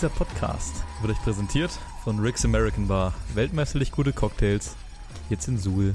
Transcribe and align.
Dieser 0.00 0.08
Podcast 0.14 0.76
wird 1.02 1.12
euch 1.12 1.22
präsentiert 1.22 1.70
von 2.04 2.20
Rick's 2.20 2.42
American 2.46 2.88
Bar. 2.88 3.12
Weltmeisterlich 3.34 3.92
gute 3.92 4.14
Cocktails. 4.14 4.74
Jetzt 5.28 5.46
in 5.46 5.58
Suhl 5.58 5.94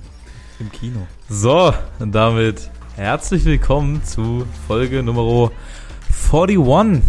im 0.60 0.72
Kino. 0.72 1.08
So, 1.28 1.74
und 1.98 2.14
damit 2.14 2.70
herzlich 2.96 3.46
willkommen 3.46 4.04
zu 4.04 4.46
Folge 4.68 5.02
Nummer 5.02 5.50
41 6.32 7.02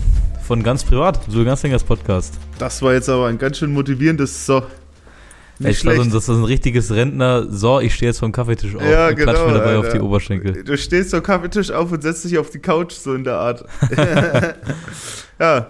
von 0.42 0.62
Ganz 0.62 0.84
Privat, 0.84 1.20
Suhl 1.28 1.44
Ganzlingers 1.44 1.84
Podcast. 1.84 2.38
Das 2.58 2.80
war 2.80 2.94
jetzt 2.94 3.10
aber 3.10 3.26
ein 3.26 3.36
ganz 3.36 3.58
schön 3.58 3.74
motivierendes 3.74 4.46
So. 4.46 4.62
Nicht 5.58 5.72
ich 5.72 5.78
schlecht. 5.80 6.14
das 6.14 6.30
ist 6.30 6.30
ein 6.30 6.44
richtiges 6.44 6.92
Rentner. 6.92 7.52
So, 7.52 7.78
ich 7.80 7.94
stehe 7.94 8.08
jetzt 8.08 8.20
vom 8.20 8.32
Kaffeetisch 8.32 8.74
auf 8.74 8.80
ja, 8.80 9.08
und 9.08 9.16
genau, 9.16 9.32
klatsch 9.32 9.46
mir 9.46 9.52
dabei 9.52 9.74
Alter. 9.74 9.80
auf 9.80 9.92
die 9.92 10.00
Oberschenkel. 10.00 10.64
Du 10.64 10.78
stehst 10.78 11.10
vom 11.10 11.22
Kaffeetisch 11.22 11.70
auf 11.70 11.92
und 11.92 12.02
setzt 12.02 12.24
dich 12.24 12.38
auf 12.38 12.48
die 12.48 12.58
Couch, 12.58 12.92
so 12.92 13.12
in 13.12 13.24
der 13.24 13.36
Art. 13.36 13.66
ja, 15.38 15.68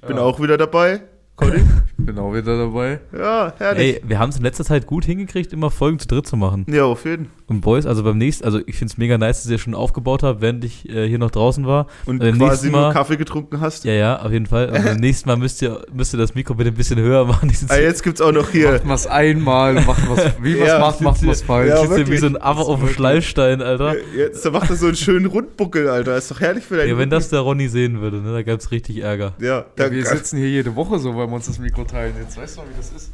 ich 0.00 0.06
bin 0.06 0.16
ja. 0.16 0.22
auch 0.22 0.40
wieder 0.40 0.56
dabei. 0.56 1.02
Conny? 1.34 1.60
Ich 1.98 2.06
bin 2.06 2.18
auch 2.20 2.32
wieder 2.32 2.56
dabei. 2.56 3.00
Ja, 3.12 3.52
herrlich. 3.58 3.96
Ey, 3.96 4.02
wir 4.08 4.18
haben 4.20 4.30
es 4.30 4.36
in 4.36 4.42
letzter 4.44 4.64
Zeit 4.64 4.86
gut 4.86 5.04
hingekriegt, 5.04 5.52
immer 5.52 5.70
Folgen 5.70 5.98
zu 5.98 6.06
dritt 6.06 6.26
zu 6.26 6.36
machen. 6.36 6.64
Ja, 6.68 6.84
auf 6.84 7.04
jeden 7.04 7.26
Fall. 7.26 7.37
Und 7.48 7.62
Boys, 7.62 7.86
also 7.86 8.04
beim 8.04 8.18
nächsten, 8.18 8.44
also 8.44 8.60
ich 8.66 8.76
finde 8.76 8.92
es 8.92 8.98
mega 8.98 9.16
nice, 9.16 9.42
dass 9.42 9.50
ihr 9.50 9.56
schon 9.56 9.74
aufgebaut 9.74 10.22
habt, 10.22 10.42
während 10.42 10.62
ich 10.66 10.86
äh, 10.86 11.08
hier 11.08 11.18
noch 11.18 11.30
draußen 11.30 11.66
war. 11.66 11.86
Und 12.04 12.22
also 12.22 12.38
quasi 12.38 12.68
Mal, 12.68 12.82
nur 12.82 12.92
Kaffee 12.92 13.16
getrunken 13.16 13.62
hast. 13.62 13.86
Ja, 13.86 13.92
ja, 13.92 14.20
auf 14.20 14.30
jeden 14.30 14.44
Fall. 14.44 14.68
Und 14.68 14.84
beim 14.84 14.96
nächsten 15.00 15.30
Mal 15.30 15.36
müsst 15.36 15.62
ihr, 15.62 15.80
müsst 15.90 16.12
ihr 16.12 16.18
das 16.18 16.34
Mikro 16.34 16.54
bitte 16.54 16.68
ein 16.70 16.76
bisschen 16.76 16.98
höher 17.00 17.24
machen. 17.24 17.50
Ah, 17.68 17.76
jetzt 17.76 18.02
gibt's 18.02 18.20
auch 18.20 18.32
noch 18.32 18.50
hier. 18.50 18.72
Macht 18.72 18.88
was 18.88 19.06
einmal, 19.06 19.74
macht 19.74 20.08
was, 20.08 20.32
wie 20.42 20.58
was 20.60 20.68
ja, 20.68 20.78
macht, 20.78 21.00
macht 21.00 21.26
was 21.26 21.42
falsch. 21.42 21.68
Ja, 21.68 22.06
wie 22.06 22.16
so 22.16 22.26
ein 22.26 22.40
Affe 22.40 22.60
auf 22.60 22.80
dem 22.80 22.88
Schleifstein, 22.88 23.60
Alter. 23.60 23.94
Jetzt 24.16 24.44
da 24.44 24.50
macht 24.50 24.70
er 24.70 24.76
so 24.76 24.86
einen 24.86 24.96
schönen 24.96 25.26
Rundbuckel, 25.26 25.88
Alter. 25.88 26.16
Ist 26.16 26.30
doch 26.30 26.40
herrlich 26.40 26.64
für 26.64 26.76
deinen 26.76 26.88
Ja, 26.88 26.98
wenn 26.98 27.10
das 27.10 27.28
der 27.30 27.40
Ronny 27.40 27.68
sehen 27.68 28.00
würde, 28.00 28.18
ne, 28.18 28.32
da 28.32 28.42
gab's 28.42 28.70
richtig 28.70 28.98
Ärger. 28.98 29.34
Ja, 29.40 29.66
ja 29.78 29.90
wir 29.90 30.04
sitzen 30.06 30.38
hier 30.38 30.48
jede 30.48 30.76
Woche 30.76 30.98
so, 30.98 31.16
weil 31.16 31.26
wir 31.26 31.34
uns 31.34 31.46
das 31.46 31.58
Mikro 31.58 31.84
teilen. 31.84 32.14
Jetzt 32.20 32.36
weißt 32.36 32.56
du 32.56 32.60
mal, 32.60 32.68
wie 32.70 32.76
das 32.76 32.92
ist. 32.92 33.12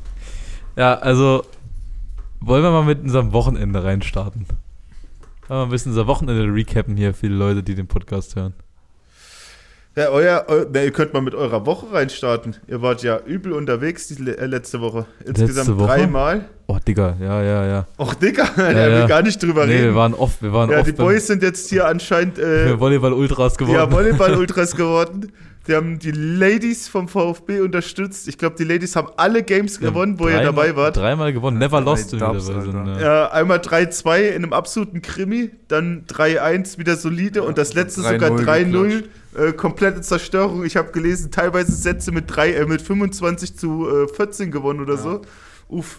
Ja, 0.76 0.94
also 0.94 1.44
wollen 2.46 2.62
wir 2.62 2.70
mal 2.70 2.84
mit 2.84 3.02
unserem 3.02 3.32
Wochenende 3.32 3.82
reinstarten. 3.82 4.46
Wollen 5.48 5.60
wir 5.60 5.64
ein 5.64 5.70
bisschen 5.70 5.92
unser 5.92 6.06
Wochenende 6.06 6.52
recappen 6.52 6.96
hier 6.96 7.14
für 7.14 7.28
die 7.28 7.34
Leute, 7.34 7.62
die 7.62 7.74
den 7.74 7.86
Podcast 7.86 8.36
hören. 8.36 8.54
Ja, 9.96 10.08
euer, 10.08 10.44
eu, 10.48 10.64
na, 10.72 10.82
ihr 10.82 10.90
könnt 10.90 11.12
mal 11.12 11.20
mit 11.20 11.36
eurer 11.36 11.66
Woche 11.66 11.92
reinstarten. 11.92 12.56
Ihr 12.66 12.82
wart 12.82 13.04
ja 13.04 13.20
übel 13.24 13.52
unterwegs 13.52 14.08
die 14.08 14.28
äh, 14.28 14.46
letzte 14.46 14.80
Woche. 14.80 15.06
Insgesamt 15.24 15.68
letzte 15.68 15.78
Woche? 15.78 15.86
dreimal. 15.86 16.44
Oh, 16.66 16.78
Digga, 16.84 17.16
ja, 17.20 17.42
ja, 17.42 17.66
ja. 17.66 17.86
Och, 17.96 18.14
Digga, 18.14 18.48
da 18.56 18.72
ja, 18.72 18.88
ja. 18.88 18.98
wir 18.98 19.06
gar 19.06 19.22
nicht 19.22 19.40
drüber 19.40 19.66
nee, 19.66 19.74
reden. 19.74 19.84
wir 19.84 19.94
waren 19.94 20.14
oft, 20.14 20.42
wir 20.42 20.52
waren 20.52 20.70
Ja, 20.70 20.80
oft 20.80 20.88
die 20.88 20.92
Boys 20.92 21.28
sind 21.28 21.44
jetzt 21.44 21.70
hier 21.70 21.86
anscheinend 21.86 22.40
äh, 22.40 22.78
Volleyball-Ultras 22.80 23.56
geworden. 23.56 23.76
Ja, 23.76 23.90
Volleyball-Ultras 23.90 24.74
geworden. 24.76 25.32
Die 25.66 25.74
haben 25.74 25.98
die 25.98 26.10
Ladies 26.10 26.88
vom 26.88 27.08
VfB 27.08 27.60
unterstützt. 27.60 28.28
Ich 28.28 28.36
glaube, 28.36 28.56
die 28.56 28.64
Ladies 28.64 28.96
haben 28.96 29.08
alle 29.16 29.42
Games 29.42 29.80
gewonnen, 29.80 30.18
wo 30.18 30.28
ihr 30.28 30.42
dabei 30.42 30.76
wart. 30.76 30.96
Dreimal 30.96 31.32
gewonnen, 31.32 31.56
never 31.56 31.80
lost. 31.80 32.12
Dubs, 32.12 32.48
ja. 32.48 33.00
ja, 33.00 33.30
einmal 33.30 33.58
3-2 33.58 34.28
in 34.28 34.34
einem 34.34 34.52
absoluten 34.52 35.00
Krimi, 35.00 35.50
dann 35.68 36.04
3-1 36.06 36.78
wieder 36.78 36.96
solide 36.96 37.40
ja, 37.40 37.46
und 37.46 37.56
das 37.56 37.72
letzte 37.72 38.02
sogar 38.02 38.30
3-0. 38.30 39.04
Äh, 39.36 39.52
komplette 39.52 40.00
Zerstörung. 40.00 40.64
Ich 40.64 40.76
habe 40.76 40.92
gelesen, 40.92 41.32
teilweise 41.32 41.72
Sätze 41.72 42.12
mit, 42.12 42.24
3, 42.28 42.52
äh, 42.52 42.66
mit 42.66 42.80
25 42.80 43.56
zu 43.56 43.88
äh, 43.88 44.06
14 44.06 44.52
gewonnen 44.52 44.80
oder 44.80 44.94
ja. 44.94 45.00
so. 45.00 45.22
Uff. 45.68 45.98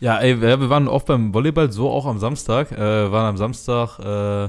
Ja, 0.00 0.18
ey, 0.18 0.40
wir 0.40 0.70
waren 0.70 0.88
oft 0.88 1.06
beim 1.06 1.34
Volleyball, 1.34 1.72
so 1.72 1.90
auch 1.90 2.06
am 2.06 2.18
Samstag. 2.18 2.72
Äh, 2.72 2.78
waren 3.10 3.26
am 3.26 3.36
Samstag 3.36 3.98
äh, 3.98 4.48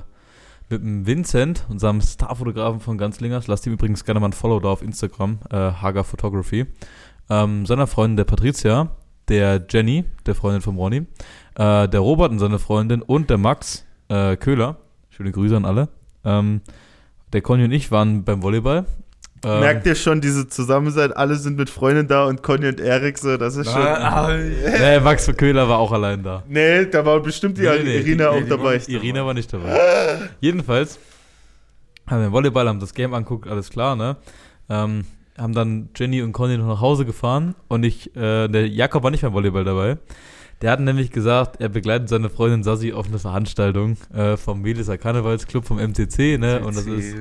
mit 0.69 0.81
dem 0.81 1.05
Vincent, 1.05 1.65
unserem 1.69 2.01
Starfotografen 2.01 2.79
von 2.79 2.97
Ganzlingers. 2.97 3.47
Lasst 3.47 3.65
ihm 3.65 3.73
übrigens 3.73 4.05
gerne 4.05 4.19
mal 4.19 4.27
ein 4.27 4.33
Follow 4.33 4.59
da 4.59 4.69
auf 4.69 4.81
Instagram, 4.81 5.39
äh, 5.49 5.55
Hager 5.55 6.03
Photography. 6.03 6.67
Ähm, 7.29 7.65
seiner 7.65 7.87
Freundin, 7.87 8.17
der 8.17 8.25
Patricia, 8.25 8.91
der 9.27 9.65
Jenny, 9.69 10.05
der 10.25 10.35
Freundin 10.35 10.61
von 10.61 10.75
Ronny, 10.75 11.05
äh, 11.55 11.87
der 11.87 11.99
Robert 11.99 12.31
und 12.31 12.39
seine 12.39 12.59
Freundin 12.59 13.01
und 13.01 13.29
der 13.29 13.37
Max 13.37 13.85
äh, 14.09 14.37
Köhler. 14.37 14.77
Schöne 15.09 15.31
Grüße 15.31 15.55
an 15.55 15.65
alle. 15.65 15.89
Ähm, 16.23 16.61
der 17.33 17.41
Conny 17.41 17.63
und 17.63 17.71
ich 17.71 17.91
waren 17.91 18.23
beim 18.23 18.41
Volleyball 18.41 18.85
ähm, 19.45 19.59
Merkt 19.61 19.85
ihr 19.85 19.95
schon, 19.95 20.19
diese 20.19 20.47
Zusammensein, 20.47 21.13
alle 21.13 21.35
sind 21.35 21.57
mit 21.57 21.69
Freunden 21.69 22.07
da 22.07 22.25
und 22.25 22.43
Conny 22.43 22.67
und 22.67 22.79
Erik 22.79 23.17
so, 23.17 23.37
das 23.37 23.55
ist 23.55 23.71
schon. 23.71 23.81
Ah, 23.81 24.33
nee, 24.79 24.99
Max 24.99 25.31
Köhler 25.37 25.69
war 25.69 25.79
auch 25.79 25.91
allein 25.91 26.21
da. 26.21 26.43
Nee, 26.47 26.85
da 26.85 27.05
war 27.05 27.19
bestimmt 27.21 27.57
die 27.57 27.61
nee, 27.61 27.83
nee, 27.83 27.97
Irina 27.97 28.31
nee, 28.31 28.43
auch 28.43 28.47
dabei. 28.47 28.81
Irina 28.87 29.25
war 29.25 29.33
nicht 29.33 29.51
dabei. 29.51 29.79
Jedenfalls 30.41 30.99
haben 32.07 32.21
wir 32.21 32.31
Volleyball, 32.31 32.67
haben 32.67 32.79
das 32.79 32.93
Game 32.93 33.13
anguckt, 33.13 33.47
alles 33.47 33.69
klar, 33.69 33.95
ne? 33.95 34.17
Ähm, 34.69 35.05
haben 35.37 35.53
dann 35.53 35.89
Jenny 35.95 36.21
und 36.21 36.33
Conny 36.33 36.57
noch 36.57 36.67
nach 36.67 36.81
Hause 36.81 37.05
gefahren 37.05 37.55
und 37.69 37.83
ich, 37.83 38.13
äh, 38.17 38.49
der 38.49 38.67
Jakob 38.67 39.03
war 39.03 39.11
nicht 39.11 39.21
beim 39.21 39.33
Volleyball 39.33 39.63
dabei. 39.63 39.97
Der 40.61 40.71
hat 40.71 40.81
nämlich 40.81 41.11
gesagt, 41.11 41.61
er 41.61 41.69
begleitet 41.69 42.09
seine 42.09 42.29
Freundin 42.29 42.63
Sassi 42.63 42.91
auf 42.91 43.07
eine 43.07 43.17
Veranstaltung 43.17 43.95
äh, 44.13 44.35
vom 44.35 44.61
Mädels 44.61 44.89
Karnevalsclub 44.99 45.65
vom 45.65 45.79
MCC, 45.79 46.37
ne? 46.37 46.59
Und 46.59 46.75
das 46.75 46.85
ist 46.85 47.15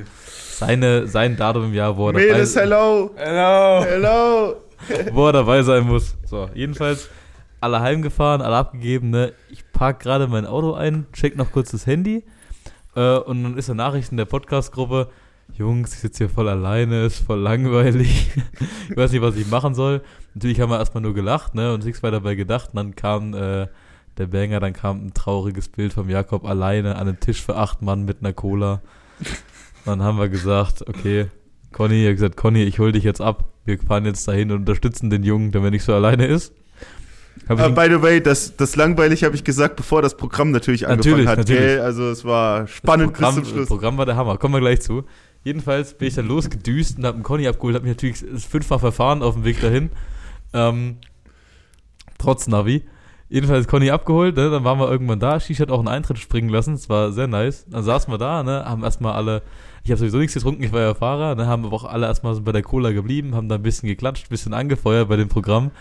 seine, 0.58 1.06
sein 1.06 1.36
Datum 1.36 1.66
im 1.66 1.74
Jahr, 1.74 1.96
wo 1.96 2.08
er 2.08 2.14
Mädels, 2.14 2.54
dabei 2.54 2.66
hello! 2.66 3.10
Hello! 3.14 3.84
Hello! 3.84 4.56
wo 5.12 5.26
er 5.26 5.32
dabei 5.32 5.62
sein 5.62 5.86
muss. 5.86 6.16
So, 6.24 6.50
jedenfalls 6.52 7.08
alle 7.60 7.80
heimgefahren, 7.80 8.42
alle 8.42 8.56
abgegeben, 8.56 9.10
ne? 9.10 9.32
Ich 9.50 9.70
park 9.72 10.00
gerade 10.00 10.26
mein 10.26 10.44
Auto 10.44 10.74
ein, 10.74 11.06
check 11.12 11.36
noch 11.36 11.52
kurz 11.52 11.70
das 11.70 11.86
Handy 11.86 12.24
äh, 12.96 13.18
und 13.18 13.44
dann 13.44 13.56
ist 13.56 13.70
eine 13.70 13.76
Nachricht 13.76 14.10
in 14.10 14.16
der 14.16 14.24
Podcast-Gruppe, 14.24 15.08
Jungs, 15.56 15.94
ich 15.94 16.00
sitze 16.00 16.24
hier 16.24 16.28
voll 16.28 16.48
alleine, 16.48 17.06
ist 17.06 17.20
voll 17.20 17.38
langweilig. 17.38 18.30
ich 18.90 18.96
weiß 18.96 19.12
nicht, 19.12 19.22
was 19.22 19.36
ich 19.36 19.48
machen 19.48 19.74
soll. 19.74 20.02
Natürlich 20.38 20.60
haben 20.60 20.70
wir 20.70 20.78
erstmal 20.78 21.02
nur 21.02 21.14
gelacht, 21.14 21.56
ne, 21.56 21.74
und 21.74 21.84
nichts 21.84 22.00
weiter 22.04 22.18
dabei 22.20 22.36
gedacht. 22.36 22.68
Und 22.72 22.76
dann 22.76 22.94
kam 22.94 23.34
äh, 23.34 23.66
der 24.18 24.26
Banger, 24.28 24.60
dann 24.60 24.72
kam 24.72 25.04
ein 25.04 25.12
trauriges 25.12 25.68
Bild 25.68 25.92
vom 25.92 26.08
Jakob 26.08 26.44
alleine 26.44 26.94
an 26.94 27.08
einem 27.08 27.18
Tisch 27.18 27.42
für 27.42 27.56
acht 27.56 27.82
Mann 27.82 28.04
mit 28.04 28.18
einer 28.20 28.32
Cola. 28.32 28.80
Dann 29.84 30.00
haben 30.00 30.16
wir 30.16 30.28
gesagt, 30.28 30.86
okay, 30.86 31.26
Conny, 31.72 32.04
hat 32.04 32.12
gesagt, 32.12 32.36
Conny, 32.36 32.62
ich 32.62 32.78
hol 32.78 32.92
dich 32.92 33.02
jetzt 33.02 33.20
ab. 33.20 33.46
Wir 33.64 33.80
fahren 33.80 34.04
jetzt 34.04 34.28
dahin 34.28 34.52
und 34.52 34.58
unterstützen 34.58 35.10
den 35.10 35.24
Jungen, 35.24 35.50
damit 35.50 35.68
er 35.68 35.70
nicht 35.72 35.82
so 35.82 35.92
alleine 35.92 36.26
ist. 36.26 36.52
Uh, 37.50 37.56
by 37.70 37.88
the 37.90 38.00
way, 38.00 38.20
das, 38.20 38.54
das 38.56 38.76
langweilig 38.76 39.24
habe 39.24 39.34
ich 39.34 39.42
gesagt, 39.42 39.74
bevor 39.74 40.02
das 40.02 40.16
Programm 40.16 40.52
natürlich 40.52 40.86
angefangen 40.86 41.24
natürlich, 41.24 41.28
hat. 41.28 41.38
Natürlich. 41.38 41.60
Gell? 41.62 41.80
Also 41.80 42.10
es 42.10 42.24
war 42.24 42.68
spannend 42.68 43.14
Programm, 43.14 43.34
bis 43.34 43.44
zum 43.44 43.54
Schluss. 43.54 43.68
Das 43.68 43.76
Programm 43.76 43.98
war 43.98 44.06
der 44.06 44.14
Hammer. 44.14 44.38
Kommen 44.38 44.54
wir 44.54 44.60
gleich 44.60 44.82
zu. 44.82 45.04
Jedenfalls 45.42 45.94
bin 45.94 46.06
ich 46.06 46.14
dann 46.14 46.28
losgedüst 46.28 46.98
und 46.98 47.06
habe 47.06 47.16
einen 47.16 47.24
Conny 47.24 47.48
abgeholt, 47.48 47.74
habe 47.74 47.88
mich 47.88 47.96
natürlich 47.96 48.24
fünfmal 48.46 48.78
verfahren 48.78 49.22
auf 49.24 49.34
dem 49.34 49.44
Weg 49.44 49.60
dahin. 49.60 49.90
Ähm, 50.52 50.98
trotz 52.18 52.46
Navi. 52.46 52.84
Jedenfalls 53.30 53.68
Conny 53.68 53.90
abgeholt, 53.90 54.36
ne? 54.36 54.48
dann 54.48 54.64
waren 54.64 54.78
wir 54.78 54.90
irgendwann 54.90 55.20
da. 55.20 55.38
Shish 55.38 55.60
hat 55.60 55.70
auch 55.70 55.80
einen 55.80 55.88
Eintritt 55.88 56.18
springen 56.18 56.48
lassen, 56.48 56.72
das 56.72 56.88
war 56.88 57.12
sehr 57.12 57.26
nice. 57.26 57.66
Dann 57.68 57.82
saßen 57.82 58.12
wir 58.12 58.16
da, 58.16 58.42
ne? 58.42 58.64
haben 58.64 58.82
erstmal 58.82 59.12
alle, 59.12 59.42
ich 59.84 59.90
habe 59.90 59.98
sowieso 59.98 60.16
nichts 60.16 60.32
getrunken, 60.32 60.62
ich 60.62 60.72
war 60.72 60.80
ja 60.80 60.94
Fahrer, 60.94 61.34
ne? 61.34 61.46
haben 61.46 61.64
wir 61.64 61.72
auch 61.72 61.84
alle 61.84 62.06
erstmal 62.06 62.34
so 62.34 62.40
bei 62.40 62.52
der 62.52 62.62
Cola 62.62 62.92
geblieben, 62.92 63.34
haben 63.34 63.50
da 63.50 63.56
ein 63.56 63.62
bisschen 63.62 63.86
geklatscht, 63.86 64.26
ein 64.26 64.30
bisschen 64.30 64.54
angefeuert 64.54 65.10
bei 65.10 65.16
dem 65.16 65.28
Programm. 65.28 65.72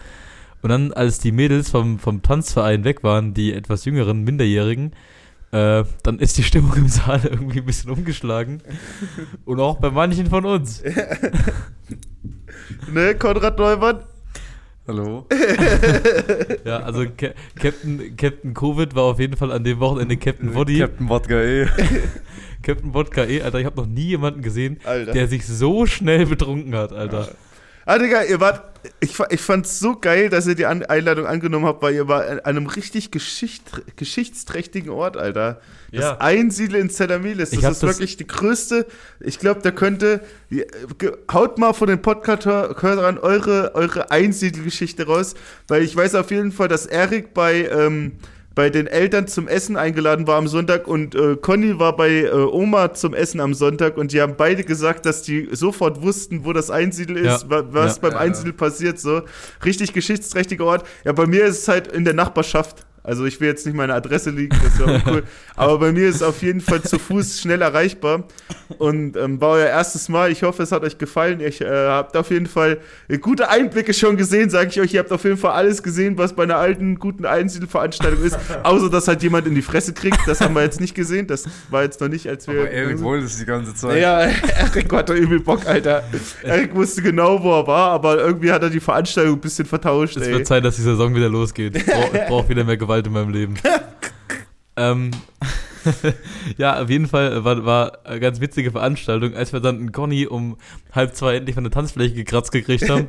Und 0.62 0.70
dann, 0.70 0.92
als 0.92 1.20
die 1.20 1.32
Mädels 1.32 1.70
vom, 1.70 2.00
vom 2.00 2.22
Tanzverein 2.22 2.84
weg 2.84 3.04
waren, 3.04 3.34
die 3.34 3.54
etwas 3.54 3.86
jüngeren, 3.86 4.24
Minderjährigen, 4.24 4.92
äh, 5.52 5.86
dann 6.04 6.20
ist 6.20 6.38
die 6.38 6.44
Stimmung 6.44 6.74
im 6.76 6.90
Saal 6.90 7.22
irgendwie 7.24 7.60
ein 7.60 7.66
bisschen 7.66 7.92
umgeschlagen. 7.92 8.62
Und 9.46 9.62
auch 9.62 9.78
bei 9.78 9.92
manchen 9.92 10.28
von 10.28 10.46
uns. 10.46 10.84
ne, 12.94 13.16
Konrad 13.16 13.58
Neumann? 13.58 14.04
Hallo. 14.88 15.26
ja, 16.64 16.78
also 16.80 17.06
Ca 17.18 17.32
Captain, 17.60 18.16
Captain 18.16 18.54
Covid 18.54 18.96
war 18.96 19.04
auf 19.04 19.20
jeden 19.20 19.36
Fall 19.36 19.52
an 19.52 19.66
dem 19.66 19.82
Wochenende 19.82 20.16
Captain 20.16 20.54
Body. 20.54 20.80
Captain 20.80 21.10
Wodka 21.10 21.42
E. 21.42 21.68
Captain 22.64 22.94
Wodka 22.94 23.26
E, 23.26 23.42
Alter, 23.42 23.60
ich 23.60 23.66
habe 23.66 23.76
noch 23.82 23.86
nie 23.86 24.08
jemanden 24.08 24.42
gesehen, 24.42 24.80
Alter. 24.86 25.12
der 25.12 25.28
sich 25.28 25.46
so 25.46 25.86
schnell 25.86 26.26
betrunken 26.26 26.74
hat, 26.76 26.94
Alter. 26.94 27.22
Ja. 27.22 27.28
Ah, 27.88 27.98
Digga, 27.98 28.24
ihr 28.24 28.42
wart. 28.42 28.64
Ich, 29.00 29.18
ich 29.30 29.42
fand's 29.42 29.80
so 29.80 29.96
geil, 29.96 30.30
dass 30.30 30.46
ihr 30.46 30.56
die 30.56 30.66
An 30.66 30.84
Einladung 30.84 31.26
angenommen 31.26 31.66
habt, 31.66 31.82
weil 31.82 31.96
ihr 31.96 32.08
war 32.10 32.28
an 32.28 32.40
einem 32.42 32.68
richtig 32.68 33.12
Geschicht, 33.12 33.64
geschichtsträchtigen 33.96 34.90
Ort, 34.90 35.16
Alter. 35.16 35.62
Das 35.92 36.02
ja. 36.02 36.18
Einsiedel 36.18 36.82
in 36.82 36.90
Zellamilis. 36.90 37.52
Das 37.52 37.64
ist 37.64 37.84
wirklich 37.84 38.18
die 38.18 38.28
größte. 38.28 38.86
Ich 39.22 39.40
glaube, 39.40 39.62
da 39.62 39.72
könnte. 39.72 40.22
Haut 41.32 41.58
mal 41.58 41.72
von 41.72 41.88
den 41.88 42.02
Podcast-Hörern 42.02 43.20
eure, 43.20 43.74
eure 43.74 44.12
Einsiedelgeschichte 44.12 45.08
raus, 45.08 45.36
weil 45.70 45.82
ich 45.82 45.96
weiß 45.96 46.16
auf 46.16 46.30
jeden 46.30 46.52
Fall, 46.52 46.68
dass 46.68 46.86
Erik 46.86 47.34
bei. 47.34 47.70
Ähm, 47.70 48.14
bei 48.58 48.72
den 48.72 48.88
Eltern 48.88 49.28
zum 49.28 49.48
Essen 49.48 49.78
eingeladen 49.78 50.26
war 50.26 50.36
am 50.38 50.48
Sonntag 50.48 50.88
und 50.88 51.14
äh, 51.14 51.36
Conny 51.36 51.78
war 51.78 51.96
bei 51.96 52.24
äh, 52.24 52.32
Oma 52.32 52.92
zum 52.96 53.14
Essen 53.14 53.40
am 53.40 53.54
Sonntag 53.54 53.98
und 53.98 54.12
die 54.14 54.20
haben 54.20 54.34
beide 54.36 54.64
gesagt, 54.64 55.06
dass 55.06 55.22
die 55.22 55.50
sofort 55.52 56.02
wussten, 56.02 56.44
wo 56.44 56.54
das 56.54 56.72
Einsiedel 56.72 57.18
ist, 57.18 57.46
ja. 57.48 57.64
was 57.72 57.98
ja. 57.98 58.02
beim 58.02 58.18
Einsiedel 58.18 58.54
passiert. 58.54 59.00
So 59.00 59.22
richtig 59.64 59.94
geschichtsträchtiger 59.94 60.66
Ort. 60.66 60.88
Ja, 61.04 61.12
bei 61.12 61.28
mir 61.28 61.46
ist 61.46 61.60
es 61.60 61.68
halt 61.68 61.86
in 61.86 62.04
der 62.04 62.16
Nachbarschaft. 62.16 62.87
Also 63.08 63.26
ich 63.26 63.40
will 63.40 63.48
jetzt 63.48 63.66
nicht 63.66 63.76
meine 63.76 63.94
Adresse 63.94 64.32
liegen, 64.32 64.58
das 64.62 64.78
wäre 64.78 65.02
cool. 65.08 65.24
Aber 65.56 65.80
bei 65.80 65.94
mir 65.94 66.10
ist 66.10 66.16
es 66.16 66.24
auf 66.24 66.42
jeden 66.42 66.60
Fall 66.60 66.82
zu 66.82 67.00
Fuß 67.00 67.40
schnell 67.40 67.62
erreichbar. 67.62 68.26
Und 68.80 69.16
ähm, 69.16 69.40
war 69.40 69.52
euer 69.52 69.68
erstes 69.68 70.10
Mal. 70.10 70.30
Ich 70.30 70.44
hoffe, 70.44 70.62
es 70.62 70.74
hat 70.74 70.84
euch 70.84 70.98
gefallen. 70.98 71.40
Ich 71.40 71.62
äh, 71.62 71.88
habt 71.88 72.18
auf 72.18 72.32
jeden 72.32 72.48
Fall 72.48 72.80
gute 73.22 73.50
Einblicke 73.50 73.94
schon 73.94 74.18
gesehen, 74.18 74.50
sage 74.50 74.70
ich 74.72 74.82
euch. 74.82 74.94
Ihr 74.94 75.00
habt 75.00 75.12
auf 75.14 75.24
jeden 75.24 75.38
Fall 75.38 75.54
alles 75.54 75.82
gesehen, 75.82 76.18
was 76.18 76.34
bei 76.34 76.44
einer 76.44 76.58
alten, 76.58 77.00
guten 77.00 77.26
Einzelveranstaltung 77.26 78.22
ist. 78.22 78.38
Außer, 78.64 78.90
dass 78.90 79.08
halt 79.08 79.24
jemand 79.24 79.48
in 79.48 79.56
die 79.56 79.62
Fresse 79.62 79.94
kriegt. 79.94 80.20
Das 80.28 80.42
haben 80.42 80.54
wir 80.54 80.64
jetzt 80.64 80.82
nicht 80.82 80.94
gesehen. 80.94 81.28
Das 81.28 81.46
war 81.70 81.84
jetzt 81.84 82.02
noch 82.02 82.10
nicht, 82.10 82.28
als 82.28 82.46
wir. 82.48 82.60
Aber 82.60 82.70
Erik 82.70 83.02
wollte 83.02 83.26
es 83.26 83.38
die 83.38 83.46
ganze 83.46 83.74
Zeit. 83.74 84.02
Ja, 84.02 84.20
Erik 84.20 84.92
hatte 84.92 85.14
übel 85.14 85.40
Bock, 85.40 85.66
Alter. 85.66 86.04
Erik 86.44 86.76
wusste 86.76 87.02
genau, 87.02 87.42
wo 87.42 87.58
er 87.58 87.68
war, 87.68 87.92
aber 87.92 88.18
irgendwie 88.18 88.52
hat 88.52 88.64
er 88.64 88.70
die 88.70 88.82
Veranstaltung 88.82 89.36
ein 89.36 89.40
bisschen 89.40 89.66
vertauscht. 89.66 90.18
Es 90.18 90.28
wird 90.28 90.46
Zeit, 90.46 90.66
dass 90.66 90.76
die 90.76 90.82
Saison 90.82 91.16
wieder 91.16 91.30
losgeht. 91.30 91.78
Ich 91.78 91.86
brauche 91.86 92.26
brauch 92.28 92.50
wieder 92.50 92.66
mehr 92.66 92.76
Gewalt 92.76 92.97
in 93.06 93.14
meinem 93.14 93.30
Leben. 93.30 93.56
ähm, 94.78 95.12
ja, 96.58 96.82
auf 96.82 96.90
jeden 96.90 97.08
Fall 97.08 97.44
war, 97.44 97.66
war 97.66 98.06
eine 98.06 98.20
ganz 98.20 98.42
witzige 98.42 98.72
Veranstaltung, 98.72 99.36
als 99.36 99.54
wir 99.54 99.60
dann 99.60 99.78
einen 99.78 99.92
Conny 99.92 100.28
um 100.28 100.58
halb 100.92 101.16
zwei 101.16 101.36
endlich 101.36 101.56
von 101.56 101.64
der 101.64 101.72
Tanzfläche 101.72 102.16
gekratzt 102.16 102.52
gekriegt 102.52 102.90
haben. 102.90 103.08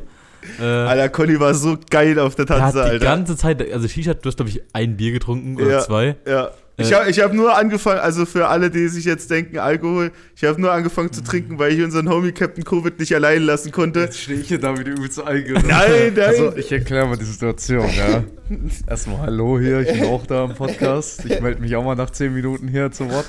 äh, 0.61 0.62
Alter, 0.64 1.08
Conny 1.08 1.40
war 1.40 1.55
so 1.55 1.79
geil 1.90 2.19
auf 2.19 2.35
der 2.35 2.46
Tanze, 2.46 2.82
Alter. 2.82 2.99
Die 2.99 3.05
ganze 3.05 3.37
Zeit, 3.37 3.73
also 3.73 3.88
Shisha, 3.88 4.14
du 4.14 4.29
hast, 4.29 4.37
glaube 4.37 4.50
ich, 4.50 4.62
ein 4.73 4.96
Bier 4.96 5.12
getrunken 5.12 5.56
oder 5.56 5.70
ja, 5.70 5.81
zwei. 5.81 6.17
Ja. 6.26 6.50
Ich 6.80 6.92
habe 6.92 7.10
ich 7.10 7.19
hab 7.19 7.32
nur 7.32 7.58
angefangen, 7.58 7.98
also 7.98 8.25
für 8.25 8.46
alle, 8.46 8.70
die 8.70 8.86
sich 8.86 9.04
jetzt 9.04 9.32
denken, 9.32 9.58
Alkohol, 9.58 10.12
ich 10.36 10.44
habe 10.44 10.60
nur 10.60 10.70
angefangen 10.70 11.12
zu 11.12 11.25
trinken, 11.25 11.58
weil 11.58 11.72
ich 11.72 11.82
unseren 11.82 12.08
Homie 12.08 12.30
Captain 12.30 12.62
Covid 12.62 13.00
nicht 13.00 13.12
allein 13.12 13.42
lassen 13.42 13.72
konnte. 13.72 13.98
Jetzt 14.00 14.20
stehe 14.20 14.38
ich 14.38 14.46
hier 14.46 14.60
da 14.60 14.78
wieder 14.78 14.92
übel 14.92 15.10
zu 15.10 15.25
eingegangen. 15.26 15.66
Nein, 15.66 16.12
nein. 16.14 16.25
Also, 16.25 16.56
ich 16.56 16.70
erkläre 16.70 17.08
mal 17.08 17.16
die 17.16 17.25
Situation, 17.25 17.84
ja. 17.96 18.22
Erstmal 18.86 19.22
Hallo 19.22 19.58
hier, 19.58 19.80
ich 19.80 19.92
bin 19.92 20.04
auch 20.04 20.25
da 20.25 20.44
im 20.44 20.54
Podcast. 20.54 21.25
Ich 21.25 21.40
melde 21.40 21.60
mich 21.60 21.75
auch 21.75 21.84
mal 21.84 21.96
nach 21.96 22.10
10 22.10 22.32
Minuten 22.32 22.69
hier 22.69 22.92
zu 22.92 23.10
Wort. 23.10 23.26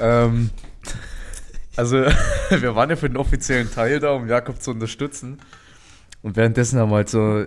Ähm, 0.00 0.50
also, 1.76 2.06
wir 2.50 2.74
waren 2.74 2.90
ja 2.90 2.96
für 2.96 3.08
den 3.08 3.18
offiziellen 3.18 3.70
Teil 3.70 4.00
da, 4.00 4.10
um 4.10 4.28
Jakob 4.28 4.60
zu 4.60 4.72
unterstützen. 4.72 5.38
Und 6.22 6.36
währenddessen 6.36 6.80
haben 6.80 6.90
wir 6.90 6.96
halt 6.96 7.08
so, 7.08 7.44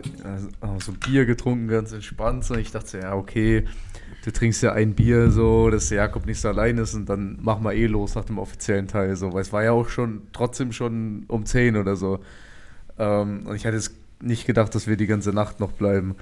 also, 0.61 0.79
so 0.79 0.93
Bier 0.93 1.25
getrunken, 1.25 1.67
ganz 1.67 1.91
entspannt. 1.91 2.49
Und 2.49 2.59
ich 2.59 2.71
dachte, 2.71 2.99
ja, 2.99 3.13
okay, 3.13 3.65
du 4.23 4.31
trinkst 4.31 4.63
ja 4.63 4.71
ein 4.71 4.95
Bier 4.95 5.29
so, 5.29 5.69
dass 5.69 5.89
der 5.89 5.97
Jakob 5.97 6.25
nicht 6.25 6.39
so 6.39 6.47
allein 6.47 6.77
ist 6.77 6.93
und 6.93 7.07
dann 7.07 7.37
machen 7.41 7.63
wir 7.63 7.73
eh 7.73 7.87
los 7.87 8.15
nach 8.15 8.25
dem 8.25 8.39
offiziellen 8.39 8.87
Teil 8.87 9.15
so, 9.15 9.33
weil 9.33 9.41
es 9.41 9.51
war 9.51 9.63
ja 9.63 9.71
auch 9.71 9.89
schon 9.89 10.21
trotzdem 10.31 10.71
schon 10.71 11.25
um 11.27 11.45
10 11.45 11.75
oder 11.75 11.95
so. 11.95 12.19
Ähm, 12.97 13.45
und 13.45 13.55
ich 13.55 13.65
hatte 13.65 13.75
jetzt 13.75 13.93
nicht 14.21 14.47
gedacht, 14.47 14.73
dass 14.75 14.87
wir 14.87 14.95
die 14.95 15.07
ganze 15.07 15.31
Nacht 15.31 15.59
noch 15.59 15.73
bleiben. 15.73 16.15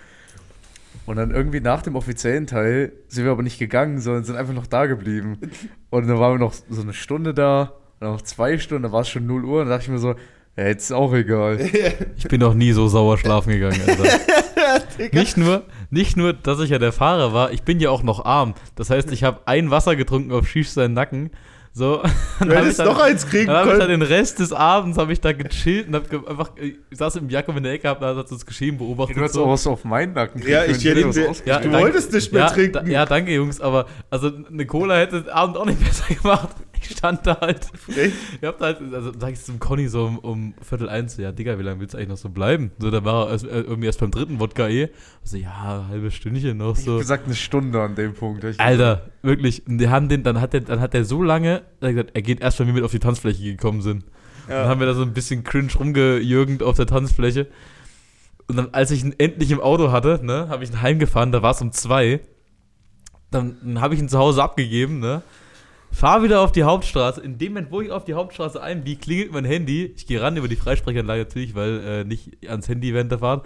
Und 1.05 1.17
dann 1.17 1.31
irgendwie 1.31 1.61
nach 1.61 1.83
dem 1.83 1.95
offiziellen 1.95 2.47
Teil 2.47 2.91
sind 3.07 3.25
wir 3.25 3.31
aber 3.31 3.43
nicht 3.43 3.59
gegangen, 3.59 3.99
sondern 3.99 4.23
sind 4.23 4.35
einfach 4.35 4.53
noch 4.53 4.67
da 4.67 4.87
geblieben. 4.87 5.37
Und 5.89 6.07
dann 6.07 6.19
waren 6.19 6.33
wir 6.33 6.39
noch 6.39 6.53
so 6.53 6.81
eine 6.81 6.93
Stunde 6.93 7.33
da, 7.33 7.73
und 7.99 8.07
noch 8.07 8.21
zwei 8.21 8.57
Stunden, 8.57 8.83
da 8.83 8.91
war 8.91 9.01
es 9.01 9.09
schon 9.09 9.27
0 9.27 9.45
Uhr, 9.45 9.61
und 9.61 9.67
dann 9.67 9.77
dachte 9.77 9.83
ich 9.83 9.89
mir 9.89 9.99
so, 9.99 10.15
ja, 10.57 10.65
jetzt 10.65 10.85
ist 10.85 10.91
auch 10.91 11.13
egal. 11.13 11.59
Ich 12.17 12.27
bin 12.27 12.39
noch 12.39 12.53
nie 12.53 12.71
so 12.71 12.87
sauer 12.87 13.17
schlafen 13.17 13.51
gegangen, 13.51 13.81
Alter. 13.87 14.03
nicht, 15.11 15.37
nur, 15.37 15.63
nicht 15.89 16.17
nur, 16.17 16.33
dass 16.33 16.59
ich 16.59 16.69
ja 16.69 16.79
der 16.79 16.91
Fahrer 16.91 17.33
war, 17.33 17.51
ich 17.51 17.63
bin 17.63 17.79
ja 17.79 17.89
auch 17.89 18.03
noch 18.03 18.25
arm. 18.25 18.53
Das 18.75 18.89
heißt, 18.89 19.11
ich 19.11 19.23
habe 19.23 19.41
ein 19.45 19.71
Wasser 19.71 19.95
getrunken 19.95 20.31
auf 20.31 20.47
Schisch 20.47 20.69
seinen 20.69 20.93
Nacken. 20.93 21.31
So, 21.73 22.03
du 22.41 22.53
hättest 22.53 22.79
noch 22.79 22.99
eins 22.99 23.25
kriegen 23.25 23.47
dann 23.47 23.65
können. 23.65 23.79
Dann 23.79 23.89
den 23.89 24.01
Rest 24.01 24.39
des 24.39 24.51
Abends 24.51 24.97
habe 24.97 25.13
ich 25.13 25.21
da 25.21 25.31
gechillt 25.31 25.87
und 25.87 25.95
habe 25.95 26.29
einfach, 26.29 26.51
ich 26.57 26.75
saß 26.91 27.15
im 27.15 27.29
Jakob 27.29 27.55
in 27.55 27.63
der 27.63 27.71
Ecke, 27.71 27.87
hab 27.87 28.01
da 28.01 28.13
das 28.13 28.45
Geschehen 28.45 28.77
beobachtet. 28.77 29.15
Du 29.15 29.21
hast 29.21 29.33
so. 29.33 29.45
auch 29.45 29.51
was 29.51 29.65
auf 29.65 29.85
meinen 29.85 30.13
Nacken 30.13 30.45
Ja, 30.45 30.65
ich 30.65 30.83
hätte 30.83 30.99
ihn, 30.99 31.13
ja, 31.45 31.59
du 31.59 31.69
danke, 31.69 31.71
wolltest 31.71 32.11
nicht 32.11 32.33
mehr 32.33 32.41
ja, 32.41 32.49
trinken. 32.49 32.73
Da, 32.73 32.83
ja, 32.83 33.05
danke 33.05 33.33
Jungs, 33.33 33.61
aber 33.61 33.85
also 34.09 34.31
eine 34.51 34.65
Cola 34.65 34.97
hätte 34.97 35.21
den 35.21 35.31
Abend 35.31 35.55
auch 35.55 35.65
nicht 35.65 35.79
besser 35.79 36.13
gemacht. 36.13 36.49
Ich 36.81 36.89
stand 36.97 37.25
da 37.25 37.39
halt. 37.39 37.67
Echt? 37.89 38.13
Ich 38.41 38.47
hab 38.47 38.57
da 38.57 38.65
halt, 38.65 38.93
also 38.93 39.11
sag 39.17 39.33
ich 39.33 39.41
zum 39.41 39.59
Conny 39.59 39.87
so 39.87 40.05
um, 40.05 40.19
um 40.19 40.53
Viertel 40.61 40.89
eins, 40.89 41.17
ja, 41.17 41.31
Digga, 41.31 41.57
wie 41.59 41.63
lange 41.63 41.79
willst 41.79 41.93
du 41.93 41.97
eigentlich 41.97 42.09
noch 42.09 42.17
so 42.17 42.29
bleiben? 42.29 42.71
So, 42.79 42.89
da 42.91 43.05
war 43.05 43.27
er 43.27 43.31
erst, 43.31 43.45
irgendwie 43.45 43.85
erst 43.85 43.99
beim 43.99 44.11
dritten 44.11 44.39
Wodka 44.39 44.67
eh. 44.67 44.89
Also, 45.21 45.37
ja, 45.37 45.85
halbe 45.87 46.11
Stündchen 46.11 46.57
noch 46.57 46.75
so. 46.75 46.81
Ich 46.81 46.87
hab 46.89 46.99
gesagt, 46.99 47.25
eine 47.25 47.35
Stunde 47.35 47.81
an 47.81 47.95
dem 47.95 48.13
Punkt. 48.13 48.43
Alter, 48.57 49.09
wirklich. 49.21 49.65
Und 49.67 49.77
die 49.77 49.89
haben 49.89 50.09
den, 50.09 50.23
dann 50.23 50.41
hat 50.41 50.53
der, 50.53 50.61
dann 50.61 50.79
hat 50.79 50.93
der 50.93 51.05
so 51.05 51.21
lange, 51.21 51.61
er, 51.79 51.93
gesagt, 51.93 52.11
er 52.13 52.21
geht 52.21 52.41
erst, 52.41 52.59
wenn 52.59 52.67
wir 52.67 52.73
mit 52.73 52.83
auf 52.83 52.91
die 52.91 52.99
Tanzfläche 52.99 53.43
gekommen 53.43 53.81
sind. 53.81 54.05
Ja. 54.49 54.61
Dann 54.61 54.69
haben 54.69 54.79
wir 54.79 54.87
da 54.87 54.93
so 54.93 55.03
ein 55.03 55.13
bisschen 55.13 55.43
cringe 55.43 55.71
rumgejürgend 55.77 56.63
auf 56.63 56.75
der 56.75 56.87
Tanzfläche. 56.87 57.47
Und 58.47 58.57
dann, 58.57 58.69
als 58.73 58.91
ich 58.91 59.03
ihn 59.03 59.15
endlich 59.17 59.51
im 59.51 59.61
Auto 59.61 59.91
hatte, 59.91 60.19
ne, 60.23 60.47
habe 60.49 60.63
ich 60.63 60.71
ihn 60.71 60.81
heimgefahren, 60.81 61.31
da 61.31 61.41
war 61.41 61.51
es 61.51 61.61
um 61.61 61.71
zwei. 61.71 62.19
Dann, 63.29 63.57
dann 63.63 63.79
habe 63.79 63.93
ich 63.93 63.99
ihn 64.01 64.09
zu 64.09 64.17
Hause 64.17 64.43
abgegeben, 64.43 64.99
ne? 64.99 65.21
Fahr 65.91 66.23
wieder 66.23 66.41
auf 66.41 66.51
die 66.51 66.63
Hauptstraße. 66.63 67.21
In 67.21 67.37
dem 67.37 67.53
Moment, 67.53 67.71
wo 67.71 67.81
ich 67.81 67.91
auf 67.91 68.05
die 68.05 68.13
Hauptstraße 68.13 68.61
einbiege, 68.61 68.99
klingelt 68.99 69.31
mein 69.33 69.45
Handy. 69.45 69.93
Ich 69.95 70.07
gehe 70.07 70.21
ran 70.21 70.37
über 70.37 70.47
die 70.47 70.55
Freisprechanlage 70.55 71.23
natürlich, 71.23 71.53
weil 71.53 71.81
äh, 71.85 72.03
nicht 72.05 72.49
ans 72.49 72.67
Handy 72.69 72.93
während 72.93 73.11
der 73.11 73.19
Fahrt. 73.19 73.45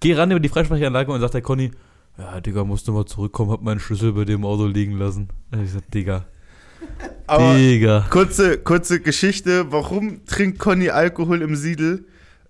Gehe 0.00 0.16
ran 0.16 0.30
über 0.30 0.40
die 0.40 0.48
Freisprechanlage 0.48 1.10
und 1.10 1.20
sagt 1.20 1.34
der 1.34 1.42
Conny, 1.42 1.70
ja, 2.18 2.40
Digga, 2.40 2.64
musst 2.64 2.86
du 2.86 2.92
mal 2.92 3.06
zurückkommen, 3.06 3.50
hab 3.50 3.62
meinen 3.62 3.80
Schlüssel 3.80 4.12
bei 4.12 4.24
dem 4.24 4.44
Auto 4.44 4.66
liegen 4.66 4.98
lassen. 4.98 5.28
Und 5.50 5.64
ich 5.64 5.72
sag, 5.72 5.90
Digga. 5.90 6.26
Aber 7.26 7.54
Digga. 7.54 8.06
Kurze, 8.10 8.58
kurze 8.58 9.00
Geschichte, 9.00 9.72
warum 9.72 10.24
trinkt 10.26 10.58
Conny 10.58 10.90
Alkohol 10.90 11.40
im 11.40 11.56
Siedel? 11.56 12.04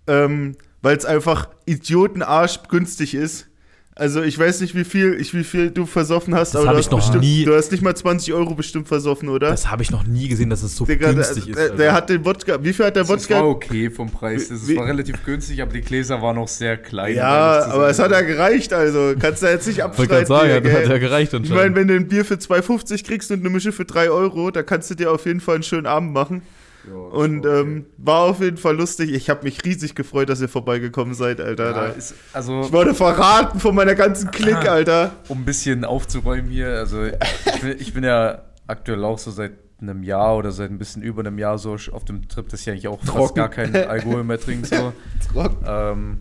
Ähm, 0.09 0.57
weil 0.83 0.97
es 0.97 1.05
einfach 1.05 1.49
idiotenarsch 1.65 2.65
günstig 2.69 3.15
ist. 3.15 3.49
Also 3.95 4.23
ich 4.23 4.39
weiß 4.39 4.63
nicht, 4.63 4.75
wie 4.75 4.85
viel, 4.85 5.21
ich, 5.21 5.35
wie 5.35 5.45
viel 5.45 5.71
du 5.71 5.85
versoffen 5.85 6.35
hast, 6.35 6.55
das 6.55 6.63
aber 6.63 6.73
du 6.73 6.79
hast, 6.79 6.89
bestimmt, 6.89 7.21
nie, 7.21 7.45
du 7.45 7.55
hast 7.55 7.71
nicht 7.73 7.83
mal 7.83 7.95
20 7.95 8.33
Euro 8.33 8.55
bestimmt 8.55 8.89
versoffen, 8.89 9.29
oder? 9.29 9.51
Das 9.51 9.71
habe 9.71 9.83
ich 9.83 9.91
noch 9.91 10.05
nie 10.05 10.29
gesehen, 10.29 10.49
dass 10.49 10.63
es 10.63 10.75
so 10.75 10.87
Digga, 10.87 11.13
günstig 11.13 11.45
der, 11.45 11.51
ist. 11.51 11.59
Der, 11.59 11.77
der 11.77 11.93
hat 11.93 12.09
den 12.09 12.25
Wodka, 12.25 12.65
wie 12.65 12.73
viel 12.73 12.87
hat 12.87 12.97
der 12.97 13.07
Wodka? 13.07 13.35
Das 13.35 13.43
war 13.43 13.49
okay 13.49 13.91
vom 13.91 14.09
Preis, 14.09 14.49
das 14.49 14.67
wie, 14.67 14.77
war 14.77 14.87
relativ 14.87 15.23
günstig, 15.25 15.61
aber 15.61 15.75
die 15.75 15.83
Gläser 15.83 16.23
waren 16.23 16.37
noch 16.37 16.49
sehr 16.49 16.79
klein. 16.79 17.17
Ja, 17.17 17.67
aber 17.67 17.91
es 17.91 17.99
hat 17.99 18.13
ja 18.13 18.23
gereicht, 18.23 18.73
also 18.73 19.13
kannst 19.19 19.43
du 19.43 19.47
jetzt 19.49 19.67
nicht 19.67 19.83
abstreiten. 19.83 20.23
Ich 20.23 20.29
sagen, 20.29 20.67
ja, 20.67 20.73
hat 20.73 20.89
ja 20.89 20.99
gereicht 20.99 21.35
Ich 21.35 21.51
meine, 21.51 21.75
wenn 21.75 21.89
du 21.89 21.95
ein 21.95 22.09
Bier 22.09 22.25
für 22.25 22.37
2,50 22.37 23.05
kriegst 23.05 23.31
und 23.31 23.41
eine 23.41 23.51
Mische 23.51 23.73
für 23.73 23.85
3 23.85 24.11
Euro, 24.11 24.51
da 24.51 24.63
kannst 24.63 24.89
du 24.91 24.95
dir 24.95 25.13
auf 25.13 25.27
jeden 25.27 25.41
Fall 25.41 25.57
einen 25.57 25.65
schönen 25.65 25.87
Abend 25.87 26.15
machen. 26.15 26.41
Ja, 26.89 26.95
und 26.95 27.47
okay. 27.47 27.61
ähm, 27.61 27.87
war 27.97 28.23
auf 28.23 28.41
jeden 28.41 28.57
Fall 28.57 28.77
lustig. 28.77 29.13
Ich 29.13 29.31
habe 29.31 29.45
mich 29.45 29.65
riesig 29.65 29.95
gefreut, 29.95 30.29
dass 30.29 30.41
ihr 30.41 30.49
vorbeigekommen 30.49 31.15
seid, 31.15 31.41
Alter. 31.41 31.71
Ja, 31.71 31.87
ist, 31.87 32.15
also, 32.33 32.63
ich 32.63 32.73
wurde 32.73 32.95
verraten 32.95 33.61
von 33.61 33.75
meiner 33.75 33.95
ganzen 33.95 34.31
Klick, 34.31 34.69
Alter. 34.69 35.13
Um 35.29 35.39
ein 35.39 35.45
bisschen 35.45 35.85
aufzuräumen 35.85 36.51
hier. 36.51 36.79
Also 36.79 37.05
ich 37.05 37.61
bin, 37.61 37.77
ich 37.79 37.95
bin 37.95 38.05
ja 38.05 38.43
aktuell 38.67 39.05
auch 39.05 39.19
so 39.19 39.31
seit 39.31 39.53
einem 39.81 40.03
Jahr 40.03 40.37
oder 40.37 40.53
seit 40.53 40.71
ein 40.71 40.79
bisschen 40.79 41.03
über 41.03 41.21
einem 41.21 41.39
Jahr 41.39 41.59
so 41.59 41.77
auf 41.93 42.05
dem 42.05 42.29
Trip, 42.29 42.49
dass 42.49 42.61
ich 42.63 42.71
eigentlich 42.71 42.89
auch 42.89 43.01
Trocken. 43.05 43.21
fast 43.21 43.35
gar 43.35 43.49
keinen 43.49 43.77
Alkohol 43.77 44.25
mehr 44.25 44.41
trinke. 44.41 44.67
So. 44.67 44.93
ähm, 45.67 46.21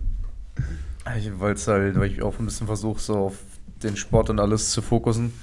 weil 1.38 1.54
es 1.54 1.68
halt, 1.68 2.00
weil 2.00 2.12
ich 2.12 2.22
auch 2.22 2.38
ein 2.40 2.46
bisschen 2.46 2.68
versuche, 2.68 3.00
so 3.00 3.16
auf 3.16 3.36
den 3.84 3.98
Sport 3.98 4.30
und 4.30 4.40
alles 4.40 4.72
zu 4.72 4.82
fokussen. 4.82 5.34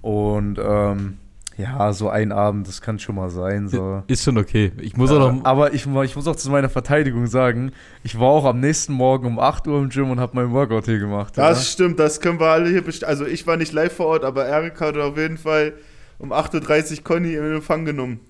Und 0.00 0.58
ähm, 0.58 1.18
ja, 1.58 1.92
so 1.92 2.08
ein 2.08 2.30
Abend, 2.30 2.68
das 2.68 2.80
kann 2.80 3.00
schon 3.00 3.16
mal 3.16 3.30
sein. 3.30 3.68
So. 3.68 4.04
Ist 4.06 4.22
schon 4.22 4.38
okay. 4.38 4.70
Ich 4.80 4.96
muss 4.96 5.10
auch 5.10 5.18
noch. 5.18 5.44
Aber 5.44 5.74
ich, 5.74 5.86
ich 5.86 6.16
muss 6.16 6.28
auch 6.28 6.36
zu 6.36 6.50
meiner 6.50 6.68
Verteidigung 6.68 7.26
sagen, 7.26 7.72
ich 8.04 8.18
war 8.18 8.28
auch 8.28 8.44
am 8.44 8.60
nächsten 8.60 8.92
Morgen 8.92 9.26
um 9.26 9.40
8 9.40 9.66
Uhr 9.66 9.80
im 9.80 9.88
Gym 9.88 10.12
und 10.12 10.20
habe 10.20 10.36
meinen 10.36 10.52
Workout 10.52 10.84
hier 10.84 11.00
gemacht. 11.00 11.36
Das 11.36 11.58
ja? 11.58 11.64
stimmt, 11.64 11.98
das 11.98 12.20
können 12.20 12.38
wir 12.38 12.46
alle 12.46 12.70
hier 12.70 12.84
bestimmt. 12.84 13.08
Also 13.08 13.26
ich 13.26 13.44
war 13.48 13.56
nicht 13.56 13.72
live 13.72 13.92
vor 13.92 14.06
Ort, 14.06 14.24
aber 14.24 14.46
Erik 14.46 14.80
hat 14.80 14.96
auf 14.96 15.16
jeden 15.16 15.36
Fall 15.36 15.72
um 16.20 16.32
8.30 16.32 16.98
Uhr 16.98 17.04
Conny 17.04 17.34
in 17.34 17.54
Empfang 17.56 17.84
genommen. 17.84 18.20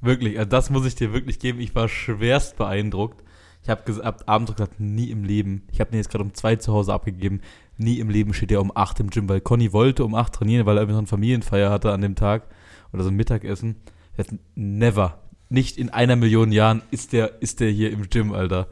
Wirklich, 0.00 0.38
also 0.38 0.48
das 0.48 0.70
muss 0.70 0.86
ich 0.86 0.94
dir 0.94 1.12
wirklich 1.12 1.38
geben. 1.38 1.60
Ich 1.60 1.74
war 1.74 1.86
schwerst 1.86 2.56
beeindruckt. 2.56 3.22
Ich 3.62 3.68
habe 3.68 3.82
ab 4.02 4.22
Abend 4.24 4.56
gesagt, 4.56 4.80
nie 4.80 5.10
im 5.10 5.24
Leben. 5.24 5.64
Ich 5.70 5.80
habe 5.80 5.90
den 5.90 5.98
jetzt 5.98 6.10
gerade 6.10 6.24
um 6.24 6.32
2 6.32 6.56
zu 6.56 6.72
Hause 6.72 6.94
abgegeben. 6.94 7.42
Nie 7.76 7.98
im 7.98 8.08
Leben 8.08 8.32
steht 8.32 8.50
er 8.52 8.62
um 8.62 8.72
8 8.74 9.00
im 9.00 9.10
Gym, 9.10 9.28
weil 9.28 9.42
Conny 9.42 9.74
wollte 9.74 10.02
um 10.02 10.14
8 10.14 10.32
trainieren, 10.32 10.64
weil 10.64 10.78
er 10.78 10.84
irgendwie 10.84 10.94
noch 10.94 11.00
eine 11.00 11.08
Familienfeier 11.08 11.70
hatte 11.70 11.92
an 11.92 12.00
dem 12.00 12.14
Tag 12.14 12.44
oder 12.92 13.02
so 13.02 13.10
ein 13.10 13.16
Mittagessen. 13.16 13.76
Er 14.16 14.24
never, 14.54 15.18
nicht 15.48 15.78
in 15.78 15.90
einer 15.90 16.16
Million 16.16 16.52
Jahren 16.52 16.82
ist 16.90 17.12
der, 17.12 17.42
ist 17.42 17.60
der 17.60 17.70
hier 17.70 17.90
im 17.90 18.08
Gym, 18.08 18.32
Alter. 18.32 18.68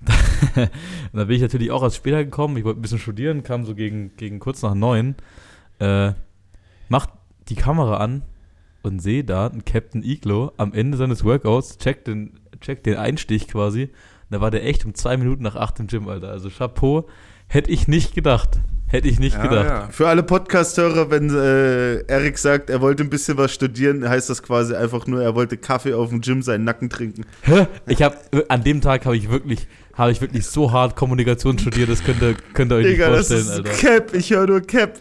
da 1.12 1.24
bin 1.24 1.36
ich 1.36 1.42
natürlich 1.42 1.70
auch 1.70 1.82
erst 1.82 1.96
später 1.96 2.24
gekommen. 2.24 2.56
Ich 2.56 2.64
wollte 2.64 2.80
ein 2.80 2.82
bisschen 2.82 2.98
studieren, 2.98 3.42
kam 3.42 3.64
so 3.64 3.74
gegen, 3.74 4.16
gegen 4.16 4.38
kurz 4.38 4.62
nach 4.62 4.74
neun. 4.74 5.16
Äh, 5.78 6.12
macht 6.88 7.10
die 7.48 7.54
Kamera 7.54 7.98
an 7.98 8.22
und 8.82 9.00
sehe 9.00 9.24
da 9.24 9.46
einen 9.46 9.64
Captain 9.64 10.02
Iglo 10.02 10.52
am 10.56 10.72
Ende 10.72 10.96
seines 10.96 11.24
Workouts, 11.24 11.78
checkt 11.78 12.06
den, 12.06 12.38
checkt 12.60 12.86
den 12.86 12.96
Einstich 12.96 13.48
quasi. 13.48 13.84
Und 13.84 14.30
da 14.30 14.40
war 14.40 14.50
der 14.50 14.64
echt 14.64 14.84
um 14.84 14.94
zwei 14.94 15.16
Minuten 15.16 15.42
nach 15.42 15.56
acht 15.56 15.80
im 15.80 15.86
Gym, 15.86 16.08
Alter. 16.08 16.28
Also 16.28 16.50
Chapeau, 16.50 17.08
hätte 17.48 17.70
ich 17.70 17.88
nicht 17.88 18.14
gedacht. 18.14 18.60
Hätte 18.88 19.08
ich 19.08 19.18
nicht 19.18 19.36
ja, 19.36 19.42
gedacht. 19.42 19.66
Ja. 19.66 19.88
Für 19.90 20.06
alle 20.08 20.22
Podcast-Hörer, 20.22 21.10
wenn 21.10 21.28
äh, 21.30 22.02
Erik 22.06 22.38
sagt, 22.38 22.70
er 22.70 22.80
wollte 22.80 23.02
ein 23.02 23.10
bisschen 23.10 23.36
was 23.36 23.52
studieren, 23.52 24.08
heißt 24.08 24.30
das 24.30 24.42
quasi 24.44 24.76
einfach 24.76 25.08
nur, 25.08 25.22
er 25.22 25.34
wollte 25.34 25.56
Kaffee 25.56 25.92
auf 25.92 26.10
dem 26.10 26.20
Gym 26.20 26.40
seinen 26.40 26.64
Nacken 26.64 26.88
trinken. 26.88 27.24
Hä? 27.42 27.66
Ich 27.88 28.02
habe 28.02 28.16
an 28.48 28.62
dem 28.62 28.80
Tag 28.80 29.04
habe 29.04 29.16
ich 29.16 29.28
wirklich 29.28 29.66
ich 30.10 30.20
wirklich 30.20 30.46
so 30.46 30.70
hart 30.72 30.94
Kommunikation 30.94 31.58
studiert, 31.58 31.88
das 31.88 32.04
könnt 32.04 32.22
ihr, 32.22 32.36
könnt 32.52 32.70
ihr 32.70 32.76
euch 32.76 32.86
Digga, 32.86 33.08
nicht 33.08 33.16
vorstellen, 33.16 33.46
das 33.46 33.58
ist 33.58 33.84
Alter. 33.84 34.00
Cap, 34.00 34.14
ich 34.14 34.30
höre 34.30 34.46
nur 34.46 34.60
Cap. 34.60 35.00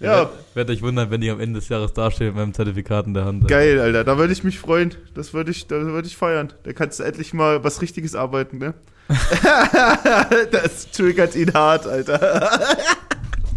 Ja. 0.00 0.30
Ich 0.50 0.56
werde 0.56 0.72
euch 0.72 0.82
wundern, 0.82 1.10
wenn 1.10 1.22
ich 1.22 1.30
am 1.30 1.40
Ende 1.40 1.60
des 1.60 1.68
Jahres 1.68 1.92
dastehe 1.92 2.28
mit 2.28 2.36
meinem 2.36 2.54
Zertifikat 2.54 3.06
in 3.06 3.14
der 3.14 3.26
Hand. 3.26 3.46
Geil, 3.48 3.78
Alter. 3.78 4.02
Da 4.02 4.18
würde 4.18 4.32
ich 4.32 4.42
mich 4.44 4.58
freuen. 4.58 4.94
Das 5.14 5.34
würde 5.34 5.50
ich, 5.50 5.68
würd 5.68 6.06
ich 6.06 6.16
feiern. 6.16 6.52
Da 6.64 6.72
kannst 6.72 7.00
du 7.00 7.04
endlich 7.04 7.34
mal 7.34 7.62
was 7.62 7.82
Richtiges 7.82 8.14
arbeiten, 8.14 8.58
ne? 8.58 8.74
das 10.50 10.90
triggert 10.90 11.34
ihn 11.34 11.52
hart, 11.52 11.86
Alter. 11.86 12.76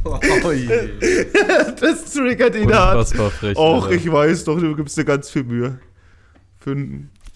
Oh 0.04 0.20
das 1.80 2.12
triggert 2.12 2.56
ihn 2.56 2.74
hart. 2.74 3.08
Frech, 3.08 3.58
Och, 3.58 3.86
Alter. 3.86 3.96
ich 3.96 4.12
weiß 4.12 4.44
doch, 4.46 4.60
du 4.60 4.76
gibst 4.76 4.98
dir 4.98 5.06
ganz 5.06 5.30
viel 5.30 5.44
Mühe. 5.44 5.80
Für 6.60 6.72
einen 6.72 7.10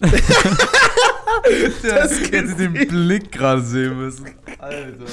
das 1.82 2.20
hätte 2.20 2.54
den 2.54 2.72
Blick 2.72 3.32
gerade 3.32 3.62
sehen 3.62 3.98
müssen. 3.98 4.26
Alter. 4.58 5.04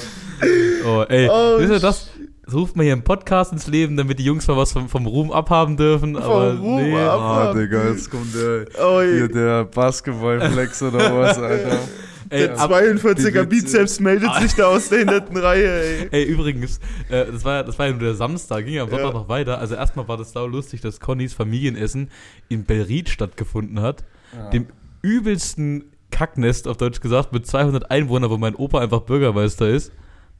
Oh, 0.84 1.04
ey. 1.08 1.28
Oh, 1.28 1.58
wisst 1.58 1.72
ihr 1.72 1.80
das? 1.80 2.10
Das 2.44 2.54
ruft 2.54 2.76
man 2.76 2.84
hier 2.84 2.92
im 2.92 3.02
Podcast 3.02 3.52
ins 3.52 3.66
Leben, 3.66 3.96
damit 3.96 4.20
die 4.20 4.24
Jungs 4.24 4.46
mal 4.46 4.56
was 4.56 4.70
vom, 4.70 4.88
vom 4.88 5.06
Ruhm 5.06 5.32
abhaben 5.32 5.76
dürfen. 5.76 6.16
Aber 6.16 6.56
vom 6.56 6.60
Ruhm 6.60 6.76
nee. 6.76 6.96
abhaben. 6.96 7.58
Oh, 7.58 7.60
Digga, 7.60 7.88
jetzt 7.88 8.08
kommt 8.08 8.32
der, 8.34 8.66
oh, 8.80 9.00
hier 9.00 9.26
der 9.26 9.64
Basketballflex 9.64 10.82
oder 10.84 11.18
was, 11.18 11.38
Alter. 11.38 11.78
Ey, 12.30 12.48
der 12.48 12.58
42er 12.58 13.44
Bizeps 13.44 14.00
meldet 14.00 14.28
ja. 14.28 14.40
sich 14.40 14.54
da 14.54 14.66
aus 14.66 14.88
der 14.88 15.00
hinterten 15.00 15.36
Reihe, 15.36 15.82
ey. 15.82 16.08
Ey, 16.10 16.24
übrigens, 16.24 16.78
äh, 17.08 17.26
das, 17.26 17.44
war, 17.44 17.64
das 17.64 17.78
war 17.78 17.86
ja 17.86 17.92
nur 17.92 18.00
der 18.00 18.14
Samstag, 18.14 18.64
ging 18.64 18.74
ja 18.74 18.82
am 18.82 18.90
Sonntag 18.90 19.08
ja. 19.08 19.12
noch 19.12 19.28
weiter. 19.28 19.58
Also 19.58 19.74
erstmal 19.74 20.08
war 20.08 20.16
das 20.16 20.32
sau 20.32 20.46
lustig, 20.46 20.80
dass 20.80 21.00
Connys 21.00 21.34
Familienessen 21.34 22.10
in 22.48 22.64
Belried 22.64 23.08
stattgefunden 23.08 23.80
hat. 23.80 24.04
Ja. 24.34 24.50
Dem 24.50 24.66
übelsten 25.02 25.92
Kacknest, 26.10 26.66
auf 26.68 26.76
Deutsch 26.76 27.00
gesagt, 27.00 27.32
mit 27.32 27.46
200 27.46 27.90
Einwohnern, 27.90 28.30
wo 28.30 28.38
mein 28.38 28.54
Opa 28.54 28.80
einfach 28.80 29.00
Bürgermeister 29.00 29.68
ist. 29.68 29.92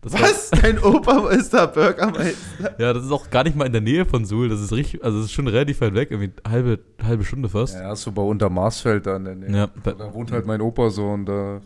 Das 0.03 0.13
Was? 0.13 0.53
War, 0.53 0.61
Dein 0.61 0.79
Opa 0.79 1.31
ist 1.31 1.53
da 1.53 1.67
Bürgermeister? 1.67 2.77
Ja, 2.79 2.93
das 2.93 3.05
ist 3.05 3.11
auch 3.11 3.31
gar 3.31 3.45
nicht 3.45 3.57
mal 3.57 3.67
in 3.67 3.73
der 3.73 3.81
Nähe 3.81 4.05
von 4.07 4.25
Suhl. 4.25 4.49
Das 4.49 4.61
ist 4.61 4.73
richtig, 4.73 5.03
also 5.03 5.19
das 5.19 5.27
ist 5.27 5.33
schon 5.33 5.49
relativ 5.49 5.81
weit 5.81 5.95
weg, 5.95 6.11
irgendwie 6.11 6.33
halbe, 6.49 6.79
halbe 7.03 7.25
Stunde 7.25 7.49
fast. 7.49 7.75
Ja, 7.75 7.95
so 7.97 8.13
bei 8.13 8.23
Untermaßfeld 8.23 9.07
da 9.07 9.17
in 9.17 9.25
der 9.25 9.35
Nähe. 9.35 9.57
Ja, 9.57 9.69
da, 9.83 9.93
da 9.93 10.15
wohnt 10.15 10.33
halt 10.33 10.47
mein 10.47 10.61
Opa 10.61 10.91
so 10.91 11.09
und 11.09 11.27
da. 11.27 11.61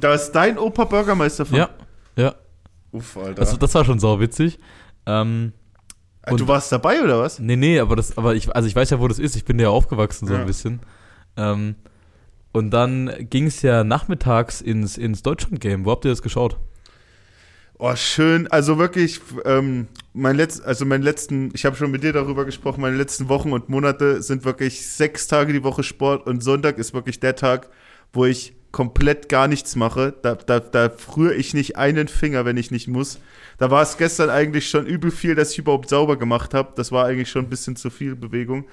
Da 0.00 0.14
ist 0.14 0.32
dein 0.32 0.58
Opa 0.58 0.84
Bürgermeister 0.84 1.46
von. 1.46 1.58
Ja, 1.58 1.70
ja. 2.16 2.34
Uff, 2.92 3.16
Alter. 3.16 3.40
Also, 3.40 3.56
das 3.56 3.74
war 3.74 3.84
schon 3.84 3.98
sau 3.98 4.20
witzig. 4.20 4.58
Ähm, 5.06 5.52
und, 6.26 6.40
du 6.40 6.48
warst 6.48 6.72
dabei 6.72 7.02
oder 7.02 7.20
was? 7.20 7.38
Nee, 7.38 7.56
nee, 7.56 7.78
aber 7.78 7.96
das, 7.96 8.16
aber 8.16 8.34
ich, 8.34 8.54
also 8.54 8.66
ich 8.66 8.74
weiß 8.74 8.90
ja, 8.90 9.00
wo 9.00 9.08
das 9.08 9.18
ist. 9.18 9.36
Ich 9.36 9.44
bin 9.44 9.58
ja 9.58 9.68
aufgewachsen 9.68 10.26
so 10.26 10.34
ja. 10.34 10.40
ein 10.40 10.46
bisschen. 10.46 10.80
Ähm, 11.36 11.74
und 12.52 12.70
dann 12.70 13.10
ging 13.30 13.46
es 13.46 13.62
ja 13.62 13.84
nachmittags 13.84 14.60
ins, 14.60 14.96
ins 14.96 15.22
Deutschland-Game. 15.22 15.84
Wo 15.84 15.90
habt 15.90 16.04
ihr 16.04 16.10
das 16.10 16.22
geschaut? 16.22 16.56
Oh, 17.78 17.96
schön. 17.96 18.46
Also 18.46 18.78
wirklich, 18.78 19.20
ähm, 19.44 19.88
mein 20.12 20.36
Letz-, 20.36 20.62
also 20.62 20.84
meinen 20.84 21.02
letzten, 21.02 21.50
ich 21.52 21.64
habe 21.64 21.74
schon 21.74 21.90
mit 21.90 22.04
dir 22.04 22.12
darüber 22.12 22.44
gesprochen, 22.44 22.80
meine 22.80 22.96
letzten 22.96 23.28
Wochen 23.28 23.52
und 23.52 23.68
Monate 23.68 24.22
sind 24.22 24.44
wirklich 24.44 24.86
sechs 24.86 25.26
Tage 25.26 25.52
die 25.52 25.64
Woche 25.64 25.82
Sport 25.82 26.26
und 26.26 26.42
Sonntag 26.42 26.78
ist 26.78 26.94
wirklich 26.94 27.18
der 27.18 27.34
Tag, 27.34 27.68
wo 28.12 28.24
ich 28.24 28.54
komplett 28.74 29.28
gar 29.28 29.46
nichts 29.46 29.76
mache. 29.76 30.14
Da, 30.22 30.34
da, 30.34 30.58
da 30.58 30.90
frühere 30.90 31.34
ich 31.34 31.54
nicht 31.54 31.76
einen 31.76 32.08
Finger, 32.08 32.44
wenn 32.44 32.56
ich 32.56 32.72
nicht 32.72 32.88
muss. 32.88 33.20
Da 33.56 33.70
war 33.70 33.82
es 33.82 33.96
gestern 33.96 34.30
eigentlich 34.30 34.68
schon 34.68 34.84
übel 34.84 35.12
viel, 35.12 35.36
dass 35.36 35.52
ich 35.52 35.58
überhaupt 35.60 35.88
sauber 35.88 36.18
gemacht 36.18 36.54
habe. 36.54 36.72
Das 36.74 36.90
war 36.90 37.06
eigentlich 37.06 37.30
schon 37.30 37.44
ein 37.44 37.48
bisschen 37.48 37.76
zu 37.76 37.88
viel 37.88 38.16
Bewegung. 38.16 38.64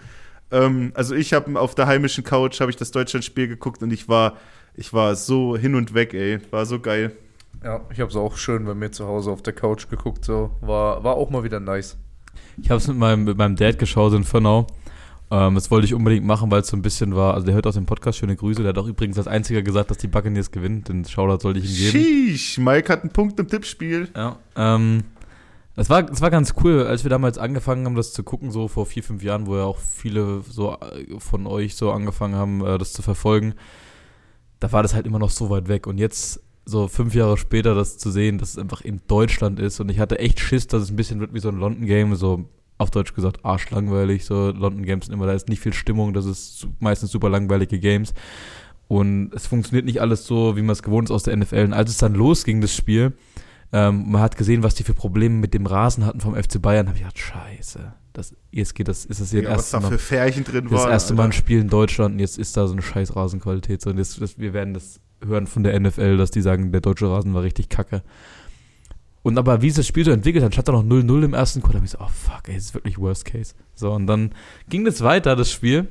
Ähm, 0.50 0.92
also 0.96 1.14
ich 1.14 1.34
habe 1.34 1.58
auf 1.60 1.76
der 1.76 1.86
heimischen 1.86 2.24
Couch 2.24 2.62
habe 2.62 2.72
ich 2.72 2.78
das 2.78 2.90
Deutschlandspiel 2.90 3.48
geguckt 3.48 3.84
und 3.84 3.94
ich 3.94 4.10
war, 4.10 4.38
ich 4.74 4.92
war 4.92 5.16
so 5.16 5.56
hin 5.56 5.76
und 5.76 5.94
weg, 5.94 6.16
ey. 6.16 6.40
War 6.50 6.66
so 6.66 6.80
geil. 6.80 7.12
Ja, 7.64 7.82
ich 7.94 8.00
habe 8.00 8.10
es 8.10 8.16
auch 8.16 8.38
schön 8.38 8.66
bei 8.66 8.74
mir 8.74 8.92
zu 8.92 9.06
Hause 9.06 9.30
auf 9.30 9.44
der 9.44 9.54
Couch 9.54 9.88
geguckt. 9.88 10.26
So 10.26 10.50
war, 10.62 11.04
war 11.04 11.14
auch 11.14 11.30
mal 11.30 11.44
wieder 11.44 11.60
nice. 11.60 11.96
Ich 12.60 12.72
habe 12.72 12.80
es 12.80 12.88
mit 12.88 12.98
meinem, 12.98 13.24
mit 13.26 13.38
meinem 13.38 13.56
Dad 13.56 13.78
geschaut 13.78 14.14
in 14.14 14.24
Fernau. 14.24 14.66
Ähm, 15.32 15.56
das 15.56 15.72
wollte 15.72 15.86
ich 15.86 15.94
unbedingt 15.94 16.26
machen, 16.26 16.52
weil 16.52 16.62
es 16.62 16.68
so 16.68 16.76
ein 16.76 16.82
bisschen 16.82 17.16
war. 17.16 17.34
Also 17.34 17.46
der 17.46 17.56
hört 17.56 17.66
aus 17.66 17.76
dem 17.76 17.86
Podcast 17.86 18.20
schöne 18.20 18.36
Grüße. 18.36 18.62
Der 18.62 18.70
hat 18.70 18.78
auch 18.78 18.88
übrigens 18.88 19.18
als 19.18 19.28
einziger 19.28 19.62
gesagt, 19.62 19.90
dass 19.90 19.98
die 19.98 20.08
Buccaneers 20.08 20.52
gewinnen. 20.52 20.84
Den 20.84 21.06
Shoutout 21.06 21.42
sollte 21.42 21.60
ich 21.60 21.70
ihm 21.70 21.92
geben. 21.92 22.06
Sheesh, 22.06 22.58
Mike 22.58 22.92
hat 22.92 23.02
einen 23.02 23.14
Punkt 23.14 23.40
im 23.40 23.48
Tippspiel. 23.48 24.10
Ja. 24.14 24.38
Ähm, 24.58 25.06
das 25.78 25.90
war, 25.90 26.04
das 26.04 26.20
war 26.20 26.30
ganz 26.30 26.54
cool, 26.62 26.86
als 26.86 27.04
wir 27.04 27.10
damals 27.10 27.38
angefangen 27.38 27.86
haben, 27.86 27.96
das 27.96 28.12
zu 28.12 28.24
gucken, 28.24 28.52
so 28.52 28.68
vor 28.68 28.86
vier, 28.86 29.04
fünf 29.04 29.24
Jahren, 29.24 29.48
wo 29.48 29.56
ja 29.56 29.64
auch 29.64 29.78
viele 29.78 30.42
so 30.42 30.74
äh, 30.74 31.18
von 31.20 31.48
euch 31.48 31.76
so 31.78 31.94
angefangen 31.94 32.36
haben, 32.36 32.66
äh, 32.66 32.78
das 32.78 32.92
zu 32.92 33.02
verfolgen. 33.02 33.54
Da 34.60 34.74
war 34.74 34.84
das 34.84 34.94
halt 34.94 35.08
immer 35.08 35.18
noch 35.18 35.30
so 35.30 35.50
weit 35.50 35.70
weg. 35.70 35.88
Und 35.88 35.98
jetzt, 35.98 36.42
so 36.66 36.88
fünf 36.88 37.16
Jahre 37.16 37.38
später, 37.38 37.74
das 37.74 37.98
zu 37.98 38.12
sehen, 38.12 38.38
dass 38.38 38.50
es 38.50 38.58
einfach 38.58 38.82
in 38.82 39.02
Deutschland 39.08 39.60
ist. 39.60 39.80
Und 39.80 39.90
ich 39.90 40.00
hatte 40.00 40.20
echt 40.20 40.40
Schiss, 40.40 40.68
dass 40.68 40.84
es 40.84 40.92
ein 40.92 40.96
bisschen 40.96 41.20
wird 41.20 41.34
wie 41.34 41.40
so 41.40 41.50
ein 41.50 41.58
London-Game, 41.58 42.16
so 42.16 42.46
auf 42.82 42.92
Deutsch 42.92 43.14
gesagt 43.14 43.46
arschlangweilig. 43.46 44.26
So 44.26 44.52
London 44.52 44.84
Games 44.84 45.06
sind 45.06 45.14
immer, 45.14 45.28
da 45.28 45.34
ist 45.34 45.50
nicht 45.50 45.62
viel 45.62 45.74
Stimmung, 45.74 46.14
das 46.14 46.26
ist 46.26 46.68
meistens 46.80 47.12
super 47.12 47.30
langweilige 47.30 47.80
Games. 47.80 48.14
Und 48.88 49.32
es 49.34 49.48
funktioniert 49.48 49.86
nicht 49.86 50.02
alles 50.02 50.26
so, 50.26 50.58
wie 50.58 50.62
man 50.62 50.74
es 50.74 50.84
gewohnt 50.84 51.10
ist 51.10 51.12
aus 51.12 51.24
der 51.24 51.38
NFL. 51.38 51.64
Und 51.64 51.74
als 51.74 51.92
es 51.92 51.98
dann 51.98 52.14
losging, 52.14 52.60
das 52.60 52.76
Spiel, 52.76 53.14
ähm, 53.72 54.12
man 54.12 54.22
hat 54.22 54.36
gesehen, 54.36 54.64
was 54.64 54.76
die 54.76 54.84
für 54.84 54.94
Probleme 54.94 55.36
mit 55.36 55.54
dem 55.54 55.66
Rasen 55.66 56.06
hatten 56.06 56.20
vom 56.20 56.36
FC 56.36 56.62
Bayern. 56.62 56.88
Habe 56.88 56.98
ich 56.98 57.04
gedacht, 57.04 57.20
scheiße. 57.20 57.94
Das, 58.12 58.36
jetzt 58.52 58.76
geht 58.76 58.90
das, 58.90 59.06
ist 59.06 59.22
das 59.22 59.32
hier 59.32 59.44
ja, 59.44 59.52
das 59.52 59.72
erste 59.72 59.90
Mal. 59.90 59.98
Färchen 59.98 60.44
drin 60.44 60.68
das 60.70 60.82
waren, 60.82 60.92
erste 60.92 61.14
Mal 61.14 61.26
ein 61.26 61.32
Spiel 61.32 61.62
in 61.62 61.70
Deutschland 61.70 62.16
und 62.16 62.20
jetzt 62.20 62.38
ist 62.38 62.58
da 62.58 62.68
so 62.68 62.74
eine 62.74 62.82
scheiß 62.82 63.16
Rasenqualität. 63.16 63.82
So, 63.82 63.92
und 63.92 63.98
jetzt, 63.98 64.20
das, 64.20 64.38
wir 64.38 64.52
werden 64.52 64.74
das 64.74 65.00
hören 65.26 65.48
von 65.48 65.64
der 65.64 65.80
NFL, 65.80 66.18
dass 66.18 66.32
die 66.32 66.42
sagen, 66.42 66.74
der 66.74 66.82
deutsche 66.82 67.10
Rasen 67.10 67.34
war 67.34 67.44
richtig 67.44 67.70
kacke. 67.70 68.04
Und 69.24 69.38
aber 69.38 69.62
wie 69.62 69.70
sich 69.70 69.78
das 69.78 69.88
Spiel 69.88 70.04
so 70.04 70.12
entwickelt 70.12 70.44
hat, 70.44 70.54
stand 70.54 70.68
da 70.68 70.72
noch 70.72 70.84
0-0 70.84 71.24
im 71.24 71.34
ersten 71.34 71.64
habe 71.64 71.86
ich 71.86 71.92
so, 71.92 72.00
oh 72.00 72.08
fuck, 72.08 72.48
ey, 72.48 72.56
das 72.56 72.66
ist 72.66 72.74
wirklich 72.74 72.98
Worst 72.98 73.26
Case. 73.26 73.54
So, 73.76 73.92
und 73.92 74.08
dann 74.08 74.34
ging 74.68 74.84
das 74.84 75.02
weiter, 75.02 75.36
das 75.36 75.52
Spiel. 75.52 75.88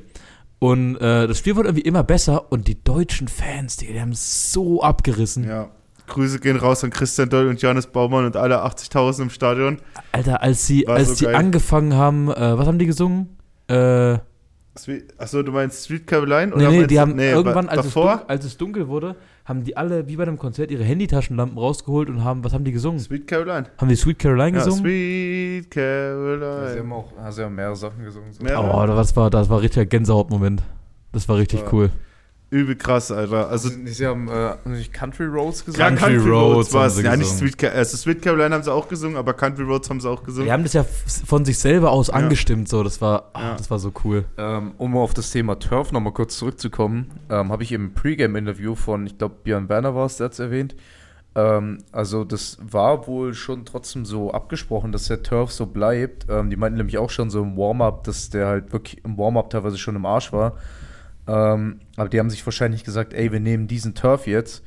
Und 0.59 0.97
äh, 0.97 1.27
das 1.27 1.39
Spiel 1.39 1.55
wurde 1.55 1.69
irgendwie 1.69 1.87
immer 1.87 2.03
besser 2.03 2.51
und 2.51 2.67
die 2.67 2.83
deutschen 2.83 3.27
Fans, 3.27 3.77
die, 3.77 3.87
die 3.87 3.99
haben 3.99 4.11
es 4.11 4.51
so 4.51 4.83
abgerissen. 4.83 5.47
Ja. 5.47 5.71
Grüße 6.07 6.39
gehen 6.39 6.57
raus 6.57 6.83
an 6.83 6.89
Christian 6.89 7.29
Doll 7.29 7.47
und 7.47 7.61
Johannes 7.61 7.87
Baumann 7.87 8.25
und 8.25 8.35
alle 8.35 8.63
80.000 8.65 9.23
im 9.23 9.29
Stadion. 9.29 9.77
Alter, 10.11 10.41
als 10.41 10.67
sie, 10.67 10.87
als 10.87 11.19
so 11.19 11.25
die 11.25 11.33
angefangen 11.33 11.93
haben, 11.93 12.29
äh, 12.29 12.57
was 12.57 12.67
haben 12.67 12.79
die 12.79 12.85
gesungen? 12.85 13.37
Äh, 13.67 14.19
Achso, 15.17 15.43
du 15.43 15.51
meinst 15.51 15.83
Street 15.83 16.07
Caroline? 16.07 16.53
Oder 16.53 16.69
nee, 16.69 16.79
nee, 16.79 16.87
die 16.87 16.99
haben 16.99 17.15
nee, 17.15 17.31
irgendwann, 17.31 17.67
als 17.67 17.87
es, 17.87 17.93
dunkel, 17.93 18.19
als 18.27 18.45
es, 18.45 18.57
dunkel 18.57 18.87
wurde, 18.87 19.17
haben 19.43 19.65
die 19.65 19.75
alle, 19.75 20.07
wie 20.07 20.15
bei 20.15 20.23
einem 20.23 20.37
Konzert, 20.37 20.71
ihre 20.71 20.83
Handytaschenlampen 20.83 21.57
rausgeholt 21.57 22.09
und 22.09 22.23
haben, 22.23 22.41
was 22.43 22.53
haben 22.53 22.63
die 22.63 22.71
gesungen? 22.71 22.99
Sweet 22.99 23.27
Caroline. 23.27 23.65
Haben 23.77 23.89
die 23.89 23.97
Sweet 23.97 24.19
Caroline 24.19 24.57
ja, 24.57 24.63
gesungen? 24.63 24.81
Sweet 24.81 25.71
Caroline. 25.71 26.73
Sie 26.73 26.79
haben 26.79 26.93
auch, 26.93 27.17
also 27.17 27.43
haben 27.43 27.55
mehrere 27.55 27.75
Sachen 27.75 28.03
gesungen. 28.03 28.31
So. 28.31 28.45
Oh, 28.45 28.85
das 28.85 29.13
war, 29.15 29.29
das 29.29 29.49
war 29.49 29.61
richtig 29.61 29.89
Gänsehautmoment. 29.89 30.63
Das 31.11 31.27
war 31.27 31.37
richtig 31.37 31.65
war, 31.65 31.73
cool. 31.73 31.89
Übel 32.51 32.75
krass, 32.75 33.11
Alter. 33.11 33.47
Also, 33.47 33.69
sie 33.85 34.05
haben 34.05 34.27
äh, 34.27 34.55
nicht 34.65 34.91
Country 34.91 35.23
Roads 35.23 35.63
gesungen. 35.63 35.79
Ja, 35.79 35.87
Country, 35.95 36.17
Country 36.17 36.31
Roads 36.31 36.73
war 36.73 36.85
es. 36.85 37.01
Ja, 37.01 37.15
nicht 37.15 37.29
Sweet, 37.29 37.63
also 37.63 37.95
Sweet 37.95 38.21
Caroline 38.21 38.53
haben 38.53 38.63
sie 38.63 38.73
auch 38.73 38.89
gesungen, 38.89 39.15
aber 39.15 39.33
Country 39.33 39.63
Roads 39.63 39.89
haben 39.89 40.01
sie 40.01 40.09
auch 40.09 40.21
gesungen. 40.21 40.47
Die 40.47 40.51
haben 40.51 40.63
das 40.63 40.73
ja 40.73 40.83
von 40.83 41.45
sich 41.45 41.57
selber 41.57 41.91
aus 41.91 42.07
ja. 42.07 42.15
angestimmt, 42.15 42.67
so. 42.67 42.83
Das 42.83 42.99
war, 42.99 43.31
ja. 43.37 43.55
das 43.55 43.71
war 43.71 43.79
so 43.79 43.93
cool. 44.03 44.25
Ähm, 44.37 44.73
um 44.77 44.97
auf 44.97 45.13
das 45.13 45.31
Thema 45.31 45.59
Turf 45.59 45.93
nochmal 45.93 46.11
kurz 46.11 46.37
zurückzukommen, 46.37 47.09
ähm, 47.29 47.53
habe 47.53 47.63
ich 47.63 47.71
im 47.71 47.93
Pre-Game-Interview 47.93 48.75
von, 48.75 49.07
ich 49.07 49.17
glaube, 49.17 49.35
Björn 49.45 49.69
Werner 49.69 49.95
war 49.95 50.05
es, 50.05 50.17
der 50.17 50.25
hat 50.25 50.33
es 50.33 50.39
erwähnt. 50.39 50.75
Ähm, 51.35 51.77
also, 51.93 52.25
das 52.25 52.57
war 52.61 53.07
wohl 53.07 53.33
schon 53.33 53.63
trotzdem 53.63 54.03
so 54.03 54.31
abgesprochen, 54.31 54.91
dass 54.91 55.05
der 55.05 55.23
Turf 55.23 55.53
so 55.53 55.67
bleibt. 55.67 56.25
Ähm, 56.29 56.49
die 56.49 56.57
meinten 56.57 56.79
nämlich 56.79 56.97
auch 56.97 57.11
schon 57.11 57.29
so 57.29 57.43
im 57.43 57.55
Warm-Up, 57.55 58.03
dass 58.03 58.29
der 58.29 58.47
halt 58.47 58.73
wirklich 58.73 59.05
im 59.05 59.17
Warm-Up 59.17 59.51
teilweise 59.51 59.77
schon 59.77 59.95
im 59.95 60.05
Arsch 60.05 60.33
war. 60.33 60.57
Ähm, 61.27 61.81
aber 61.95 62.09
die 62.09 62.19
haben 62.19 62.29
sich 62.29 62.45
wahrscheinlich 62.45 62.83
gesagt, 62.83 63.13
ey, 63.13 63.31
wir 63.31 63.39
nehmen 63.39 63.67
diesen 63.67 63.93
Turf 63.93 64.27
jetzt, 64.27 64.63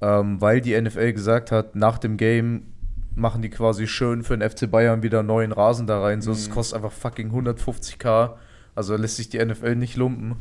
ähm, 0.00 0.40
weil 0.40 0.60
die 0.60 0.80
NFL 0.80 1.12
gesagt 1.12 1.50
hat, 1.52 1.74
nach 1.74 1.98
dem 1.98 2.16
Game 2.16 2.66
machen 3.14 3.40
die 3.40 3.48
quasi 3.48 3.86
schön 3.86 4.22
für 4.22 4.36
den 4.36 4.48
FC 4.48 4.70
Bayern 4.70 5.02
wieder 5.02 5.20
einen 5.20 5.28
neuen 5.28 5.52
Rasen 5.52 5.86
da 5.86 6.00
rein. 6.02 6.20
So, 6.20 6.32
es 6.32 6.48
mhm. 6.48 6.52
kostet 6.52 6.76
einfach 6.76 6.92
fucking 6.92 7.32
150k. 7.32 8.34
Also 8.74 8.94
lässt 8.94 9.16
sich 9.16 9.30
die 9.30 9.42
NFL 9.42 9.74
nicht 9.74 9.96
lumpen. 9.96 10.36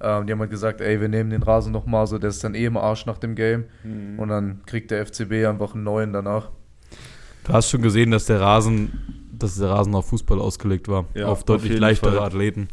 Ähm, 0.00 0.26
die 0.26 0.32
haben 0.32 0.40
halt 0.40 0.50
gesagt, 0.50 0.80
ey, 0.80 1.00
wir 1.00 1.08
nehmen 1.08 1.30
den 1.30 1.42
Rasen 1.42 1.72
nochmal, 1.72 2.06
so 2.06 2.18
der 2.18 2.30
ist 2.30 2.42
dann 2.42 2.54
eh 2.54 2.64
im 2.64 2.76
Arsch 2.76 3.06
nach 3.06 3.18
dem 3.18 3.34
Game. 3.34 3.64
Mhm. 3.84 4.18
Und 4.18 4.28
dann 4.28 4.62
kriegt 4.66 4.90
der 4.90 5.04
FCB 5.06 5.46
einfach 5.46 5.74
einen 5.74 5.84
neuen 5.84 6.12
danach. 6.12 6.50
Du 7.44 7.52
hast 7.52 7.70
schon 7.70 7.82
gesehen, 7.82 8.10
dass 8.10 8.26
der 8.26 8.40
Rasen, 8.40 9.28
dass 9.32 9.56
der 9.56 9.68
Rasen 9.68 9.94
auf 9.94 10.08
Fußball 10.08 10.40
ausgelegt 10.40 10.88
war. 10.88 11.04
Ja, 11.14 11.26
auf 11.26 11.44
deutlich 11.44 11.74
auf 11.74 11.78
leichtere 11.78 12.16
Fall. 12.16 12.26
Athleten. 12.26 12.68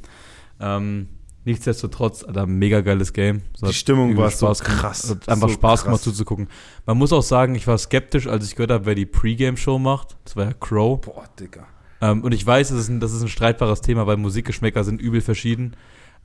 Ähm, 0.59 1.09
Nichtsdestotrotz, 1.45 2.23
ein 2.23 2.57
mega 2.57 2.81
geiles 2.81 3.11
Game. 3.11 3.41
So 3.55 3.67
die 3.67 3.73
Stimmung 3.73 4.15
war 4.15 4.31
Spaß 4.31 4.59
so 4.59 4.63
krass. 4.63 5.09
Hat 5.09 5.27
einfach 5.27 5.49
so 5.49 5.53
Spaß 5.55 5.81
krass. 5.81 5.83
gemacht 5.83 6.01
zuzugucken. 6.01 6.47
Man 6.85 6.97
muss 6.97 7.11
auch 7.11 7.21
sagen, 7.21 7.55
ich 7.55 7.67
war 7.67 7.77
skeptisch, 7.77 8.27
als 8.27 8.47
ich 8.47 8.55
gehört 8.55 8.71
habe, 8.71 8.85
wer 8.85 8.95
die 8.95 9.05
Pre-Game-Show 9.05 9.77
macht. 9.77 10.15
Das 10.23 10.35
war 10.35 10.45
ja 10.45 10.53
Crow. 10.53 11.01
Boah, 11.01 11.25
Digga. 11.39 11.67
Ähm, 12.01 12.23
und 12.23 12.33
ich 12.33 12.45
weiß, 12.45 12.69
das 12.69 12.79
ist, 12.79 12.89
ein, 12.89 12.99
das 12.99 13.13
ist 13.13 13.21
ein 13.21 13.27
streitbares 13.27 13.81
Thema, 13.81 14.07
weil 14.07 14.17
Musikgeschmäcker 14.17 14.83
sind 14.83 15.01
übel 15.01 15.21
verschieden. 15.21 15.75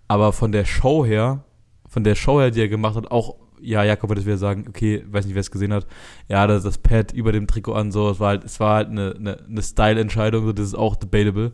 Aber 0.06 0.32
von 0.32 0.52
der 0.52 0.64
Show 0.64 1.04
her, 1.04 1.44
von 1.88 2.04
der 2.04 2.14
Show 2.14 2.40
her, 2.40 2.50
die 2.50 2.60
er 2.60 2.68
gemacht 2.68 2.94
hat, 2.94 3.10
auch 3.10 3.36
ja, 3.60 3.82
Jakob 3.82 4.10
wird 4.10 4.20
es 4.20 4.26
wieder 4.26 4.38
sagen, 4.38 4.66
okay, 4.68 5.04
weiß 5.06 5.24
nicht, 5.26 5.34
wer 5.34 5.40
es 5.40 5.50
gesehen 5.50 5.72
hat, 5.72 5.86
ja, 6.28 6.46
das, 6.46 6.62
das 6.62 6.78
Pad 6.78 7.12
über 7.12 7.32
dem 7.32 7.46
Trikot 7.46 7.74
an, 7.74 7.92
so, 7.92 8.10
es 8.10 8.20
war 8.20 8.28
halt, 8.28 8.44
es 8.44 8.60
war 8.60 8.76
halt 8.76 8.88
eine, 8.88 9.14
eine, 9.16 9.44
eine 9.48 9.62
Style-Entscheidung, 9.62 10.46
so, 10.46 10.52
das 10.52 10.66
ist 10.66 10.74
auch 10.74 10.96
debatable. 10.96 11.52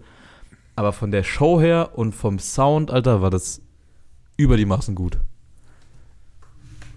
Aber 0.77 0.93
von 0.93 1.11
der 1.11 1.23
Show 1.23 1.61
her 1.61 1.91
und 1.95 2.15
vom 2.15 2.39
Sound, 2.39 2.91
Alter, 2.91 3.23
war 3.23 3.31
das 3.31 3.61
über 4.37 4.57
die 4.57 4.67
Maßen 4.67 4.95
gut. 4.95 5.19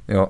Ja. 0.07 0.29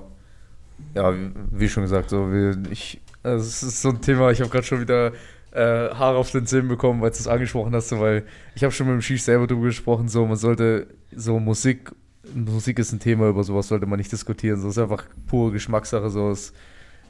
Ja, 0.94 1.14
wie 1.52 1.70
schon 1.70 1.84
gesagt, 1.84 2.10
so, 2.10 2.32
wie, 2.32 2.72
ich, 2.72 3.02
also 3.24 3.46
es 3.46 3.64
ist 3.64 3.82
so 3.82 3.90
ein 3.90 4.02
Thema, 4.02 4.32
ich 4.32 4.42
habe 4.42 4.50
gerade 4.50 4.66
schon 4.66 4.82
wieder 4.82 5.12
äh, 5.52 5.94
Haare 5.94 6.18
auf 6.18 6.32
den 6.32 6.46
Zähnen 6.46 6.68
bekommen, 6.68 7.02
weil 7.02 7.12
du 7.12 7.18
es 7.18 7.28
angesprochen 7.28 7.74
hast, 7.74 7.90
so, 7.90 8.00
weil 8.00 8.26
ich 8.56 8.64
habe 8.64 8.72
schon 8.72 8.88
mit 8.88 8.96
dem 8.96 9.02
Schieß 9.02 9.26
selber 9.26 9.48
drüber 9.48 9.66
gesprochen, 9.66 10.08
so, 10.08 10.26
man 10.26 10.38
sollte 10.38 10.88
so 11.16 11.40
Musik, 11.40 11.92
Musik 12.34 12.80
ist 12.80 12.92
ein 12.94 13.00
Thema, 13.00 13.30
über 13.30 13.44
sowas 13.44 13.68
sollte 13.68 13.86
man 13.86 13.98
nicht 13.98 14.12
diskutieren, 14.12 14.60
so, 14.60 14.70
ist 14.70 14.78
einfach 14.78 15.06
pure 15.28 15.52
Geschmackssache, 15.52 16.10
so, 16.10 16.32
es 16.32 16.54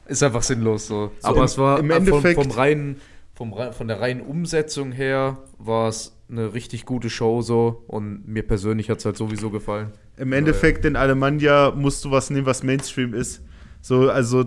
ist 0.06 0.22
einfach 0.22 0.42
sinnlos, 0.42 0.86
so. 0.86 1.12
so 1.20 1.28
Aber 1.28 1.38
im, 1.38 1.44
es 1.44 1.58
war 1.58 1.78
im 1.78 1.90
Endeffekt 1.90 2.34
vom, 2.34 2.50
vom 2.50 2.52
reinen, 2.52 3.00
vom, 3.34 3.54
von 3.72 3.88
der 3.88 4.00
reinen 4.00 4.20
Umsetzung 4.20 4.92
her 4.92 5.38
war 5.58 5.88
es 5.88 6.17
eine 6.30 6.52
richtig 6.52 6.84
gute 6.84 7.10
Show 7.10 7.42
so 7.42 7.84
und 7.86 8.26
mir 8.26 8.42
persönlich 8.42 8.90
hat 8.90 8.98
es 8.98 9.04
halt 9.04 9.16
sowieso 9.16 9.50
gefallen. 9.50 9.92
Im 10.16 10.32
Endeffekt 10.32 10.84
in 10.84 10.96
Alemannia 10.96 11.72
musst 11.74 12.04
du 12.04 12.10
was 12.10 12.30
nehmen, 12.30 12.46
was 12.46 12.62
Mainstream 12.62 13.14
ist. 13.14 13.42
So, 13.80 14.10
also 14.10 14.44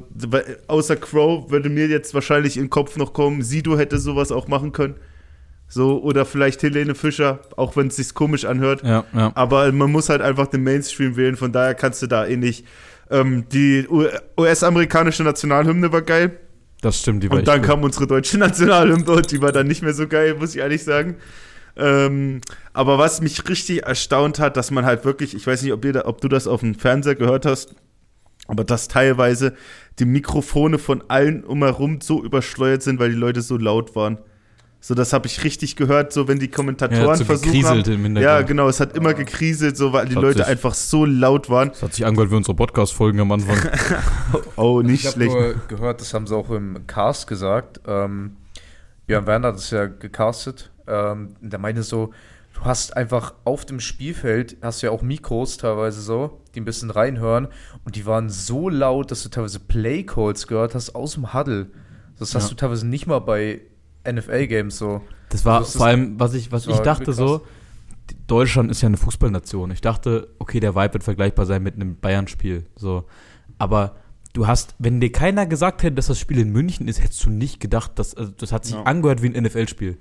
außer 0.68 0.96
Crow 0.98 1.50
würde 1.50 1.70
mir 1.70 1.88
jetzt 1.88 2.14
wahrscheinlich 2.14 2.58
in 2.58 2.66
den 2.66 2.70
Kopf 2.70 2.98
noch 2.98 3.14
kommen, 3.14 3.42
Sido 3.42 3.78
hätte 3.78 3.98
sowas 3.98 4.32
auch 4.32 4.48
machen 4.48 4.72
können. 4.72 4.96
So, 5.68 6.04
oder 6.04 6.26
vielleicht 6.26 6.62
Helene 6.64 6.96
Fischer, 6.96 7.40
auch 7.56 7.78
wenn 7.78 7.88
es 7.88 7.96
sich 7.96 8.14
komisch 8.14 8.44
anhört. 8.44 8.84
Ja, 8.84 9.06
ja. 9.14 9.32
Aber 9.36 9.72
man 9.72 9.90
muss 9.90 10.10
halt 10.10 10.22
einfach 10.22 10.48
den 10.48 10.64
Mainstream 10.64 11.16
wählen, 11.16 11.38
von 11.38 11.54
daher 11.54 11.76
kannst 11.76 12.02
du 12.02 12.08
da 12.08 12.26
eh 12.26 12.36
nicht. 12.36 12.68
Ähm, 13.10 13.46
die 13.52 13.88
US-amerikanische 14.38 15.24
Nationalhymne 15.24 15.92
war 15.94 16.02
geil. 16.02 16.38
Das 16.82 17.00
stimmt, 17.00 17.24
die 17.24 17.30
war 17.30 17.38
Und 17.38 17.48
dann 17.48 17.62
kam 17.62 17.84
unsere 17.84 18.06
deutsche 18.06 18.38
Nationalhymne 18.40 19.10
und 19.10 19.32
die 19.32 19.42
war 19.42 19.54
dann 19.54 19.68
nicht 19.68 19.82
mehr 19.82 19.94
so 19.94 20.08
geil, 20.08 20.36
muss 20.38 20.56
ich 20.56 20.62
ehrlich 20.62 20.84
sagen. 20.84 21.16
Ähm, 21.76 22.42
aber 22.74 22.98
was 22.98 23.22
mich 23.22 23.48
richtig 23.48 23.84
erstaunt 23.84 24.40
hat, 24.40 24.58
dass 24.58 24.72
man 24.72 24.86
halt 24.86 25.06
wirklich, 25.06 25.36
ich 25.36 25.46
weiß 25.46 25.62
nicht, 25.62 25.74
ob, 25.74 25.82
da, 25.82 26.06
ob 26.06 26.22
du 26.22 26.28
das 26.28 26.48
auf 26.48 26.62
dem 26.62 26.76
Fernseher 26.76 27.16
gehört 27.16 27.46
hast, 27.46 27.76
aber 28.48 28.64
dass 28.64 28.88
teilweise 28.88 29.54
die 30.00 30.06
Mikrofone 30.06 30.78
von 30.78 31.04
allen 31.08 31.44
umherum 31.44 32.02
so 32.02 32.24
übersteuert 32.24 32.82
sind, 32.82 33.00
weil 33.00 33.12
die 33.12 33.18
Leute 33.18 33.42
so 33.42 33.58
laut 33.58 33.96
waren. 33.96 34.18
So, 34.84 34.96
das 34.96 35.14
habe 35.14 35.28
ich 35.28 35.44
richtig 35.44 35.76
gehört, 35.76 36.12
so 36.12 36.28
wenn 36.28 36.40
die 36.40 36.48
Kommentatoren 36.48 37.06
ja, 37.06 37.16
so 37.16 37.24
versucht 37.24 37.64
haben. 37.66 38.18
Ja, 38.18 38.42
genau, 38.42 38.68
es 38.68 38.80
hat 38.80 38.98
immer 38.98 39.14
gekriselt, 39.14 39.78
so 39.78 39.94
weil 39.94 40.08
die 40.08 40.16
Leute 40.16 40.40
sich, 40.40 40.48
einfach 40.48 40.74
so 40.74 41.06
laut 41.06 41.52
waren. 41.52 41.70
Es 41.70 41.84
hat 41.84 41.94
sich 41.94 42.04
angehört 42.04 42.32
wie 42.32 42.36
unsere 42.36 42.56
Podcast-Folgen 42.56 43.20
am 43.20 43.32
Anfang. 43.32 43.58
oh, 44.56 44.82
nicht 44.82 45.06
ich 45.06 45.12
schlecht. 45.12 45.36
Ich 45.36 45.40
habe 45.40 45.62
gehört, 45.68 46.02
das 46.02 46.16
haben 46.16 46.26
sie 46.26 46.36
auch 46.36 46.50
im 46.50 46.88
Cast 46.88 47.28
gesagt. 47.28 47.80
Ähm, 47.86 48.38
Björn 49.06 49.28
Werner 49.28 49.50
hat 49.50 49.58
es 49.58 49.70
ja 49.70 49.86
gecastet. 49.86 50.71
Ähm, 50.88 51.36
der 51.42 51.60
meinte 51.60 51.84
so, 51.84 52.12
du 52.54 52.62
hast 52.62 52.96
einfach 52.96 53.34
auf 53.44 53.66
dem 53.66 53.80
Spielfeld, 53.80 54.58
hast 54.62 54.82
ja 54.82 54.92
auch 54.92 55.02
Mikros 55.02 55.58
teilweise 55.58 56.02
so, 56.02 56.42
die 56.54 56.62
ein 56.62 56.66
bisschen 56.66 56.90
reinhören 56.90 57.48
und 57.86 57.96
die 57.96 58.06
waren 58.06 58.30
so 58.30 58.70
laut, 58.70 59.12
dass 59.12 59.24
du 59.24 59.30
teilweise 59.30 59.60
Playcalls 59.60 60.48
gehört 60.48 60.76
hast 60.76 60.96
aus 60.96 61.14
dem 61.14 61.34
Huddle. 61.34 61.68
Das 62.20 62.36
hast 62.36 62.44
ja. 62.44 62.50
du 62.50 62.56
teilweise 62.56 62.86
nicht 62.88 63.08
mal 63.08 63.20
bei 63.20 63.62
NFL-Games 64.10 64.78
so. 64.78 65.02
Das 65.30 65.46
war 65.46 65.60
also, 65.60 65.68
das 65.68 65.78
vor 65.78 65.86
allem, 65.88 66.20
was 66.20 66.34
ich, 66.34 66.52
was 66.52 66.68
ich 66.68 66.78
dachte 66.80 67.14
so, 67.14 67.42
Deutschland 68.28 68.70
ist 68.70 68.82
ja 68.82 68.88
eine 68.88 68.98
Fußballnation. 68.98 69.72
Ich 69.72 69.82
dachte, 69.82 70.28
okay, 70.40 70.60
der 70.60 70.76
Vibe 70.76 70.96
wird 70.96 71.04
vergleichbar 71.04 71.46
sein 71.46 71.64
mit 71.64 71.76
einem 71.76 71.96
Bayern-Spiel. 71.96 72.66
So. 72.76 73.06
Aber 73.58 73.96
du 74.34 74.48
hast, 74.48 74.76
wenn 74.80 75.00
dir 75.00 75.12
keiner 75.12 75.46
gesagt 75.46 75.84
hätte, 75.84 75.96
dass 75.96 76.08
das 76.08 76.20
Spiel 76.20 76.40
in 76.40 76.52
München 76.52 76.88
ist, 76.88 77.02
hättest 77.02 77.26
du 77.26 77.30
nicht 77.30 77.60
gedacht, 77.60 77.92
dass, 77.96 78.16
also 78.16 78.32
das 78.32 78.52
hat 78.52 78.66
sich 78.66 78.76
ja. 78.76 78.84
angehört 78.84 79.22
wie 79.22 79.34
ein 79.34 79.44
NFL-Spiel. 79.44 79.98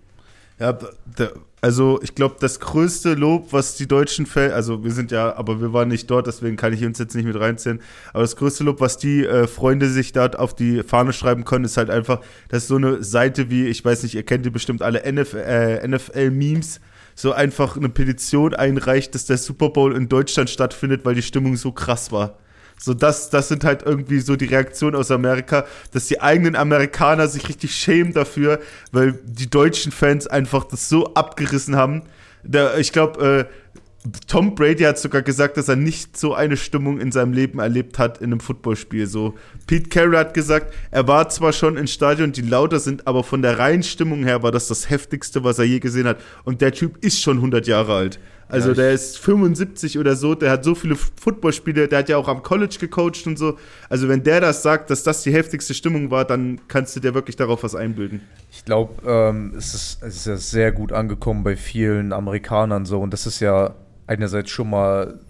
Ja, 0.60 0.78
der, 1.18 1.32
also 1.62 2.00
ich 2.02 2.14
glaube, 2.14 2.36
das 2.38 2.60
größte 2.60 3.14
Lob, 3.14 3.54
was 3.54 3.76
die 3.76 3.88
deutschen 3.88 4.26
Fans, 4.26 4.52
also 4.52 4.84
wir 4.84 4.92
sind 4.92 5.10
ja, 5.10 5.34
aber 5.36 5.58
wir 5.62 5.72
waren 5.72 5.88
nicht 5.88 6.10
dort, 6.10 6.26
deswegen 6.26 6.56
kann 6.56 6.74
ich 6.74 6.84
uns 6.84 6.98
jetzt 6.98 7.14
nicht 7.14 7.24
mit 7.24 7.40
reinziehen, 7.40 7.80
aber 8.12 8.22
das 8.22 8.36
größte 8.36 8.64
Lob, 8.64 8.78
was 8.78 8.98
die 8.98 9.24
äh, 9.24 9.46
Freunde 9.46 9.88
sich 9.88 10.12
dort 10.12 10.38
auf 10.38 10.54
die 10.54 10.82
Fahne 10.82 11.14
schreiben 11.14 11.46
können, 11.46 11.64
ist 11.64 11.78
halt 11.78 11.88
einfach, 11.88 12.20
dass 12.48 12.68
so 12.68 12.76
eine 12.76 13.02
Seite 13.02 13.48
wie, 13.48 13.68
ich 13.68 13.82
weiß 13.82 14.02
nicht, 14.02 14.14
ihr 14.14 14.22
kennt 14.22 14.44
die 14.44 14.50
bestimmt 14.50 14.82
alle 14.82 15.00
NFL, 15.10 15.38
äh, 15.38 15.88
NFL-Memes, 15.88 16.80
so 17.14 17.32
einfach 17.32 17.78
eine 17.78 17.88
Petition 17.88 18.54
einreicht, 18.54 19.14
dass 19.14 19.24
der 19.24 19.38
Super 19.38 19.70
Bowl 19.70 19.96
in 19.96 20.10
Deutschland 20.10 20.50
stattfindet, 20.50 21.06
weil 21.06 21.14
die 21.14 21.22
Stimmung 21.22 21.56
so 21.56 21.72
krass 21.72 22.12
war. 22.12 22.38
So, 22.82 22.94
das, 22.94 23.28
das 23.28 23.48
sind 23.48 23.62
halt 23.64 23.82
irgendwie 23.82 24.20
so 24.20 24.36
die 24.36 24.46
Reaktionen 24.46 24.96
aus 24.96 25.10
Amerika, 25.10 25.66
dass 25.92 26.06
die 26.06 26.20
eigenen 26.20 26.56
Amerikaner 26.56 27.28
sich 27.28 27.46
richtig 27.48 27.74
schämen 27.74 28.14
dafür, 28.14 28.58
weil 28.90 29.18
die 29.22 29.50
deutschen 29.50 29.92
Fans 29.92 30.26
einfach 30.26 30.64
das 30.64 30.88
so 30.88 31.12
abgerissen 31.12 31.76
haben. 31.76 32.04
Da, 32.42 32.78
ich 32.78 32.92
glaube, 32.92 33.48
äh, 33.50 33.70
Tom 34.26 34.54
Brady 34.54 34.84
hat 34.84 34.98
sogar 34.98 35.20
gesagt, 35.20 35.58
dass 35.58 35.68
er 35.68 35.76
nicht 35.76 36.16
so 36.16 36.32
eine 36.32 36.56
Stimmung 36.56 37.00
in 37.00 37.12
seinem 37.12 37.34
Leben 37.34 37.58
erlebt 37.58 37.98
hat 37.98 38.18
in 38.18 38.32
einem 38.32 38.40
Footballspiel. 38.40 39.06
So, 39.06 39.34
Pete 39.66 39.90
Carroll 39.90 40.16
hat 40.16 40.32
gesagt, 40.32 40.72
er 40.90 41.06
war 41.06 41.28
zwar 41.28 41.52
schon 41.52 41.76
in 41.76 41.86
Stadion, 41.86 42.32
die 42.32 42.40
lauter 42.40 42.80
sind, 42.80 43.06
aber 43.06 43.22
von 43.24 43.42
der 43.42 43.58
reinen 43.58 43.82
Stimmung 43.82 44.24
her 44.24 44.42
war 44.42 44.52
das 44.52 44.68
das 44.68 44.88
heftigste, 44.88 45.44
was 45.44 45.58
er 45.58 45.66
je 45.66 45.80
gesehen 45.80 46.06
hat. 46.06 46.18
Und 46.44 46.62
der 46.62 46.72
Typ 46.72 47.04
ist 47.04 47.20
schon 47.20 47.36
100 47.36 47.66
Jahre 47.66 47.94
alt. 47.94 48.18
Also 48.50 48.68
ja, 48.68 48.74
der 48.74 48.92
ist 48.92 49.18
75 49.18 49.98
oder 49.98 50.16
so, 50.16 50.34
der 50.34 50.50
hat 50.50 50.64
so 50.64 50.74
viele 50.74 50.96
Footballspiele, 50.96 51.88
der 51.88 52.00
hat 52.00 52.08
ja 52.08 52.16
auch 52.16 52.28
am 52.28 52.42
College 52.42 52.76
gecoacht 52.80 53.26
und 53.26 53.38
so. 53.38 53.56
Also 53.88 54.08
wenn 54.08 54.22
der 54.22 54.40
das 54.40 54.62
sagt, 54.62 54.90
dass 54.90 55.02
das 55.02 55.22
die 55.22 55.32
heftigste 55.32 55.74
Stimmung 55.74 56.10
war, 56.10 56.24
dann 56.24 56.60
kannst 56.68 56.96
du 56.96 57.00
dir 57.00 57.14
wirklich 57.14 57.36
darauf 57.36 57.62
was 57.62 57.74
einbilden. 57.74 58.22
Ich 58.50 58.64
glaube, 58.64 59.02
ähm, 59.06 59.54
es, 59.56 59.74
ist, 59.74 60.02
es 60.02 60.16
ist 60.16 60.26
ja 60.26 60.36
sehr 60.36 60.72
gut 60.72 60.92
angekommen 60.92 61.44
bei 61.44 61.56
vielen 61.56 62.12
Amerikanern 62.12 62.84
so 62.84 63.00
und 63.00 63.12
das 63.12 63.26
ist 63.26 63.40
ja 63.40 63.74
einerseits 64.06 64.50
schon 64.50 64.70
mal 64.70 65.20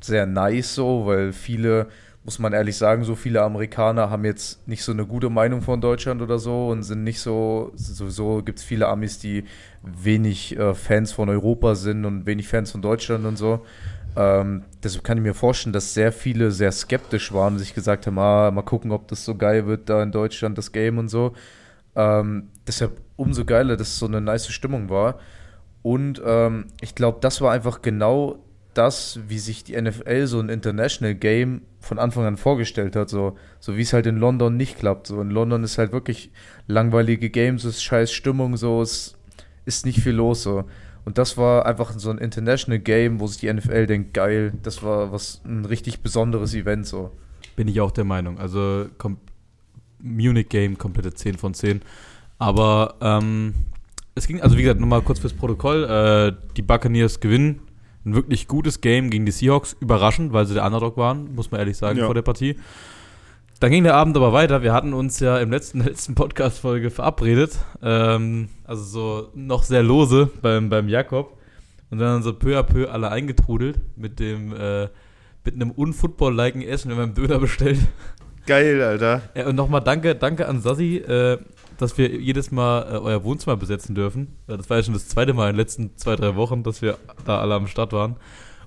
sehr 0.00 0.26
nice 0.26 0.74
so, 0.74 1.06
weil 1.06 1.32
viele 1.32 1.88
muss 2.26 2.40
man 2.40 2.52
ehrlich 2.52 2.76
sagen, 2.76 3.04
so 3.04 3.14
viele 3.14 3.40
Amerikaner 3.42 4.10
haben 4.10 4.24
jetzt 4.24 4.66
nicht 4.66 4.82
so 4.82 4.90
eine 4.90 5.06
gute 5.06 5.30
Meinung 5.30 5.62
von 5.62 5.80
Deutschland 5.80 6.20
oder 6.20 6.40
so 6.40 6.70
und 6.70 6.82
sind 6.82 7.04
nicht 7.04 7.20
so, 7.20 7.70
sowieso 7.76 8.42
gibt 8.42 8.58
es 8.58 8.64
viele 8.64 8.88
Amis, 8.88 9.20
die 9.20 9.44
wenig 9.86 10.58
äh, 10.58 10.74
Fans 10.74 11.12
von 11.12 11.28
Europa 11.28 11.74
sind 11.74 12.04
und 12.04 12.26
wenig 12.26 12.48
Fans 12.48 12.72
von 12.72 12.82
Deutschland 12.82 13.24
und 13.24 13.36
so. 13.36 13.64
Ähm, 14.16 14.64
deshalb 14.82 15.04
kann 15.04 15.18
ich 15.18 15.22
mir 15.22 15.34
vorstellen, 15.34 15.72
dass 15.72 15.92
sehr 15.92 16.10
viele 16.10 16.50
sehr 16.50 16.72
skeptisch 16.72 17.32
waren 17.32 17.54
und 17.54 17.58
sich 17.58 17.74
gesagt 17.74 18.06
haben, 18.06 18.18
ah, 18.18 18.50
mal 18.50 18.62
gucken, 18.62 18.90
ob 18.90 19.08
das 19.08 19.24
so 19.24 19.34
geil 19.34 19.66
wird 19.66 19.88
da 19.90 20.02
in 20.02 20.10
Deutschland, 20.10 20.56
das 20.56 20.72
Game 20.72 20.98
und 20.98 21.08
so. 21.08 21.34
Ähm, 21.94 22.48
deshalb 22.66 23.00
umso 23.16 23.44
geiler, 23.44 23.76
dass 23.76 23.88
es 23.88 23.98
so 23.98 24.06
eine 24.06 24.20
nice 24.20 24.48
Stimmung 24.48 24.88
war. 24.88 25.18
Und 25.82 26.20
ähm, 26.24 26.66
ich 26.80 26.94
glaube, 26.94 27.18
das 27.20 27.40
war 27.40 27.52
einfach 27.52 27.82
genau 27.82 28.38
das, 28.74 29.20
wie 29.28 29.38
sich 29.38 29.64
die 29.64 29.80
NFL 29.80 30.26
so 30.26 30.40
ein 30.40 30.48
International 30.48 31.14
Game 31.14 31.62
von 31.80 31.98
Anfang 31.98 32.24
an 32.24 32.36
vorgestellt 32.36 32.96
hat, 32.96 33.08
so, 33.08 33.36
so 33.60 33.76
wie 33.76 33.82
es 33.82 33.92
halt 33.92 34.06
in 34.06 34.16
London 34.16 34.56
nicht 34.56 34.78
klappt. 34.78 35.06
So 35.06 35.20
in 35.20 35.30
London 35.30 35.62
ist 35.64 35.78
halt 35.78 35.92
wirklich 35.92 36.30
langweilige 36.66 37.30
Games, 37.30 37.64
es 37.64 37.76
ist 37.76 37.84
scheiß 37.84 38.12
Stimmung, 38.12 38.56
so 38.56 38.82
es 38.82 39.15
ist 39.66 39.84
nicht 39.84 40.00
viel 40.00 40.14
los 40.14 40.42
so. 40.42 40.64
Und 41.04 41.18
das 41.18 41.36
war 41.36 41.66
einfach 41.66 41.92
so 41.92 42.10
ein 42.10 42.18
International 42.18 42.80
Game, 42.80 43.20
wo 43.20 43.26
sich 43.26 43.38
die 43.38 43.52
NFL 43.52 43.86
denkt, 43.86 44.14
geil, 44.14 44.52
das 44.62 44.82
war 44.82 45.12
was 45.12 45.40
ein 45.44 45.64
richtig 45.64 46.00
besonderes 46.00 46.54
Event 46.54 46.86
so. 46.86 47.12
Bin 47.54 47.68
ich 47.68 47.80
auch 47.80 47.92
der 47.92 48.04
Meinung. 48.04 48.38
Also 48.38 48.86
Munich 50.00 50.48
Game 50.48 50.78
komplette 50.78 51.14
10 51.14 51.38
von 51.38 51.54
10. 51.54 51.82
Aber 52.38 52.96
ähm, 53.00 53.54
es 54.14 54.26
ging, 54.26 54.40
also 54.40 54.58
wie 54.58 54.62
gesagt, 54.62 54.80
nochmal 54.80 55.02
kurz 55.02 55.20
fürs 55.20 55.32
Protokoll. 55.32 55.84
Äh, 55.84 56.52
die 56.56 56.62
Buccaneers 56.62 57.20
gewinnen 57.20 57.60
ein 58.04 58.14
wirklich 58.14 58.48
gutes 58.48 58.80
Game 58.80 59.10
gegen 59.10 59.26
die 59.26 59.32
Seahawks. 59.32 59.76
Überraschend, 59.78 60.32
weil 60.32 60.46
sie 60.46 60.54
der 60.54 60.64
Underdog 60.64 60.96
waren, 60.96 61.34
muss 61.34 61.50
man 61.50 61.60
ehrlich 61.60 61.76
sagen, 61.76 61.98
ja. 61.98 62.06
vor 62.06 62.14
der 62.14 62.22
Partie. 62.22 62.56
Dann 63.60 63.70
ging 63.70 63.84
der 63.84 63.94
Abend 63.94 64.16
aber 64.16 64.32
weiter. 64.32 64.62
Wir 64.62 64.72
hatten 64.72 64.92
uns 64.92 65.20
ja 65.20 65.38
im 65.38 65.50
letzten, 65.50 65.80
letzten 65.84 66.14
Podcast-Folge 66.14 66.90
verabredet. 66.90 67.58
Ähm, 67.82 68.48
also 68.64 68.82
so 68.82 69.28
noch 69.34 69.62
sehr 69.62 69.82
lose 69.82 70.30
beim, 70.42 70.68
beim 70.68 70.88
Jakob. 70.88 71.36
Und 71.90 71.98
dann 71.98 72.22
so 72.22 72.32
peu 72.32 72.58
à 72.58 72.62
peu 72.62 72.90
alle 72.90 73.10
eingetrudelt 73.10 73.80
mit 73.96 74.18
dem, 74.18 74.52
äh, 74.52 74.88
mit 75.44 75.54
einem 75.54 75.70
unfootball-liken 75.70 76.62
Essen, 76.62 76.90
wenn 76.90 76.98
man 76.98 77.14
Döner 77.14 77.38
bestellt. 77.38 77.78
Geil, 78.46 78.82
Alter. 78.82 79.22
Ja, 79.34 79.46
und 79.46 79.56
nochmal 79.56 79.80
danke, 79.80 80.14
danke 80.14 80.46
an 80.48 80.60
Sassi. 80.60 80.96
Äh, 80.98 81.38
dass 81.78 81.98
wir 81.98 82.08
jedes 82.08 82.50
Mal 82.50 82.82
äh, 82.82 82.98
euer 82.98 83.24
Wohnzimmer 83.24 83.56
besetzen 83.56 83.94
dürfen. 83.94 84.36
Das 84.46 84.68
war 84.70 84.78
ja 84.78 84.82
schon 84.82 84.94
das 84.94 85.08
zweite 85.08 85.34
Mal 85.34 85.50
in 85.50 85.54
den 85.54 85.60
letzten 85.60 85.96
zwei, 85.96 86.16
drei 86.16 86.34
Wochen, 86.36 86.62
dass 86.62 86.82
wir 86.82 86.98
da 87.24 87.40
alle 87.40 87.54
am 87.54 87.66
Start 87.66 87.92
waren. 87.92 88.16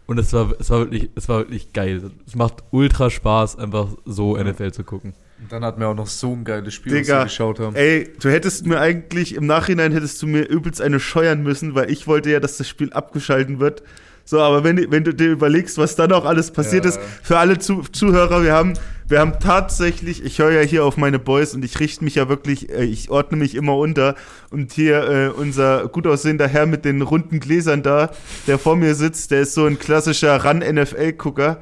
Und 0.10 0.18
es 0.18 0.34
war, 0.34 0.56
es 0.58 0.72
war 0.72 0.80
wirklich, 0.80 1.12
es 1.14 1.30
war 1.30 1.38
wirklich 1.38 1.72
geil. 1.72 2.10
Es 2.26 2.34
macht 2.34 2.64
ultra 2.72 3.12
Spaß, 3.12 3.60
einfach 3.60 3.90
so 4.06 4.36
NFL 4.36 4.72
zu 4.72 4.84
gucken. 4.84 5.14
Und 5.40 5.52
dann 5.52 5.64
hatten 5.64 5.80
wir 5.80 5.88
auch 5.88 5.96
noch 5.96 6.08
so 6.08 6.34
ein 6.34 6.44
geiles 6.44 6.74
Spiel, 6.74 6.94
Digga, 6.94 7.02
was 7.02 7.20
wir 7.20 7.24
geschaut 7.26 7.60
haben. 7.60 7.76
Ey, 7.76 8.12
du 8.20 8.28
hättest 8.32 8.66
mir 8.66 8.80
eigentlich, 8.80 9.36
im 9.36 9.46
Nachhinein 9.46 9.92
hättest 9.92 10.20
du 10.24 10.26
mir 10.26 10.50
übelst 10.50 10.82
eine 10.82 11.00
scheuern 11.00 11.44
müssen, 11.44 11.76
weil 11.76 11.92
ich 11.92 12.08
wollte 12.08 12.32
ja, 12.32 12.40
dass 12.40 12.58
das 12.58 12.68
Spiel 12.68 12.92
abgeschalten 12.92 13.60
wird. 13.60 13.84
So, 14.26 14.40
aber 14.40 14.64
wenn, 14.64 14.90
wenn 14.90 15.04
du 15.04 15.14
dir 15.14 15.30
überlegst, 15.30 15.78
was 15.78 15.96
dann 15.96 16.12
auch 16.12 16.26
alles 16.26 16.50
passiert 16.50 16.86
ja. 16.86 16.90
ist, 16.90 17.00
für 17.22 17.38
alle 17.38 17.60
Zu 17.60 17.84
Zuhörer, 17.84 18.42
wir 18.42 18.54
haben, 18.54 18.74
wir 19.10 19.20
haben 19.20 19.40
tatsächlich, 19.40 20.24
ich 20.24 20.38
höre 20.38 20.52
ja 20.52 20.62
hier 20.62 20.86
auf 20.86 20.96
meine 20.96 21.18
Boys 21.18 21.56
und 21.56 21.66
ich 21.66 21.80
richte 21.80 22.04
mich 22.04 22.16
ja 22.16 22.30
wirklich, 22.30 22.70
äh, 22.70 22.84
ich 22.84 23.10
ordne 23.10 23.38
mich 23.38 23.56
immer 23.56 23.76
unter. 23.76 24.16
Und 24.52 24.72
hier 24.72 25.10
äh, 25.10 25.28
unser 25.30 25.88
gut 25.88 26.06
aussehender 26.06 26.48
Herr 26.48 26.68
mit 26.68 26.86
den 26.86 27.02
runden 27.02 27.40
Gläsern 27.40 27.82
da, 27.82 28.12
der 28.46 28.60
vor 28.60 28.76
mir 28.76 28.94
sitzt, 28.94 29.32
der 29.32 29.42
ist 29.42 29.56
so 29.56 29.66
ein 29.66 29.80
klassischer 29.80 30.46
Run-NFL-Gucker. 30.46 31.58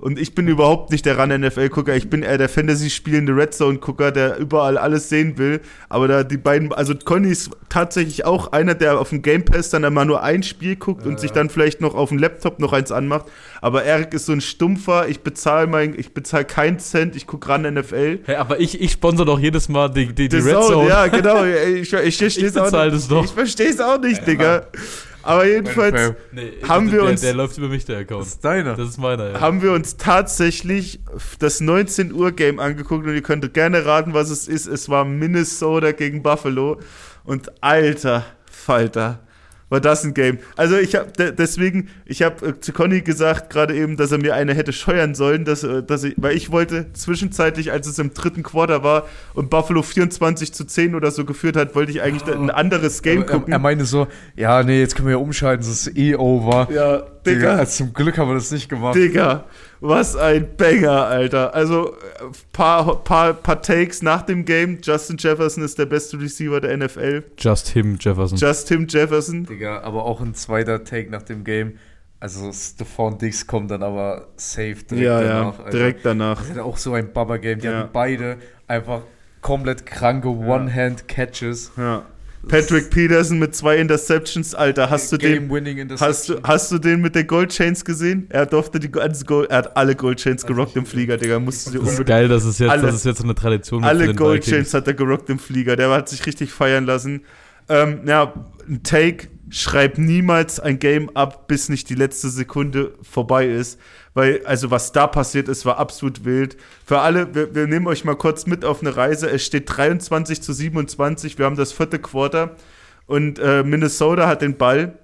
Und 0.00 0.16
ich 0.16 0.34
bin 0.36 0.46
überhaupt 0.46 0.92
nicht 0.92 1.04
der 1.06 1.18
Run-NFL-Gucker, 1.18 1.96
ich 1.96 2.08
bin 2.08 2.22
eher 2.22 2.38
der 2.38 2.48
Fantasy-spielende 2.48 3.34
Red 3.34 3.52
Zone-Gucker, 3.52 4.12
der 4.12 4.38
überall 4.38 4.78
alles 4.78 5.08
sehen 5.08 5.38
will. 5.38 5.60
Aber 5.88 6.06
da 6.06 6.22
die 6.22 6.36
beiden, 6.36 6.72
also 6.72 6.94
Conny 6.94 7.30
ist 7.30 7.50
tatsächlich 7.68 8.24
auch 8.24 8.52
einer, 8.52 8.76
der 8.76 9.00
auf 9.00 9.10
dem 9.10 9.22
Game 9.22 9.44
Pass 9.44 9.70
dann 9.70 9.84
einmal 9.84 10.06
nur 10.06 10.22
ein 10.22 10.44
Spiel 10.44 10.76
guckt 10.76 11.04
ja. 11.04 11.10
und 11.10 11.18
sich 11.18 11.32
dann 11.32 11.50
vielleicht 11.50 11.80
noch 11.80 11.96
auf 11.96 12.10
dem 12.10 12.18
Laptop 12.18 12.60
noch 12.60 12.72
eins 12.72 12.92
anmacht. 12.92 13.26
Aber 13.60 13.82
Eric 13.82 14.14
ist 14.14 14.26
so 14.26 14.32
ein 14.32 14.40
Stumpfer, 14.40 15.08
ich 15.08 15.20
bezahle 15.20 15.66
mein, 15.66 15.98
ich 15.98 16.14
bezahle 16.14 16.44
keinen 16.44 16.78
Cent, 16.78 17.16
ich 17.16 17.26
gucke 17.26 17.48
ran 17.48 17.62
NFL. 17.62 18.20
Hey, 18.24 18.36
aber 18.36 18.60
ich, 18.60 18.80
ich 18.80 18.92
sponsor 18.92 19.26
doch 19.26 19.40
jedes 19.40 19.68
Mal 19.68 19.88
die, 19.88 20.14
die, 20.14 20.28
die 20.28 20.36
Red 20.36 20.62
Zone. 20.62 20.88
Ja, 20.88 21.08
genau, 21.08 21.44
ich, 21.44 21.92
ich, 21.92 21.92
ich, 22.04 22.22
ich, 22.22 22.38
ich, 22.38 22.56
ich 22.56 23.30
verstehe 23.32 23.68
es 23.68 23.80
auch 23.80 24.00
nicht, 24.00 24.18
ja. 24.18 24.24
Digga. 24.24 24.66
Aber 25.28 25.44
jedenfalls 25.44 26.14
nee, 26.32 26.52
haben 26.66 26.90
wir 26.90 27.02
der, 27.02 27.10
uns. 27.10 27.20
Der 27.20 27.34
läuft 27.34 27.58
über 27.58 27.68
mich, 27.68 27.84
der 27.84 27.98
Account. 27.98 28.22
Das 28.22 28.28
ist 28.28 28.44
deiner. 28.44 28.74
Das 28.76 28.88
ist 28.88 28.96
meiner, 28.96 29.32
ja. 29.32 29.40
Haben 29.40 29.60
wir 29.60 29.72
uns 29.72 29.98
tatsächlich 29.98 31.00
das 31.38 31.60
19 31.60 32.14
Uhr 32.14 32.32
Game 32.32 32.58
angeguckt 32.58 33.06
und 33.06 33.14
ihr 33.14 33.22
könnt 33.22 33.52
gerne 33.52 33.84
raten, 33.84 34.14
was 34.14 34.30
es 34.30 34.48
ist. 34.48 34.66
Es 34.66 34.88
war 34.88 35.04
Minnesota 35.04 35.92
gegen 35.92 36.22
Buffalo. 36.22 36.80
Und 37.24 37.62
alter 37.62 38.24
Falter 38.50 39.20
war 39.68 39.80
das 39.80 40.04
ein 40.04 40.14
Game. 40.14 40.38
Also 40.56 40.76
ich 40.76 40.94
habe 40.94 41.12
deswegen, 41.32 41.88
ich 42.04 42.22
habe 42.22 42.46
äh, 42.46 42.60
zu 42.60 42.72
Conny 42.72 43.02
gesagt 43.02 43.50
gerade 43.50 43.74
eben, 43.74 43.96
dass 43.96 44.12
er 44.12 44.18
mir 44.18 44.34
eine 44.34 44.54
hätte 44.54 44.72
scheuern 44.72 45.14
sollen, 45.14 45.44
dass, 45.44 45.62
äh, 45.62 45.82
dass 45.82 46.04
ich, 46.04 46.14
weil 46.16 46.36
ich 46.36 46.50
wollte 46.50 46.92
zwischenzeitlich, 46.92 47.72
als 47.72 47.86
es 47.86 47.98
im 47.98 48.14
dritten 48.14 48.42
Quarter 48.42 48.82
war 48.82 49.06
und 49.34 49.50
Buffalo 49.50 49.82
24 49.82 50.52
zu 50.52 50.64
10 50.64 50.94
oder 50.94 51.10
so 51.10 51.24
geführt 51.24 51.56
hat, 51.56 51.74
wollte 51.74 51.92
ich 51.92 52.02
eigentlich 52.02 52.24
ein 52.32 52.50
anderes 52.50 53.02
Game 53.02 53.26
gucken. 53.26 53.52
Er, 53.52 53.56
er 53.56 53.60
meinte 53.60 53.84
so, 53.84 54.06
ja, 54.36 54.62
nee, 54.62 54.80
jetzt 54.80 54.96
können 54.96 55.08
wir 55.08 55.12
ja 55.12 55.18
umschalten, 55.18 55.62
es 55.62 55.86
ist 55.86 55.96
eh 55.96 56.16
over. 56.16 56.68
Ja, 56.72 57.02
Digga. 57.26 57.56
Also 57.56 57.84
zum 57.84 57.92
Glück 57.92 58.18
haben 58.18 58.28
wir 58.28 58.34
das 58.34 58.50
nicht 58.50 58.68
gemacht. 58.68 58.94
Digga, 58.94 59.44
was 59.80 60.16
ein 60.16 60.56
Banger, 60.56 61.06
Alter. 61.06 61.54
Also, 61.54 61.96
paar, 62.52 63.02
paar, 63.04 63.34
paar 63.34 63.62
Takes 63.62 64.02
nach 64.02 64.22
dem 64.22 64.44
Game. 64.44 64.78
Justin 64.82 65.16
Jefferson 65.18 65.62
ist 65.62 65.78
der 65.78 65.86
beste 65.86 66.20
Receiver 66.20 66.60
der 66.60 66.76
NFL. 66.76 67.24
Just 67.38 67.68
him 67.68 67.96
Jefferson. 68.00 68.38
Just 68.38 68.68
him 68.68 68.86
Jefferson. 68.88 69.44
Digga, 69.44 69.80
aber 69.80 70.04
auch 70.04 70.20
ein 70.20 70.34
zweiter 70.34 70.84
Take 70.84 71.10
nach 71.10 71.22
dem 71.22 71.44
Game. 71.44 71.78
Also 72.20 72.50
Stephon 72.52 73.16
Dix 73.18 73.46
kommt 73.46 73.70
dann 73.70 73.82
aber 73.82 74.28
safe 74.36 74.82
direkt 74.90 75.04
ja, 75.04 75.20
danach. 75.20 75.58
Ja, 75.64 75.70
direkt 75.70 76.04
danach. 76.04 76.40
Das 76.40 76.50
ist 76.50 76.58
auch 76.58 76.76
so 76.76 76.94
ein 76.94 77.12
Baba-Game. 77.12 77.60
Die 77.60 77.66
ja. 77.66 77.78
hatten 77.78 77.90
beide 77.92 78.38
einfach 78.66 79.02
komplett 79.40 79.86
kranke 79.86 80.28
One-Hand-Catches. 80.28 81.72
Ja. 81.76 82.04
Patrick 82.46 82.90
Peterson 82.90 83.38
mit 83.38 83.54
zwei 83.54 83.78
Interceptions, 83.78 84.54
Alter, 84.54 84.88
hast 84.88 85.10
du 85.12 85.16
den 85.16 85.50
hast 85.98 86.28
du, 86.28 86.40
hast 86.42 86.70
du 86.70 86.78
den 86.78 87.00
mit 87.00 87.14
den 87.14 87.26
Goldchains 87.26 87.84
gesehen? 87.84 88.26
Er 88.30 88.46
durfte 88.46 88.78
die 88.78 88.90
ganzen 88.90 89.26
Gold, 89.26 89.50
er 89.50 89.58
hat 89.58 89.76
alle 89.76 89.96
Goldchains 89.96 90.46
gerockt 90.46 90.76
im 90.76 90.86
Flieger, 90.86 91.16
Digga, 91.16 91.38
musst 91.40 91.66
du 91.66 91.72
dir 91.72 91.80
Das 91.80 91.98
ist 91.98 92.06
geil, 92.06 92.28
das 92.28 92.44
ist 92.44 92.60
jetzt 92.60 92.70
alle, 92.70 92.82
das 92.82 92.94
ist 92.94 93.04
jetzt 93.04 93.22
eine 93.22 93.34
Tradition 93.34 93.84
Alle 93.84 94.14
Goldchains 94.14 94.72
hat 94.72 94.86
er 94.86 94.94
gerockt 94.94 95.28
im 95.30 95.38
Flieger, 95.38 95.76
der 95.76 95.90
hat 95.90 96.08
sich 96.08 96.24
richtig 96.26 96.52
feiern 96.52 96.86
lassen. 96.86 97.22
Ähm, 97.68 98.00
ja, 98.06 98.32
ein 98.66 98.82
Take 98.82 99.28
schreib 99.50 99.98
niemals 99.98 100.60
ein 100.60 100.78
Game 100.78 101.10
ab, 101.16 101.48
bis 101.48 101.68
nicht 101.68 101.88
die 101.88 101.94
letzte 101.94 102.28
Sekunde 102.28 102.94
vorbei 103.02 103.46
ist. 103.46 103.78
Weil, 104.14 104.44
also 104.44 104.70
was 104.70 104.92
da 104.92 105.06
passiert 105.06 105.48
ist, 105.48 105.64
war 105.64 105.78
absolut 105.78 106.24
wild. 106.24 106.56
Für 106.84 107.00
alle, 107.00 107.34
wir, 107.34 107.54
wir 107.54 107.66
nehmen 107.66 107.86
euch 107.86 108.04
mal 108.04 108.16
kurz 108.16 108.46
mit 108.46 108.64
auf 108.64 108.80
eine 108.80 108.96
Reise. 108.96 109.30
Es 109.30 109.44
steht 109.44 109.64
23 109.66 110.42
zu 110.42 110.52
27. 110.52 111.38
Wir 111.38 111.46
haben 111.46 111.56
das 111.56 111.72
vierte 111.72 111.98
Quarter. 111.98 112.56
Und 113.06 113.38
äh, 113.38 113.62
Minnesota 113.62 114.26
hat 114.26 114.42
den 114.42 114.56
Ball 114.56 114.98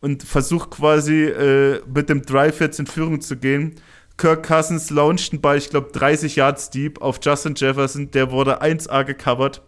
und 0.00 0.22
versucht 0.22 0.70
quasi 0.70 1.24
äh, 1.24 1.80
mit 1.92 2.08
dem 2.08 2.22
Drive 2.22 2.60
jetzt 2.60 2.78
in 2.78 2.86
Führung 2.86 3.20
zu 3.20 3.36
gehen. 3.36 3.76
Kirk 4.16 4.46
Cousins 4.46 4.90
launcht 4.90 5.32
den 5.32 5.40
Ball, 5.40 5.58
ich 5.58 5.70
glaube 5.70 5.90
30 5.92 6.36
Yards 6.36 6.70
deep 6.70 7.00
auf 7.00 7.20
Justin 7.22 7.54
Jefferson. 7.56 8.10
Der 8.10 8.30
wurde 8.30 8.62
1A 8.62 9.04
gecovert. 9.04 9.62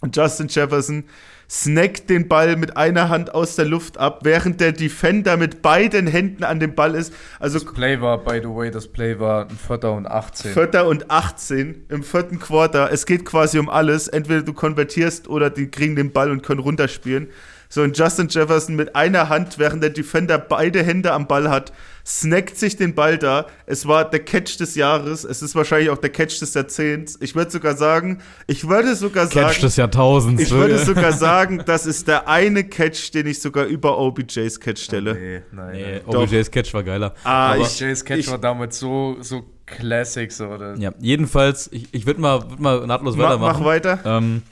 Und 0.00 0.16
Justin 0.16 0.48
Jefferson 0.48 1.04
snackt 1.48 2.10
den 2.10 2.28
Ball 2.28 2.56
mit 2.56 2.76
einer 2.76 3.08
Hand 3.08 3.34
aus 3.34 3.56
der 3.56 3.64
Luft 3.64 3.98
ab, 3.98 4.20
während 4.24 4.60
der 4.60 4.72
Defender 4.72 5.36
mit 5.36 5.62
beiden 5.62 6.06
Händen 6.06 6.44
an 6.44 6.60
dem 6.60 6.74
Ball 6.74 6.94
ist. 6.94 7.12
Also 7.38 7.58
das 7.58 7.72
Play 7.72 8.00
war, 8.00 8.18
by 8.18 8.40
the 8.42 8.48
way, 8.48 8.70
das 8.70 8.88
Play 8.88 9.18
war 9.18 9.48
ein 9.48 9.56
Vierter 9.56 9.92
und 9.92 10.06
18. 10.06 10.52
Vierter 10.52 10.86
und 10.86 11.10
18 11.10 11.86
im 11.88 12.02
vierten 12.02 12.38
Quarter. 12.40 12.90
Es 12.92 13.06
geht 13.06 13.24
quasi 13.24 13.58
um 13.58 13.68
alles. 13.68 14.08
Entweder 14.08 14.42
du 14.42 14.52
konvertierst 14.52 15.28
oder 15.28 15.50
die 15.50 15.68
kriegen 15.68 15.96
den 15.96 16.12
Ball 16.12 16.30
und 16.30 16.42
können 16.42 16.60
runterspielen. 16.60 17.28
So, 17.68 17.82
und 17.82 17.98
Justin 17.98 18.28
Jefferson 18.28 18.76
mit 18.76 18.94
einer 18.94 19.28
Hand, 19.28 19.58
während 19.58 19.82
der 19.82 19.90
Defender 19.90 20.38
beide 20.38 20.82
Hände 20.82 21.12
am 21.12 21.26
Ball 21.26 21.50
hat, 21.50 21.72
snackt 22.06 22.56
sich 22.56 22.76
den 22.76 22.94
Ball 22.94 23.18
da. 23.18 23.46
Es 23.66 23.86
war 23.86 24.08
der 24.08 24.20
Catch 24.20 24.60
des 24.60 24.76
Jahres. 24.76 25.24
Es 25.24 25.42
ist 25.42 25.56
wahrscheinlich 25.56 25.90
auch 25.90 25.98
der 25.98 26.10
Catch 26.10 26.40
des 26.40 26.54
Jahrzehnts. 26.54 27.18
Ich 27.20 27.34
würde 27.34 27.50
sogar 27.50 27.76
sagen, 27.76 28.20
ich 28.46 28.68
würde 28.68 28.94
sogar 28.94 29.26
sagen. 29.26 29.48
Catch 29.48 29.62
des 29.62 29.76
Jahrtausends. 29.76 30.42
Ich 30.42 30.50
würde 30.52 30.78
sogar 30.78 31.12
sagen, 31.12 31.62
das 31.66 31.86
ist 31.86 32.06
der 32.06 32.28
eine 32.28 32.64
Catch, 32.64 33.12
den 33.12 33.26
ich 33.26 33.40
sogar 33.40 33.64
über 33.64 33.98
OBJs 33.98 34.60
Catch 34.60 34.78
stelle. 34.78 35.14
Nee, 35.14 35.42
nein. 35.50 35.72
Nee, 35.72 36.00
OBJs 36.06 36.50
Catch 36.50 36.72
war 36.74 36.84
geiler. 36.84 37.14
Ah, 37.24 37.52
Aber 37.52 37.62
OBJs 37.62 38.04
Catch 38.04 38.20
ich, 38.20 38.30
war 38.30 38.38
damals 38.38 38.78
so, 38.78 39.16
so 39.20 39.44
Classics, 39.66 40.40
oder? 40.40 40.76
Ja, 40.78 40.92
jedenfalls, 41.00 41.68
ich, 41.72 41.88
ich 41.90 42.06
würde 42.06 42.20
mal, 42.20 42.48
würd 42.48 42.60
mal 42.60 42.86
nahtlos 42.86 43.18
weitermachen. 43.18 43.58
Mach 43.58 43.66
weiter. 43.66 43.98
Ähm, 44.04 44.42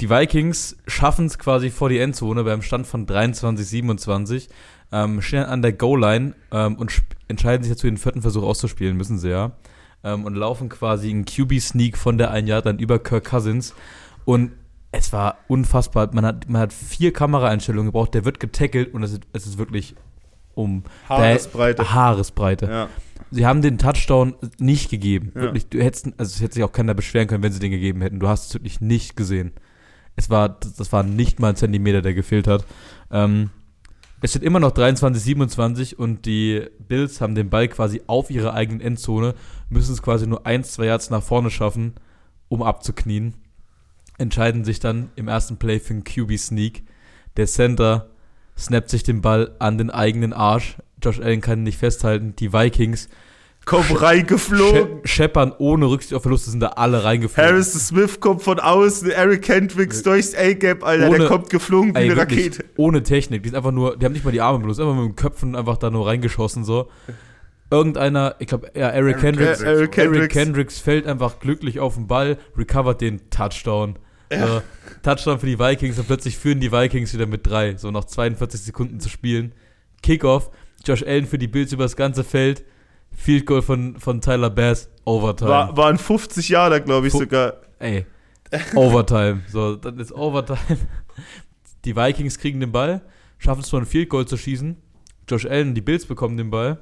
die 0.00 0.08
Vikings 0.08 0.76
schaffen 0.86 1.26
es 1.26 1.38
quasi 1.38 1.70
vor 1.70 1.88
die 1.88 1.98
Endzone 1.98 2.44
beim 2.44 2.62
Stand 2.62 2.86
von 2.86 3.06
23, 3.06 3.66
27, 3.66 4.48
ähm, 4.92 5.20
stehen 5.20 5.44
an 5.44 5.62
der 5.62 5.72
Goal-Line 5.72 6.34
ähm, 6.52 6.76
und 6.76 7.02
entscheiden 7.28 7.62
sich 7.62 7.72
dazu, 7.72 7.86
den 7.86 7.98
vierten 7.98 8.22
Versuch 8.22 8.42
auszuspielen, 8.42 8.96
müssen 8.96 9.18
sie 9.18 9.30
ja. 9.30 9.52
Ähm, 10.02 10.24
und 10.24 10.34
laufen 10.34 10.68
quasi 10.68 11.10
einen 11.10 11.26
QB-Sneak 11.26 11.98
von 11.98 12.16
der 12.16 12.30
ein 12.30 12.46
Jahr 12.46 12.62
dann 12.62 12.78
über 12.78 12.98
Kirk 12.98 13.24
Cousins. 13.24 13.74
Und 14.24 14.52
es 14.92 15.12
war 15.12 15.38
unfassbar. 15.46 16.08
Man 16.12 16.24
hat, 16.24 16.48
man 16.48 16.62
hat 16.62 16.72
vier 16.72 17.12
Kameraeinstellungen 17.12 17.92
gebraucht, 17.92 18.14
der 18.14 18.24
wird 18.24 18.40
getackelt 18.40 18.94
und 18.94 19.02
es 19.02 19.12
ist, 19.12 19.22
es 19.32 19.46
ist 19.46 19.58
wirklich 19.58 19.94
um 20.54 20.82
Haaresbreite. 21.08 21.94
Haaresbreite. 21.94 22.66
Ja. 22.66 22.88
Sie 23.30 23.46
haben 23.46 23.62
den 23.62 23.78
Touchdown 23.78 24.34
nicht 24.58 24.90
gegeben. 24.90 25.32
Ja. 25.34 25.42
Wirklich, 25.42 25.68
du 25.68 25.80
hättest, 25.80 26.06
also 26.16 26.34
es 26.34 26.40
hätte 26.40 26.54
sich 26.54 26.64
auch 26.64 26.72
keiner 26.72 26.94
beschweren 26.94 27.28
können, 27.28 27.42
wenn 27.42 27.52
sie 27.52 27.60
den 27.60 27.70
gegeben 27.70 28.00
hätten. 28.00 28.18
Du 28.18 28.28
hast 28.28 28.48
es 28.48 28.54
wirklich 28.54 28.80
nicht 28.80 29.14
gesehen. 29.14 29.52
Es 30.20 30.28
war, 30.28 30.50
das 30.50 30.92
war 30.92 31.02
nicht 31.02 31.40
mal 31.40 31.48
ein 31.48 31.56
Zentimeter, 31.56 32.02
der 32.02 32.12
gefehlt 32.12 32.46
hat. 32.46 32.66
Ähm, 33.10 33.48
es 34.20 34.32
steht 34.32 34.42
immer 34.42 34.60
noch 34.60 34.72
23, 34.72 35.22
27 35.22 35.98
und 35.98 36.26
die 36.26 36.66
Bills 36.78 37.22
haben 37.22 37.34
den 37.34 37.48
Ball 37.48 37.68
quasi 37.68 38.02
auf 38.06 38.30
ihrer 38.30 38.52
eigenen 38.52 38.82
Endzone, 38.82 39.34
müssen 39.70 39.94
es 39.94 40.02
quasi 40.02 40.26
nur 40.26 40.44
1, 40.46 40.72
2 40.72 40.84
Yards 40.84 41.08
nach 41.08 41.22
vorne 41.22 41.48
schaffen, 41.48 41.94
um 42.48 42.62
abzuknien. 42.62 43.32
Entscheiden 44.18 44.62
sich 44.62 44.78
dann 44.78 45.08
im 45.16 45.26
ersten 45.26 45.56
Play 45.56 45.80
für 45.80 45.94
einen 45.94 46.04
QB-Sneak. 46.04 46.84
Der 47.38 47.46
Center 47.46 48.10
snappt 48.58 48.90
sich 48.90 49.02
den 49.02 49.22
Ball 49.22 49.56
an 49.58 49.78
den 49.78 49.88
eigenen 49.88 50.34
Arsch. 50.34 50.76
Josh 51.02 51.18
Allen 51.18 51.40
kann 51.40 51.60
ihn 51.60 51.64
nicht 51.64 51.78
festhalten. 51.78 52.36
Die 52.36 52.52
Vikings 52.52 53.08
kommen 53.64 53.94
reingeflogen. 53.96 55.00
Scheppern 55.04 55.52
ohne 55.58 55.86
Rücksicht 55.86 56.14
auf 56.14 56.22
Verluste 56.22 56.50
sind 56.50 56.60
da 56.60 56.68
alle 56.68 57.04
reingeflogen. 57.04 57.52
Harrison 57.52 57.80
Smith 57.80 58.20
kommt 58.20 58.42
von 58.42 58.58
außen, 58.58 59.10
Eric 59.10 59.48
Hendricks 59.48 60.02
durchs 60.02 60.34
A-Gap, 60.34 60.84
Alter, 60.84 61.08
ohne, 61.08 61.18
der 61.18 61.28
kommt 61.28 61.50
geflogen 61.50 61.94
wie 61.94 61.98
ey, 61.98 62.10
eine 62.10 62.20
Rakete. 62.20 62.64
Ohne 62.76 63.02
Technik, 63.02 63.42
die 63.42 63.50
sind 63.50 63.56
einfach 63.56 63.72
nur, 63.72 63.96
die 63.96 64.04
haben 64.04 64.12
nicht 64.12 64.24
mal 64.24 64.32
die 64.32 64.40
Arme 64.40 64.60
benutzt, 64.60 64.80
einfach 64.80 64.94
mit 64.94 65.04
den 65.04 65.16
Köpfen 65.16 65.54
einfach 65.54 65.76
da 65.76 65.90
nur 65.90 66.06
reingeschossen, 66.06 66.64
so. 66.64 66.88
Irgendeiner, 67.70 68.34
ich 68.40 68.48
glaube, 68.48 68.72
ja, 68.74 68.88
Eric, 68.88 69.18
Eric 69.18 69.22
Hendricks, 69.22 69.60
Eric, 69.60 69.98
Eric 69.98 70.34
Hendricks 70.34 70.80
fällt 70.80 71.06
einfach 71.06 71.38
glücklich 71.38 71.78
auf 71.78 71.94
den 71.94 72.08
Ball, 72.08 72.38
recovert 72.56 73.00
den 73.00 73.30
Touchdown. 73.30 73.96
Ja. 74.32 74.46
So, 74.46 74.62
Touchdown 75.02 75.38
für 75.38 75.46
die 75.46 75.58
Vikings 75.58 75.98
und 75.98 76.06
plötzlich 76.06 76.36
führen 76.36 76.58
die 76.58 76.72
Vikings 76.72 77.14
wieder 77.14 77.26
mit 77.26 77.46
drei, 77.46 77.76
so 77.76 77.92
nach 77.92 78.04
42 78.04 78.60
Sekunden 78.60 78.98
zu 78.98 79.08
spielen. 79.08 79.52
Kickoff, 80.02 80.50
Josh 80.84 81.04
Allen 81.04 81.26
für 81.26 81.38
die 81.38 81.48
Bills 81.48 81.72
übers 81.72 81.94
ganze 81.94 82.24
Feld 82.24 82.64
Field 83.12 83.46
Goal 83.46 83.62
von, 83.62 83.98
von 83.98 84.20
Tyler 84.20 84.50
Bass, 84.50 84.90
Overtime. 85.04 85.50
War, 85.50 85.76
waren 85.76 85.98
50 85.98 86.48
Jahre, 86.48 86.80
glaube 86.80 87.08
ich 87.08 87.12
Fu 87.12 87.20
sogar. 87.20 87.54
Ey, 87.78 88.06
Overtime. 88.74 89.42
so, 89.48 89.76
dann 89.76 89.98
ist 89.98 90.12
Overtime. 90.12 90.58
Die 91.84 91.96
Vikings 91.96 92.38
kriegen 92.38 92.60
den 92.60 92.72
Ball, 92.72 93.02
schaffen 93.38 93.62
es 93.62 93.72
nur 93.72 93.80
ein 93.80 93.86
Field 93.86 94.08
Goal 94.08 94.26
zu 94.26 94.36
schießen. 94.36 94.76
Josh 95.28 95.46
Allen, 95.46 95.74
die 95.74 95.80
Bills 95.80 96.06
bekommen 96.06 96.36
den 96.36 96.50
Ball. 96.50 96.78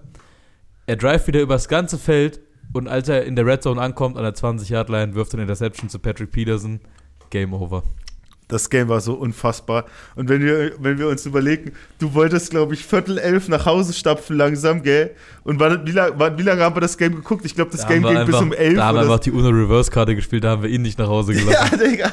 Er 0.87 0.97
drive 0.97 1.27
wieder 1.27 1.41
übers 1.41 1.69
ganze 1.69 1.99
Feld 1.99 2.41
und 2.73 2.89
als 2.89 3.09
er 3.09 3.25
in 3.25 3.37
der 3.37 3.47
Red 3.47 3.63
Zone 3.63 3.81
ankommt, 3.81 4.17
an 4.17 4.25
der 4.25 4.35
20-Yard-Line, 4.35 5.15
wirft 5.15 5.33
er 5.33 5.35
eine 5.35 5.43
Interception 5.43 5.89
zu 5.89 5.99
Patrick 5.99 6.31
Peterson. 6.31 6.81
Game 7.31 7.53
over. 7.53 7.83
Das 8.49 8.71
Game 8.71 8.89
war 8.89 9.01
so 9.01 9.15
unfassbar. 9.15 9.85
Und 10.17 10.29
wenn 10.29 10.43
wir, 10.43 10.73
wenn 10.79 10.99
wir 10.99 11.09
uns 11.09 11.27
überlegen, 11.27 11.73
du 11.99 12.15
wolltest, 12.15 12.51
glaube 12.51 12.75
ich, 12.75 12.85
Viertel 12.85 13.19
elf 13.19 13.49
nach 13.49 13.67
Hause 13.67 13.93
stapfen 13.93 14.37
langsam, 14.37 14.83
gell? 14.83 15.11
Und 15.45 15.61
war, 15.61 15.87
wie, 15.87 15.93
lang, 15.93 16.19
war, 16.19 16.37
wie 16.37 16.43
lange 16.43 16.63
haben 16.63 16.77
wir 16.77 16.81
das 16.81 16.97
Game 16.97 17.15
geguckt? 17.15 17.45
Ich 17.45 17.55
glaube, 17.55 17.71
das 17.71 17.83
da 17.83 17.89
Game 17.89 18.03
ging 18.03 18.17
einfach, 18.17 18.27
bis 18.27 18.41
um 18.41 18.53
elf. 18.53 18.77
Da 18.77 18.87
haben 18.87 18.97
wir 18.97 19.03
einfach 19.03 19.19
die 19.21 19.31
UNO-Reverse-Karte 19.31 20.15
gespielt, 20.15 20.45
da 20.45 20.51
haben 20.51 20.63
wir 20.63 20.71
ihn 20.71 20.83
nicht 20.83 20.99
nach 20.99 21.09
Hause 21.09 21.35
gelassen. 21.35 21.79
ja, 21.81 21.89
Digga. 21.89 22.11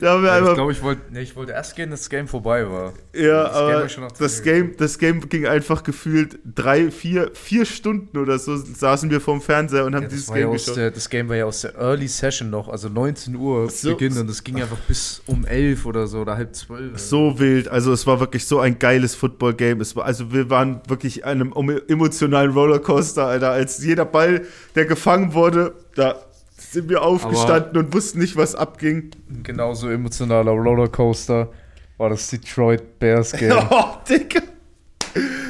Da 0.00 0.10
haben 0.12 0.22
wir 0.22 0.30
ja, 0.30 0.36
einfach, 0.36 0.50
ich 0.50 0.54
glaube, 0.54 0.72
ich 0.72 0.82
wollte 0.82 1.02
nee, 1.10 1.26
wollt 1.34 1.50
erst 1.50 1.76
gehen, 1.76 1.90
dass 1.90 2.00
das 2.00 2.10
Game 2.10 2.28
vorbei 2.28 2.68
war. 2.68 2.92
Ja, 3.14 3.44
das 3.44 3.56
aber 3.56 3.86
Game 3.86 4.08
das, 4.18 4.42
Game, 4.42 4.76
das 4.76 4.98
Game 4.98 5.28
ging 5.28 5.46
einfach 5.46 5.82
gefühlt 5.82 6.38
drei, 6.44 6.90
vier, 6.90 7.30
vier 7.34 7.66
Stunden 7.66 8.18
oder 8.18 8.38
so 8.38 8.56
saßen 8.56 9.10
wir 9.10 9.20
vorm 9.20 9.40
Fernseher 9.40 9.84
und 9.84 9.94
haben 9.94 10.04
ja, 10.04 10.08
dieses 10.08 10.28
Game 10.28 10.48
ja 10.48 10.52
geschaut. 10.52 10.76
Der, 10.76 10.90
das 10.90 11.08
Game 11.08 11.28
war 11.28 11.36
ja 11.36 11.44
aus 11.44 11.62
der 11.62 11.74
Early 11.76 12.08
Session 12.08 12.50
noch, 12.50 12.68
also 12.68 12.88
19 12.88 13.36
Uhr 13.36 13.68
so, 13.70 13.90
Beginn 13.90 14.16
und 14.18 14.28
das 14.28 14.42
ging 14.44 14.60
einfach 14.60 14.78
bis 14.88 15.22
um 15.26 15.44
elf 15.50 15.84
oder 15.84 16.06
so 16.06 16.20
oder 16.20 16.36
halb 16.36 16.54
zwölf. 16.54 16.98
So 16.98 17.38
wild. 17.38 17.68
Also 17.68 17.92
es 17.92 18.06
war 18.06 18.20
wirklich 18.20 18.46
so 18.46 18.60
ein 18.60 18.78
geiles 18.78 19.14
Football-Game. 19.14 19.82
also 19.96 20.32
wir 20.32 20.48
waren 20.48 20.80
wirklich 20.88 21.24
einem 21.24 21.52
emotionalen 21.88 22.52
Rollercoaster, 22.52 23.26
Alter. 23.26 23.50
Als 23.50 23.84
jeder 23.84 24.04
Ball, 24.04 24.46
der 24.74 24.86
gefangen 24.86 25.34
wurde, 25.34 25.74
da 25.94 26.16
sind 26.56 26.88
wir 26.88 27.02
aufgestanden 27.02 27.70
Aber 27.70 27.80
und 27.80 27.94
wussten 27.94 28.20
nicht, 28.20 28.36
was 28.36 28.54
abging. 28.54 29.10
Genauso 29.42 29.88
emotionaler 29.88 30.52
Rollercoaster 30.52 31.50
war 31.98 32.10
das 32.10 32.28
Detroit 32.28 32.98
Bears 32.98 33.32
Game. 33.32 33.52
oh, 33.70 33.96
Digga. 34.08 34.40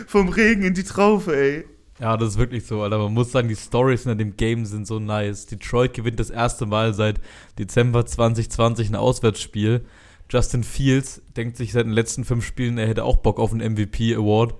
Vom 0.07 0.31
Regen 0.31 0.63
in 0.63 0.75
die 0.75 0.83
Traufe, 0.83 1.37
ey. 1.37 1.65
Ja, 2.01 2.17
das 2.17 2.31
ist 2.31 2.39
wirklich 2.39 2.65
so, 2.65 2.83
Alter. 2.83 2.99
Man 2.99 3.13
muss 3.13 3.31
sagen, 3.31 3.49
die 3.49 3.57
Stories 3.57 4.07
in 4.07 4.17
dem 4.17 4.37
Game 4.37 4.65
sind 4.65 4.87
so 4.87 4.99
nice. 4.99 5.47
Detroit 5.47 5.93
gewinnt 5.93 6.19
das 6.19 6.31
erste 6.31 6.65
Mal 6.65 6.95
seit 6.95 7.21
Dezember 7.59 8.07
2020 8.07 8.89
ein 8.89 8.97
Auswärtsspiel. 8.97 9.85
Justin 10.31 10.65
Fields 10.65 11.21
denkt 11.37 11.57
sich 11.57 11.73
seit 11.73 11.85
den 11.85 11.93
letzten 11.93 12.25
fünf 12.25 12.47
Spielen, 12.47 12.79
er 12.79 12.87
hätte 12.87 13.05
auch 13.05 13.17
Bock 13.17 13.39
auf 13.39 13.53
einen 13.53 13.73
MVP 13.73 14.15
Award 14.15 14.55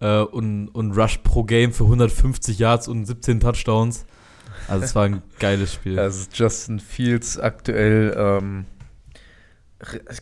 äh, 0.00 0.20
und, 0.20 0.68
und 0.68 0.92
Rush 0.92 1.18
pro 1.18 1.42
Game 1.42 1.72
für 1.72 1.84
150 1.84 2.58
Yards 2.58 2.86
und 2.86 3.06
17 3.06 3.40
Touchdowns. 3.40 4.04
Also 4.68 4.84
es 4.84 4.94
war 4.94 5.04
ein 5.04 5.22
geiles 5.38 5.74
Spiel. 5.74 5.98
Also 5.98 6.28
Justin 6.32 6.80
Fields 6.80 7.38
aktuell 7.38 8.14
ähm, 8.16 8.66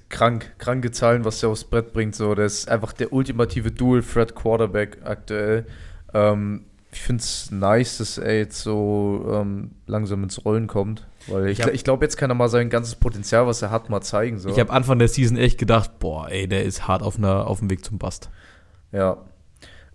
krank, 0.08 0.54
kranke 0.58 0.92
Zahlen, 0.92 1.24
was 1.24 1.42
er 1.42 1.50
aufs 1.50 1.64
Brett 1.64 1.92
bringt. 1.92 2.14
So, 2.14 2.34
der 2.34 2.46
ist 2.46 2.68
einfach 2.68 2.92
der 2.92 3.12
ultimative 3.12 3.72
Dual-Threat-Quarterback 3.72 4.98
aktuell. 5.04 5.66
Ähm, 6.14 6.64
ich 6.92 7.00
finde 7.00 7.22
es 7.22 7.50
nice, 7.50 7.98
dass 7.98 8.18
er 8.18 8.38
jetzt 8.38 8.60
so 8.60 9.26
ähm, 9.32 9.72
langsam 9.86 10.22
ins 10.22 10.44
Rollen 10.44 10.68
kommt. 10.68 11.06
Weil 11.26 11.48
ich, 11.48 11.58
ich, 11.58 11.84
glaube, 11.84 12.04
jetzt 12.04 12.16
kann 12.16 12.30
er 12.30 12.34
mal 12.34 12.48
sein 12.48 12.70
ganzes 12.70 12.94
Potenzial, 12.94 13.46
was 13.46 13.62
er 13.62 13.70
hat, 13.70 13.90
mal 13.90 14.00
zeigen. 14.00 14.38
So. 14.38 14.48
Ich 14.48 14.60
habe 14.60 14.72
Anfang 14.72 14.98
der 14.98 15.08
Season 15.08 15.36
echt 15.36 15.58
gedacht, 15.58 15.98
boah, 15.98 16.28
ey, 16.28 16.46
der 16.46 16.64
ist 16.64 16.86
hart 16.86 17.02
auf, 17.02 17.18
einer, 17.18 17.46
auf 17.48 17.58
dem 17.58 17.68
Weg 17.70 17.84
zum 17.84 17.98
Bast. 17.98 18.30
Ja. 18.92 19.18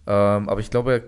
Ähm, 0.07 0.49
aber 0.49 0.59
ich 0.59 0.69
glaube, 0.69 1.03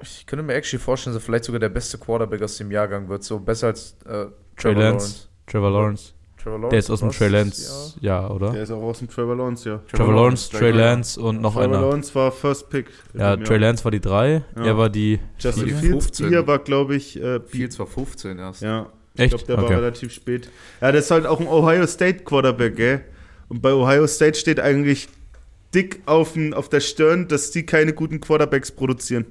ich 0.00 0.26
könnte 0.26 0.44
mir 0.44 0.54
actually 0.54 0.82
vorstellen, 0.82 1.14
dass 1.14 1.22
er 1.22 1.26
vielleicht 1.26 1.44
sogar 1.44 1.58
der 1.58 1.70
beste 1.70 1.98
Quarterback 1.98 2.42
aus 2.42 2.56
dem 2.58 2.70
Jahrgang 2.70 3.08
wird. 3.08 3.24
So 3.24 3.40
besser 3.40 3.68
als 3.68 3.96
äh, 4.06 4.26
Trevor 4.56 4.82
Lawrence. 4.82 5.28
Trevor 5.46 5.70
Lawrence. 5.70 6.12
Trevor 6.46 6.58
Lawrence. 6.58 6.70
Der 6.70 6.78
ist 6.78 6.90
aus 6.90 7.00
dem 7.00 7.10
Trey 7.10 7.28
Lance, 7.28 7.94
ja. 8.00 8.22
ja. 8.22 8.30
oder? 8.30 8.52
Der 8.52 8.62
ist 8.62 8.70
auch 8.70 8.82
aus 8.82 8.98
dem 9.00 9.08
Trevor 9.08 9.36
Lawrence, 9.36 9.68
ja. 9.68 9.80
Trevor, 9.90 10.14
Lawrence, 10.14 10.50
Trey 10.50 10.70
Lance 10.70 11.20
und 11.20 11.40
noch 11.40 11.54
Trevor 11.54 11.64
einer. 11.64 11.72
Trevor 11.74 11.88
Lawrence 11.88 12.14
war 12.14 12.32
First 12.32 12.70
Pick. 12.70 12.86
Ja, 13.14 13.36
Trey 13.36 13.58
Lance 13.58 13.84
war 13.84 13.90
die 13.90 14.00
3, 14.00 14.44
ja. 14.56 14.64
er 14.64 14.78
war 14.78 14.88
die 14.88 15.18
Justin 15.38 15.76
Fields 15.76 16.18
hier 16.18 16.46
war, 16.46 16.58
glaube 16.60 16.94
ich, 16.94 17.20
äh, 17.20 17.40
Fields 17.40 17.78
war 17.78 17.86
15 17.86 18.38
erst. 18.38 18.62
Ja. 18.62 18.86
Ich 19.14 19.30
glaube, 19.30 19.44
der 19.44 19.58
okay. 19.58 19.64
war 19.64 19.78
relativ 19.78 20.12
spät. 20.12 20.50
Ja, 20.80 20.92
der 20.92 21.00
ist 21.00 21.10
halt 21.10 21.26
auch 21.26 21.40
ein 21.40 21.48
Ohio 21.48 21.86
State 21.86 22.24
Quarterback, 22.24 22.76
gell? 22.76 23.00
Und 23.48 23.62
bei 23.62 23.72
Ohio 23.72 24.06
State 24.06 24.38
steht 24.38 24.60
eigentlich 24.60 25.08
dick 25.74 26.00
auf, 26.06 26.34
auf 26.52 26.68
der 26.68 26.80
Stirn, 26.80 27.26
dass 27.28 27.50
die 27.50 27.64
keine 27.64 27.92
guten 27.92 28.20
Quarterbacks 28.20 28.70
produzieren. 28.70 29.26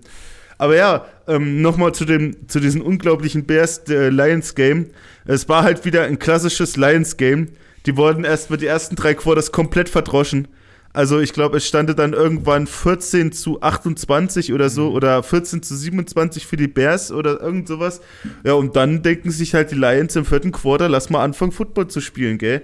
Aber 0.58 0.76
ja, 0.76 1.06
ähm, 1.28 1.62
nochmal 1.62 1.94
zu, 1.94 2.06
zu 2.48 2.60
diesem 2.60 2.82
unglaublichen 2.82 3.46
Bears-Lions-Game. 3.46 4.86
Äh, 4.86 5.32
es 5.34 5.50
war 5.50 5.64
halt 5.64 5.86
wieder 5.86 6.04
ein 6.04 6.20
klassisches 6.20 6.78
Lions-Game. 6.78 7.50
Die 7.86 7.98
wurden 7.98 8.24
erst 8.24 8.50
mit 8.50 8.62
die 8.62 8.68
ersten 8.68 8.96
drei 8.96 9.14
Quarters 9.14 9.52
komplett 9.52 9.90
verdroschen. 9.90 10.48
Also 10.96 11.20
ich 11.20 11.34
glaube, 11.34 11.58
es 11.58 11.68
stand 11.68 12.00
dann 12.00 12.14
irgendwann 12.14 12.68
14 12.68 13.34
zu 13.34 13.62
28 13.62 14.54
oder 14.54 14.70
so 14.70 14.90
mhm. 14.90 14.96
oder 14.96 15.24
14 15.24 15.62
zu 15.62 15.76
27 15.76 16.48
für 16.48 16.56
die 16.56 16.70
Bears 16.70 17.12
oder 17.12 17.42
irgend 17.42 17.68
sowas. 17.68 18.00
Ja, 18.46 18.54
und 18.54 18.78
dann 18.78 19.04
denken 19.04 19.30
sich 19.30 19.54
halt 19.54 19.72
die 19.72 19.76
Lions 19.76 20.16
im 20.16 20.24
vierten 20.24 20.54
Quarter, 20.54 20.88
lass 20.88 21.10
mal 21.10 21.22
anfangen, 21.22 21.52
Football 21.52 21.90
zu 21.90 22.00
spielen, 22.00 22.38
gell? 22.38 22.62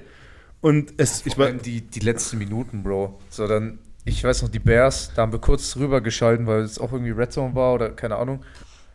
Und 0.62 0.94
es, 0.96 1.26
ich 1.26 1.38
war 1.38 1.52
die, 1.52 1.82
die 1.82 2.00
letzten 2.00 2.38
Minuten, 2.38 2.84
Bro. 2.84 3.20
So, 3.30 3.48
dann, 3.48 3.80
ich 4.06 4.24
weiß 4.24 4.42
noch, 4.42 4.50
die 4.50 4.60
Bears, 4.60 5.12
da 5.16 5.22
haben 5.22 5.32
wir 5.32 5.40
kurz 5.40 5.72
drüber 5.72 6.02
geschalten, 6.02 6.48
weil 6.48 6.62
es 6.62 6.80
auch 6.80 6.92
irgendwie 6.92 7.12
Red 7.12 7.32
Zone 7.32 7.56
war 7.56 7.74
oder 7.74 7.90
keine 7.90 8.16
Ahnung. 8.16 8.44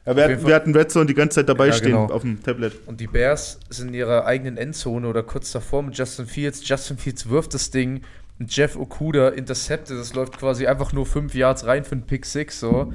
Ja, 0.05 0.17
wir, 0.17 0.25
hatten, 0.25 0.47
wir 0.47 0.55
hatten 0.55 0.75
Red 0.75 0.91
Zone 0.91 1.07
die 1.07 1.15
ganze 1.15 1.37
Zeit 1.37 1.49
dabei 1.49 1.69
ja, 1.69 1.73
stehen 1.73 1.93
genau. 1.93 2.07
auf 2.07 2.23
dem 2.23 2.41
Tablet. 2.43 2.87
Und 2.87 3.01
die 3.01 3.09
Bears 3.09 3.59
sind 3.71 3.89
in 3.89 3.95
ihrer 3.95 4.25
eigenen 4.25 4.57
Endzone 4.57 5.07
oder 5.09 5.23
kurz 5.25 5.51
davor 5.51 5.83
mit 5.83 5.99
Justin 5.99 6.27
Fields. 6.27 6.67
Justin 6.69 6.97
Fields 6.97 7.29
wirft 7.29 7.55
das 7.55 7.71
Ding 7.71 8.03
Jeff 8.39 8.77
Okuda 8.77 9.31
intercepted, 9.31 9.99
das 9.99 10.15
läuft 10.15 10.39
quasi 10.39 10.67
einfach 10.67 10.93
nur 10.93 11.07
fünf 11.07 11.35
Yards 11.35 11.67
rein 11.67 11.85
für 11.85 11.93
einen 11.93 12.07
Pick 12.07 12.27
Six 12.27 12.61
so. 12.61 12.93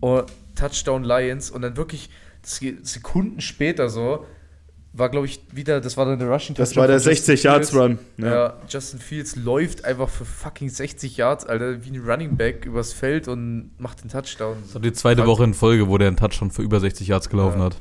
Und 0.00 0.24
Touchdown 0.56 1.04
Lions 1.04 1.50
und 1.50 1.62
dann 1.62 1.76
wirklich 1.76 2.10
Sekunden 2.42 3.40
später 3.40 3.88
so 3.88 4.26
war, 4.94 5.08
glaube 5.08 5.26
ich, 5.26 5.40
wieder, 5.50 5.80
das 5.80 5.96
war 5.96 6.04
dann 6.04 6.18
der 6.18 6.28
Rushing 6.28 6.54
Das 6.54 6.76
war 6.76 6.86
der 6.86 7.00
60 7.00 7.42
Yards 7.42 7.74
Run. 7.74 7.98
Ja. 8.18 8.26
ja. 8.26 8.56
Justin 8.68 9.00
Fields 9.00 9.36
läuft 9.36 9.84
einfach 9.84 10.08
für 10.08 10.24
fucking 10.24 10.68
60 10.68 11.16
Yards, 11.16 11.46
Alter, 11.46 11.84
wie 11.84 11.90
ein 11.96 12.04
Running 12.04 12.36
Back 12.36 12.66
übers 12.66 12.92
Feld 12.92 13.26
und 13.28 13.70
macht 13.78 14.02
den 14.04 14.10
Touchdown. 14.10 14.56
Das 14.64 14.74
war 14.74 14.82
die 14.82 14.92
zweite 14.92 15.26
Woche 15.26 15.44
in 15.44 15.54
Folge, 15.54 15.88
wo 15.88 15.96
der 15.96 16.08
einen 16.08 16.16
Touchdown 16.16 16.50
für 16.50 16.62
über 16.62 16.78
60 16.78 17.08
Yards 17.08 17.30
gelaufen 17.30 17.58
ja. 17.60 17.64
hat. 17.66 17.76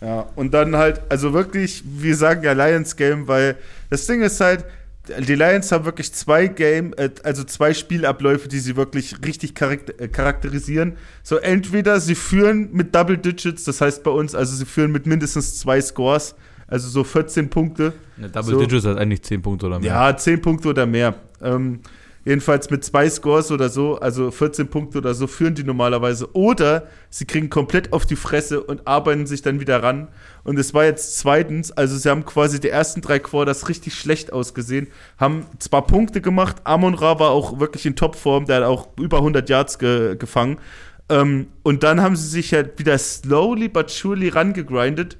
Ja, 0.00 0.26
und 0.34 0.52
dann 0.52 0.76
halt, 0.76 1.00
also 1.08 1.32
wirklich, 1.32 1.82
wir 1.86 2.16
sagen 2.16 2.42
ja 2.42 2.52
Lions 2.52 2.96
Game, 2.96 3.28
weil 3.28 3.56
das 3.88 4.06
Ding 4.06 4.22
ist 4.22 4.40
halt, 4.40 4.64
die 5.08 5.34
Lions 5.34 5.72
haben 5.72 5.84
wirklich 5.84 6.12
zwei 6.12 6.46
Game, 6.46 6.94
äh, 6.96 7.10
also 7.24 7.42
zwei 7.44 7.74
Spielabläufe, 7.74 8.48
die 8.48 8.60
sie 8.60 8.76
wirklich 8.76 9.16
richtig 9.24 9.60
äh, 9.60 10.08
charakterisieren. 10.08 10.96
So 11.24 11.36
entweder 11.36 11.98
sie 12.00 12.14
führen 12.14 12.70
mit 12.72 12.94
Double 12.94 13.18
Digits, 13.18 13.64
das 13.64 13.80
heißt 13.80 14.04
bei 14.04 14.12
uns, 14.12 14.34
also 14.34 14.54
sie 14.54 14.64
führen 14.64 14.92
mit 14.92 15.06
mindestens 15.06 15.58
zwei 15.58 15.80
Scores, 15.80 16.36
also 16.72 16.88
so 16.88 17.04
14 17.04 17.50
Punkte. 17.50 17.92
Eine 18.16 18.30
Double 18.30 18.54
so. 18.54 18.60
Digits 18.60 18.86
hat 18.86 18.98
eigentlich 18.98 19.22
10 19.22 19.42
Punkte 19.42 19.66
oder 19.66 19.78
mehr. 19.78 19.92
Ja, 19.92 20.16
10 20.16 20.40
Punkte 20.40 20.68
oder 20.68 20.86
mehr. 20.86 21.14
Ähm, 21.42 21.80
Jedenfalls 22.24 22.70
mit 22.70 22.84
zwei 22.84 23.10
Scores 23.10 23.50
oder 23.50 23.68
so, 23.68 23.98
also 23.98 24.30
14 24.30 24.68
Punkte 24.68 24.98
oder 24.98 25.12
so, 25.12 25.26
führen 25.26 25.56
die 25.56 25.64
normalerweise. 25.64 26.32
Oder 26.34 26.86
sie 27.10 27.24
kriegen 27.24 27.50
komplett 27.50 27.92
auf 27.92 28.06
die 28.06 28.14
Fresse 28.14 28.62
und 28.62 28.86
arbeiten 28.86 29.26
sich 29.26 29.42
dann 29.42 29.58
wieder 29.58 29.82
ran. 29.82 30.06
Und 30.44 30.56
es 30.56 30.72
war 30.72 30.84
jetzt 30.84 31.18
zweitens, 31.18 31.72
also 31.72 31.96
sie 31.96 32.08
haben 32.08 32.24
quasi 32.24 32.60
die 32.60 32.68
ersten 32.68 33.00
drei 33.00 33.18
Quarters 33.18 33.68
richtig 33.68 33.94
schlecht 33.94 34.32
ausgesehen, 34.32 34.86
haben 35.18 35.46
zwar 35.58 35.84
Punkte 35.84 36.20
gemacht, 36.20 36.58
Amon 36.62 36.94
Ra 36.94 37.18
war 37.18 37.30
auch 37.30 37.58
wirklich 37.58 37.86
in 37.86 37.96
Topform, 37.96 38.46
der 38.46 38.58
hat 38.58 38.64
auch 38.64 38.88
über 39.00 39.16
100 39.16 39.48
Yards 39.50 39.80
ge 39.80 40.14
gefangen. 40.16 40.58
Ähm, 41.08 41.48
und 41.64 41.82
dann 41.82 42.00
haben 42.00 42.14
sie 42.14 42.28
sich 42.28 42.54
halt 42.54 42.78
wieder 42.78 42.96
slowly 42.98 43.68
but 43.68 43.90
surely 43.90 44.28
rangegrindet. 44.28 45.16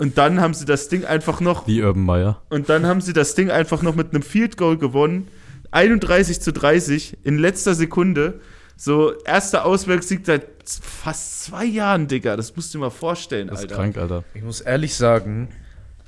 Und 0.00 0.16
dann 0.16 0.40
haben 0.40 0.54
sie 0.54 0.64
das 0.64 0.88
Ding 0.88 1.04
einfach 1.04 1.40
noch. 1.40 1.66
Wie 1.66 1.82
Urban 1.82 2.04
Meyer. 2.04 2.42
Und 2.48 2.70
dann 2.70 2.86
haben 2.86 3.02
sie 3.02 3.12
das 3.12 3.34
Ding 3.34 3.50
einfach 3.50 3.82
noch 3.82 3.94
mit 3.94 4.14
einem 4.14 4.22
Field 4.22 4.56
Goal 4.56 4.78
gewonnen 4.78 5.28
31 5.72 6.40
zu 6.40 6.52
30 6.52 7.18
in 7.22 7.38
letzter 7.38 7.74
Sekunde. 7.74 8.40
So, 8.76 9.12
erster 9.24 9.66
Auswärtssieg 9.66 10.24
seit 10.24 10.46
fast 10.64 11.44
zwei 11.44 11.66
Jahren, 11.66 12.08
Digga. 12.08 12.36
Das 12.36 12.56
musst 12.56 12.72
du 12.72 12.78
dir 12.78 12.84
mal 12.84 12.90
vorstellen, 12.90 13.48
das 13.48 13.60
Alter. 13.60 13.68
Das 13.68 13.72
ist 13.76 13.94
krank, 13.94 13.98
Alter. 13.98 14.24
Ich 14.32 14.42
muss 14.42 14.62
ehrlich 14.62 14.94
sagen, 14.94 15.48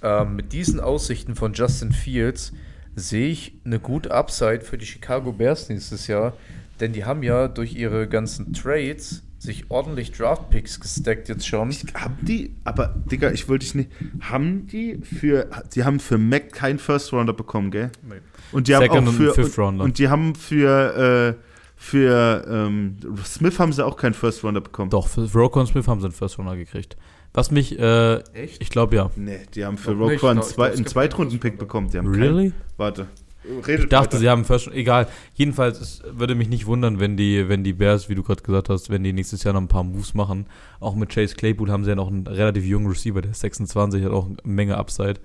äh, 0.02 0.24
mit 0.24 0.52
diesen 0.52 0.80
Aussichten 0.80 1.34
von 1.34 1.52
Justin 1.52 1.92
Fields 1.92 2.52
sehe 2.96 3.28
ich 3.28 3.54
eine 3.64 3.78
gute 3.78 4.10
Upside 4.10 4.62
für 4.62 4.78
die 4.78 4.86
Chicago 4.86 5.32
Bears 5.32 5.68
nächstes 5.68 6.06
Jahr. 6.06 6.32
Denn 6.80 6.94
die 6.94 7.04
haben 7.04 7.22
ja 7.22 7.46
durch 7.46 7.74
ihre 7.74 8.08
ganzen 8.08 8.54
Trades 8.54 9.22
sich 9.42 9.70
ordentlich 9.70 10.12
Draftpicks 10.12 10.78
gestackt 10.78 11.28
jetzt 11.28 11.46
schon. 11.46 11.70
Ich, 11.70 11.84
haben 11.94 12.16
die, 12.22 12.54
aber 12.62 12.94
Digga, 13.10 13.32
ich 13.32 13.48
wollte 13.48 13.64
dich 13.64 13.74
nicht. 13.74 13.90
Haben 14.20 14.68
die 14.68 14.98
für. 14.98 15.50
Die 15.74 15.82
haben 15.82 15.98
für 15.98 16.16
Mac 16.16 16.52
keinen 16.52 16.78
First 16.78 17.12
Rounder 17.12 17.32
bekommen, 17.32 17.72
gell? 17.72 17.90
Nee. 18.08 18.16
Und 18.52 18.68
die 18.68 18.72
Second 18.72 18.94
haben 18.94 19.08
auch 19.08 19.12
für. 19.12 19.34
Und, 19.34 19.58
und, 19.58 19.80
und, 19.80 19.98
die 19.98 20.08
haben 20.08 20.34
für. 20.34 21.36
Äh, 21.38 21.42
für 21.74 22.44
ähm, 22.48 22.96
Smith 23.24 23.58
haben 23.58 23.72
sie 23.72 23.84
auch 23.84 23.96
keinen 23.96 24.14
First 24.14 24.44
Rounder 24.44 24.60
bekommen. 24.60 24.90
Doch, 24.90 25.08
für 25.08 25.28
Rocco 25.34 25.66
Smith 25.66 25.88
haben 25.88 25.98
sie 25.98 26.06
einen 26.06 26.14
First 26.14 26.38
Rounder 26.38 26.56
gekriegt. 26.56 26.96
Was 27.34 27.50
mich, 27.50 27.76
äh, 27.76 28.18
Echt? 28.34 28.62
ich 28.62 28.70
glaube 28.70 28.94
ja. 28.94 29.10
Nee, 29.16 29.40
die 29.52 29.64
haben 29.64 29.76
für 29.76 29.90
Rocco 29.90 30.28
einen, 30.28 30.42
zwei, 30.42 30.70
einen 30.70 30.86
Zweitrunden-Pick 30.86 31.58
bekommen. 31.58 31.90
Die 31.90 31.98
haben 31.98 32.06
really? 32.06 32.50
Keinen, 32.50 32.62
warte. 32.76 33.08
Redet 33.44 33.84
ich 33.84 33.88
dachte, 33.88 34.12
weiter. 34.12 34.18
sie 34.18 34.28
haben 34.28 34.44
First, 34.44 34.68
egal. 34.68 35.08
Jedenfalls, 35.34 35.80
es 35.80 36.02
würde 36.12 36.34
mich 36.34 36.48
nicht 36.48 36.66
wundern, 36.66 37.00
wenn 37.00 37.16
die, 37.16 37.48
wenn 37.48 37.64
die 37.64 37.72
Bears, 37.72 38.08
wie 38.08 38.14
du 38.14 38.22
gerade 38.22 38.42
gesagt 38.42 38.68
hast, 38.68 38.90
wenn 38.90 39.02
die 39.02 39.12
nächstes 39.12 39.42
Jahr 39.42 39.54
noch 39.54 39.60
ein 39.60 39.68
paar 39.68 39.82
Moves 39.82 40.14
machen. 40.14 40.46
Auch 40.78 40.94
mit 40.94 41.10
Chase 41.10 41.34
Claypool 41.34 41.70
haben 41.70 41.84
sie 41.84 41.90
ja 41.90 41.96
noch 41.96 42.08
einen 42.08 42.26
relativ 42.26 42.64
jungen 42.64 42.86
Receiver, 42.86 43.20
der 43.20 43.32
ist 43.32 43.40
26, 43.40 44.04
hat 44.04 44.12
auch 44.12 44.26
eine 44.26 44.36
Menge 44.44 44.76
Upside. 44.76 45.16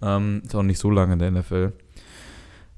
Ähm, 0.00 0.42
ist 0.44 0.54
auch 0.54 0.62
nicht 0.62 0.78
so 0.78 0.90
lange 0.90 1.14
in 1.14 1.18
der 1.18 1.30
NFL. 1.32 1.72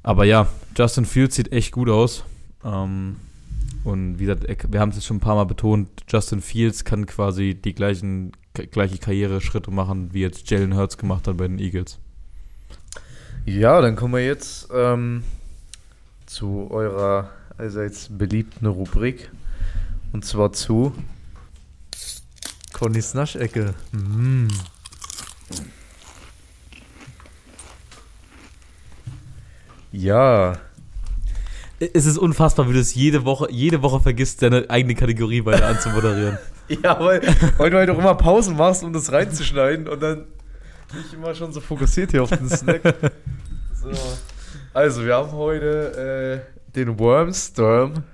Aber 0.03 0.25
ja, 0.25 0.49
Justin 0.77 1.05
Fields 1.05 1.37
sieht 1.37 1.53
echt 1.53 1.73
gut 1.73 1.91
aus. 1.91 2.25
Ähm, 2.65 3.17
und 3.85 4.19
wie 4.19 4.25
gesagt, 4.25 4.73
wir 4.73 4.81
haben 4.81 4.91
es 4.91 4.97
jetzt 4.97 5.07
schon 5.07 5.19
ein 5.19 5.21
paar 5.21 5.37
Mal 5.37 5.45
betont, 5.45 5.89
Justin 6.09 6.41
Fields 6.41 6.85
kann 6.85 7.07
quasi 7.07 7.55
die 7.55 7.75
gleichen, 7.75 8.33
gleiche 8.53 8.99
Karriereschritte 8.99 9.71
machen, 9.71 10.13
wie 10.13 10.21
jetzt 10.21 10.51
Jalen 10.51 10.77
Hurts 10.77 10.99
gemacht 10.99 11.27
hat 11.27 11.37
bei 11.37 11.49
den 11.49 11.59
Eagles. 11.59 11.99
Ja, 13.47 13.81
dann 13.81 13.97
kommen 13.97 14.15
wir 14.15 14.25
jetzt 14.25 14.69
ähm, 14.73 15.25
zu 16.27 16.69
eurer 16.71 17.31
allseits 17.59 18.09
beliebten 18.11 18.67
Rubrik. 18.67 19.31
Und 20.13 20.25
zwar 20.25 20.53
zu 20.53 20.93
Connys 22.73 23.15
Naschecke. 23.15 23.75
Mm. 23.93 24.49
Ja. 29.93 30.55
Es 31.79 32.07
ist 32.07 32.19
unfassbar, 32.19 32.69
wie 32.69 32.75
du 32.75 32.81
es 32.81 32.95
jede 32.95 33.25
Woche, 33.25 33.49
jede 33.51 33.83
Woche 33.83 34.01
vergisst, 34.01 34.43
deine 34.43 34.69
eigene 34.69 34.95
Kategorie 34.95 35.45
weiter 35.45 35.67
anzumoderieren. 35.69 36.39
ja, 36.69 36.99
weil, 37.01 37.23
weil 37.57 37.71
du 37.71 37.79
halt 37.79 37.91
auch 37.91 37.99
immer 37.99 38.15
Pausen 38.15 38.57
machst, 38.57 38.85
um 38.85 38.93
das 38.93 39.11
reinzuschneiden 39.11 39.89
und 39.89 40.03
dann 40.03 40.27
ich 40.99 41.15
immer 41.15 41.35
schon 41.35 41.53
so 41.53 41.61
fokussiert 41.61 42.11
hier 42.11 42.23
auf 42.23 42.31
den 42.31 42.49
Snack. 42.49 42.83
So. 43.83 43.89
Also, 44.75 45.07
wir 45.07 45.15
haben 45.15 45.33
heute 45.33 46.45
äh, 46.45 46.73
den 46.77 46.99
Wormstorm. 46.99 48.05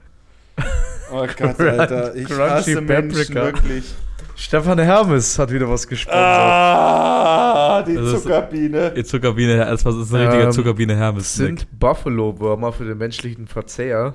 Oh 1.11 1.27
Gott, 1.37 1.61
Alter. 1.61 2.15
Ich 2.15 2.27
Crunchy 2.27 2.51
hasse 2.51 2.81
Menschen 2.81 3.35
wirklich. 3.35 3.95
Stefan 4.37 4.79
Hermes 4.79 5.39
hat 5.39 5.51
wieder 5.51 5.69
was 5.69 5.89
gesponsert. 5.89 6.23
Ah, 6.23 7.83
die 7.83 7.95
das 7.95 8.23
Zuckerbiene. 8.23 8.93
Die 8.93 9.03
Zuckerbiene, 9.03 9.57
das 9.57 9.81
ist 9.81 9.87
ein 9.87 10.21
richtiger 10.21 10.45
ähm, 10.45 10.53
Zuckerbiene 10.53 10.95
Hermes. 10.95 11.35
Sind 11.35 11.67
Buffalo-Würmer 11.79 12.73
für 12.73 12.85
den 12.85 12.99
menschlichen 12.99 13.47
Verzehr. 13.47 14.15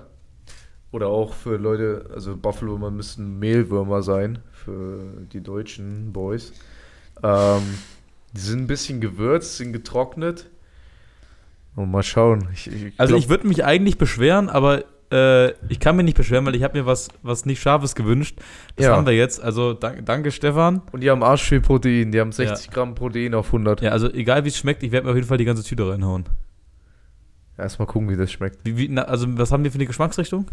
Oder 0.92 1.08
auch 1.08 1.34
für 1.34 1.58
Leute, 1.58 2.06
also 2.14 2.38
Buffalo-Würmer 2.38 2.92
müssen 2.92 3.40
Mehlwürmer 3.40 4.04
sein, 4.04 4.40
für 4.52 5.00
die 5.34 5.42
deutschen 5.42 6.14
Boys. 6.14 6.54
Ähm, 7.24 7.62
die 8.34 8.40
sind 8.40 8.62
ein 8.62 8.68
bisschen 8.68 9.02
gewürzt, 9.02 9.58
sind 9.58 9.74
getrocknet. 9.74 10.50
Und 11.76 11.92
mal 11.92 12.04
schauen. 12.04 12.50
Ich, 12.54 12.68
ich 12.68 12.94
also 12.98 13.16
ich 13.16 13.30
würde 13.30 13.48
mich 13.48 13.64
eigentlich 13.64 13.98
beschweren, 13.98 14.50
aber 14.50 14.84
äh, 15.12 15.52
ich 15.70 15.80
kann 15.80 15.96
mich 15.96 16.06
nicht 16.06 16.18
beschweren, 16.18 16.46
weil 16.46 16.56
ich 16.56 16.64
habe 16.64 16.78
mir 16.78 16.86
was, 16.86 17.10
was 17.22 17.46
nicht 17.46 17.62
Scharfes 17.62 17.96
gewünscht. 17.96 18.40
Das 18.76 18.88
ja. 18.88 18.96
haben 18.96 19.06
wir 19.06 19.14
jetzt. 19.14 19.42
Also 19.42 19.74
danke, 19.74 20.04
danke, 20.04 20.32
Stefan. 20.32 20.82
Und 20.92 21.02
die 21.02 21.10
haben 21.10 21.24
arsch 21.24 21.44
viel 21.44 21.62
Protein. 21.62 22.12
Die 22.12 22.20
haben 22.20 22.32
60 22.32 22.68
ja. 22.68 22.74
Gramm 22.74 22.96
Protein 22.96 23.34
auf 23.34 23.48
100. 23.48 23.82
Ja, 23.82 23.92
also 23.92 24.12
egal 24.12 24.44
wie 24.44 24.50
es 24.50 24.58
schmeckt, 24.58 24.84
ich 24.84 24.92
werde 24.92 25.06
mir 25.06 25.12
auf 25.12 25.18
jeden 25.18 25.28
Fall 25.28 25.38
die 25.38 25.46
ganze 25.46 25.64
Tüte 25.64 25.88
reinhauen. 25.88 26.26
Erstmal 27.58 27.88
gucken, 27.88 28.10
wie 28.10 28.16
das 28.16 28.32
schmeckt. 28.32 28.60
Wie, 28.64 28.78
wie, 28.78 28.88
na, 28.90 29.04
also 29.04 29.28
was 29.38 29.52
haben 29.52 29.64
wir 29.64 29.72
für 29.72 29.76
eine 29.76 29.86
Geschmacksrichtung? 29.86 30.48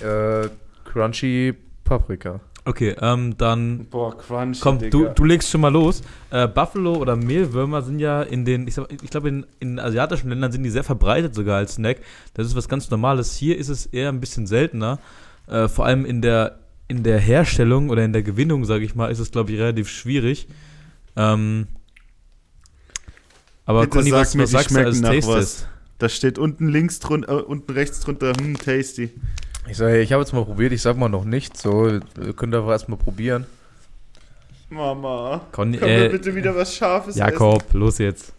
Äh, 0.00 0.48
Crunchy 0.84 1.54
Paprika. 1.90 2.40
Okay, 2.64 2.94
ähm, 3.00 3.36
dann. 3.36 3.86
Boah, 3.90 4.16
Crunch. 4.16 4.60
Komm, 4.60 4.78
du, 4.78 5.08
du 5.08 5.24
legst 5.24 5.50
schon 5.50 5.60
mal 5.60 5.72
los. 5.72 6.02
Äh, 6.30 6.46
Buffalo 6.46 6.94
oder 6.94 7.16
Mehlwürmer 7.16 7.82
sind 7.82 7.98
ja 7.98 8.22
in 8.22 8.44
den, 8.44 8.68
ich, 8.68 8.78
ich 9.02 9.10
glaube, 9.10 9.28
in, 9.28 9.46
in 9.58 9.80
asiatischen 9.80 10.28
Ländern 10.28 10.52
sind 10.52 10.62
die 10.62 10.70
sehr 10.70 10.84
verbreitet 10.84 11.34
sogar 11.34 11.56
als 11.56 11.74
Snack. 11.74 11.98
Das 12.34 12.46
ist 12.46 12.54
was 12.54 12.68
ganz 12.68 12.88
Normales. 12.90 13.34
Hier 13.34 13.58
ist 13.58 13.70
es 13.70 13.86
eher 13.86 14.08
ein 14.08 14.20
bisschen 14.20 14.46
seltener. 14.46 15.00
Äh, 15.48 15.66
vor 15.66 15.84
allem 15.84 16.04
in 16.04 16.22
der, 16.22 16.60
in 16.86 17.02
der 17.02 17.18
Herstellung 17.18 17.90
oder 17.90 18.04
in 18.04 18.12
der 18.12 18.22
Gewinnung, 18.22 18.64
sage 18.64 18.84
ich 18.84 18.94
mal, 18.94 19.10
ist 19.10 19.18
es, 19.18 19.32
glaube 19.32 19.50
ich, 19.50 19.58
relativ 19.58 19.88
schwierig. 19.88 20.46
Ähm, 21.16 21.66
aber 23.64 23.80
Bitte 23.80 23.98
Conny, 23.98 24.10
sag 24.10 24.20
was, 24.20 24.34
mir, 24.36 24.42
was 24.44 24.50
sagst 24.50 24.76
du 24.76 24.78
als 24.78 25.00
Taste 25.00 25.66
Da 25.98 26.08
steht 26.08 26.38
unten 26.38 26.68
links 26.68 27.00
drunter, 27.00 27.40
äh, 27.40 27.42
unten 27.42 27.72
rechts 27.72 27.98
drunter, 27.98 28.32
hm, 28.40 28.56
tasty. 28.58 29.10
Ich 29.68 29.76
sage, 29.76 30.00
ich 30.00 30.12
habe 30.12 30.22
jetzt 30.22 30.32
mal 30.32 30.44
probiert, 30.44 30.72
ich 30.72 30.82
sag 30.82 30.96
mal 30.96 31.08
noch 31.08 31.24
nicht. 31.24 31.56
So, 31.56 31.88
ihr 31.88 32.32
könnt 32.34 32.54
einfach 32.54 32.70
erstmal 32.70 32.98
probieren. 32.98 33.46
Mama. 34.70 35.42
Con 35.52 35.72
Können 35.72 35.90
äh, 35.90 36.02
wir 36.02 36.10
bitte 36.10 36.34
wieder 36.34 36.54
was 36.54 36.74
Scharfes 36.74 37.16
Jakob, 37.16 37.64
essen? 37.68 37.78
los 37.78 37.98
jetzt. 37.98 38.32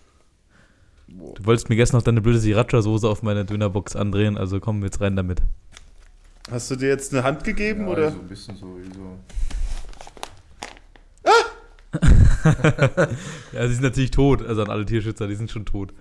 Du 1.08 1.46
wolltest 1.46 1.70
mir 1.70 1.76
gestern 1.76 1.98
noch 1.98 2.04
deine 2.04 2.22
blöde 2.22 2.40
Sriracha-Soße 2.40 3.08
auf 3.08 3.22
meine 3.22 3.44
Dönerbox 3.44 3.96
andrehen, 3.98 4.38
also 4.38 4.60
komm 4.62 4.82
jetzt 4.84 5.02
rein 5.02 5.16
damit. 5.16 5.42
Hast 6.50 6.72
du 6.72 6.76
dir 6.78 6.88
jetzt 6.88 7.14
eine 7.14 7.24
Hand 7.24 7.44
gegeben, 7.44 7.86
ja, 7.86 7.92
oder? 7.92 8.12
so 8.12 8.20
ein 8.20 8.28
bisschen 8.28 8.56
so, 8.56 8.78
so. 8.94 9.18
Ah! 11.30 11.98
ja, 13.52 13.68
sie 13.68 13.74
sind 13.74 13.84
natürlich 13.84 14.12
tot, 14.12 14.42
also 14.42 14.64
an 14.64 14.70
alle 14.70 14.86
Tierschützer, 14.86 15.28
die 15.28 15.36
sind 15.36 15.52
schon 15.52 15.66
tot. 15.66 15.94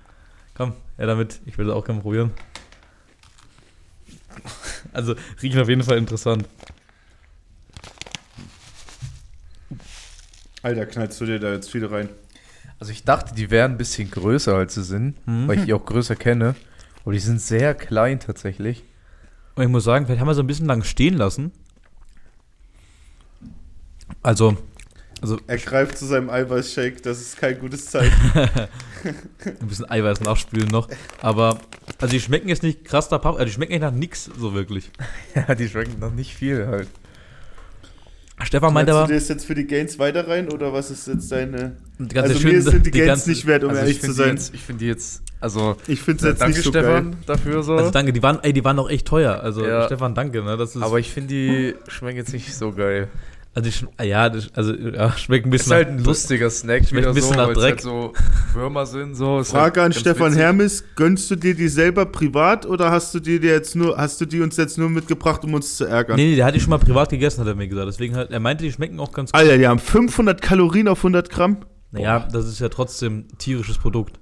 Komm, 0.55 0.75
ja 0.97 1.07
damit, 1.07 1.41
ich 1.45 1.59
will 1.59 1.67
das 1.67 1.75
auch 1.75 1.85
gerne 1.85 2.01
probieren. 2.01 2.31
Also 4.93 5.15
riechen 5.41 5.61
auf 5.61 5.69
jeden 5.69 5.85
Fall 5.85 5.99
interessant. 5.99 6.49
Alter, 10.63 10.87
knallst 10.87 11.21
du 11.21 11.27
dir 11.27 11.39
da 11.39 11.53
jetzt 11.53 11.71
viele 11.71 11.91
rein? 11.91 12.09
Also 12.79 12.93
ich 12.93 13.05
dachte, 13.05 13.35
die 13.35 13.51
wären 13.51 13.73
ein 13.73 13.79
bisschen 13.79 14.11
größer, 14.11 14.55
als 14.55 14.75
sie 14.75 14.83
sind, 14.83 15.27
mhm. 15.27 15.47
weil 15.47 15.59
ich 15.59 15.65
die 15.67 15.75
auch 15.75 15.85
größer 15.85 16.17
kenne. 16.17 16.55
Aber 17.03 17.13
die 17.13 17.19
sind 17.19 17.41
sehr 17.41 17.75
klein 17.75 18.21
tatsächlich. 18.21 18.85
Und 19.55 19.63
ich 19.63 19.69
muss 19.69 19.85
sagen, 19.85 20.07
vielleicht 20.07 20.21
haben 20.21 20.29
wir 20.29 20.35
so 20.35 20.43
ein 20.43 20.47
bisschen 20.47 20.67
lang 20.67 20.83
stehen 20.83 21.15
lassen. 21.15 21.53
Also, 24.23 24.57
also 25.21 25.39
er 25.47 25.59
greift 25.59 25.99
zu 25.99 26.07
seinem 26.07 26.31
Eiweißshake, 26.31 27.01
das 27.03 27.21
ist 27.21 27.37
kein 27.37 27.59
gutes 27.59 27.87
Zeichen. 27.87 28.13
ein 28.35 29.69
bisschen 29.69 29.91
Eiweiß 29.91 30.21
nachspülen 30.21 30.69
noch. 30.69 30.89
Aber, 31.21 31.59
also 32.01 32.13
die 32.13 32.21
schmecken 32.21 32.49
jetzt 32.49 32.63
nicht 32.63 32.85
krass 32.85 33.11
nach 33.11 33.21
Paprika, 33.21 33.45
die 33.45 33.53
schmecken 33.53 33.73
eigentlich 33.73 33.83
nach 33.83 33.93
nichts 33.93 34.31
so 34.39 34.55
wirklich. 34.55 34.91
ja, 35.35 35.55
die 35.55 35.69
schmecken 35.69 35.99
noch 36.01 36.13
nicht 36.13 36.35
viel 36.35 36.67
halt. 36.67 36.89
Stefan 38.43 38.73
meinte 38.73 38.93
aber. 38.93 39.07
Du 39.07 39.15
das 39.15 39.29
jetzt 39.29 39.45
für 39.45 39.55
die 39.55 39.67
Gains 39.67 39.99
weiter 39.99 40.27
rein 40.27 40.51
oder 40.51 40.73
was 40.73 40.91
ist 40.91 41.07
jetzt 41.07 41.31
deine. 41.31 41.77
Also 42.15 42.39
schön, 42.39 42.53
mir 42.53 42.63
sind 42.63 42.87
die, 42.87 42.91
die 42.91 42.99
Gains 42.99 43.09
ganzen, 43.09 43.31
nicht 43.31 43.47
wert, 43.47 43.65
um 43.65 43.71
also 43.71 43.83
ehrlich 43.83 44.01
zu 44.01 44.13
sein. 44.13 44.31
Jetzt, 44.31 44.55
ich 44.55 44.63
finde 44.63 44.81
die 44.81 44.87
jetzt, 44.87 45.23
also. 45.41 45.77
Ich 45.87 46.01
finde 46.01 46.27
es 46.27 46.39
jetzt 46.39 46.49
nicht 46.49 46.63
so 46.63 46.71
Stefan 46.71 47.11
geil. 47.11 47.21
dafür 47.27 47.63
so. 47.63 47.75
Also 47.75 47.91
danke, 47.91 48.13
die 48.13 48.23
waren, 48.23 48.39
ey, 48.43 48.53
die 48.53 48.65
waren 48.65 48.79
auch 48.79 48.89
echt 48.89 49.07
teuer. 49.07 49.41
Also 49.41 49.67
ja. 49.67 49.85
Stefan, 49.87 50.15
danke. 50.15 50.43
Ne, 50.43 50.57
das 50.57 50.75
ist 50.75 50.83
aber 50.83 50.99
ich 50.99 51.11
finde 51.11 51.29
die 51.29 51.75
schmecken 51.89 52.17
jetzt 52.17 52.33
nicht 52.33 52.55
so 52.55 52.73
geil. 52.73 53.09
Also, 53.53 53.69
ich, 53.69 53.85
ah 53.97 54.05
ja, 54.05 54.29
das, 54.29 54.49
also 54.55 54.73
ja, 54.73 55.11
schmeckt 55.17 55.45
ein 55.45 55.51
bisschen 55.51 55.73
ist 55.73 55.75
halt 55.75 55.89
ein 55.89 56.05
lustiger 56.05 56.51
Snack, 56.51 56.87
schmeckt 56.87 57.09
ein 57.09 57.15
bisschen 57.15 57.35
so, 57.35 57.41
nach 57.41 57.53
Dreck. 57.53 57.73
Halt 57.73 57.81
so 57.81 58.13
Würmer 58.55 58.87
sind 58.87 59.17
so. 59.17 59.43
Frage 59.43 59.81
halt 59.81 59.93
an 59.93 59.93
Stefan 59.93 60.29
witzig. 60.29 60.41
Hermes: 60.41 60.85
Gönnst 60.95 61.31
du 61.33 61.37
dir 61.37 61.57
die 61.57 61.67
selber 61.67 62.07
privat 62.07 62.65
oder 62.65 62.93
hast 62.93 63.13
du 63.13 63.19
die 63.19 63.41
dir 63.41 63.51
jetzt 63.51 63.75
nur, 63.75 63.97
hast 63.97 64.21
du 64.21 64.27
die 64.27 64.41
uns 64.41 64.57
jetzt 64.57 64.79
nur 64.79 64.89
mitgebracht, 64.89 65.43
um 65.43 65.55
uns 65.55 65.77
zu 65.77 65.85
ärgern? 65.85 66.15
Nee, 66.17 66.31
nee, 66.31 66.37
der 66.37 66.47
hat 66.47 66.55
die 66.55 66.61
schon 66.61 66.71
mal 66.71 66.79
privat 66.79 67.11
gegessen, 67.11 67.41
hat 67.41 67.49
er 67.49 67.57
mir 67.57 67.67
gesagt. 67.67 67.89
Deswegen 67.89 68.15
halt, 68.15 68.31
er 68.31 68.41
meinte, 68.41 68.63
die 68.63 68.71
schmecken 68.71 69.01
auch 69.01 69.11
ganz 69.11 69.33
gut. 69.33 69.41
Alter, 69.41 69.59
die 69.59 69.67
haben 69.67 69.81
500 69.81 70.41
Kalorien 70.41 70.87
auf 70.87 70.99
100 70.99 71.29
Gramm. 71.29 71.59
Naja, 71.91 72.29
das 72.31 72.47
ist 72.47 72.61
ja 72.61 72.69
trotzdem 72.69 73.27
tierisches 73.39 73.79
Produkt. 73.79 74.20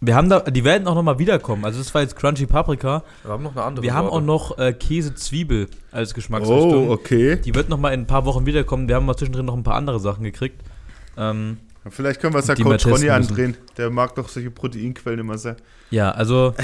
Wir 0.00 0.14
haben 0.14 0.28
da, 0.28 0.40
die 0.40 0.64
werden 0.64 0.86
auch 0.86 0.94
nochmal 0.94 1.18
wiederkommen. 1.18 1.64
Also 1.64 1.78
das 1.78 1.92
war 1.92 2.02
jetzt 2.02 2.14
Crunchy 2.14 2.46
Paprika. 2.46 3.02
Wir 3.24 3.32
haben 3.32 3.42
noch 3.42 3.52
eine 3.56 3.64
andere. 3.64 3.82
Wir 3.82 3.92
Sorte. 3.92 4.06
haben 4.06 4.12
auch 4.12 4.20
noch 4.20 4.58
äh, 4.58 4.72
Käse 4.72 5.14
Zwiebel 5.14 5.68
als 5.90 6.14
Geschmacksrichtung. 6.14 6.88
Oh, 6.88 6.92
okay. 6.92 7.36
Die 7.36 7.54
wird 7.54 7.68
nochmal 7.68 7.94
in 7.94 8.02
ein 8.02 8.06
paar 8.06 8.24
Wochen 8.24 8.46
wiederkommen. 8.46 8.88
Wir 8.88 8.94
haben 8.94 9.06
mal 9.06 9.16
zwischendrin 9.16 9.46
noch 9.46 9.56
ein 9.56 9.64
paar 9.64 9.74
andere 9.74 9.98
Sachen 9.98 10.22
gekriegt. 10.22 10.62
Ähm, 11.16 11.58
Vielleicht 11.90 12.20
können 12.20 12.34
wir 12.34 12.40
es 12.40 12.46
ja 12.46 12.54
Coach 12.54 12.86
Ronny 12.86 13.10
andrehen. 13.10 13.56
Der 13.76 13.90
mag 13.90 14.14
doch 14.14 14.28
solche 14.28 14.50
Proteinquellen 14.50 15.20
immer 15.20 15.38
sehr. 15.38 15.56
Ja, 15.90 16.10
also 16.10 16.54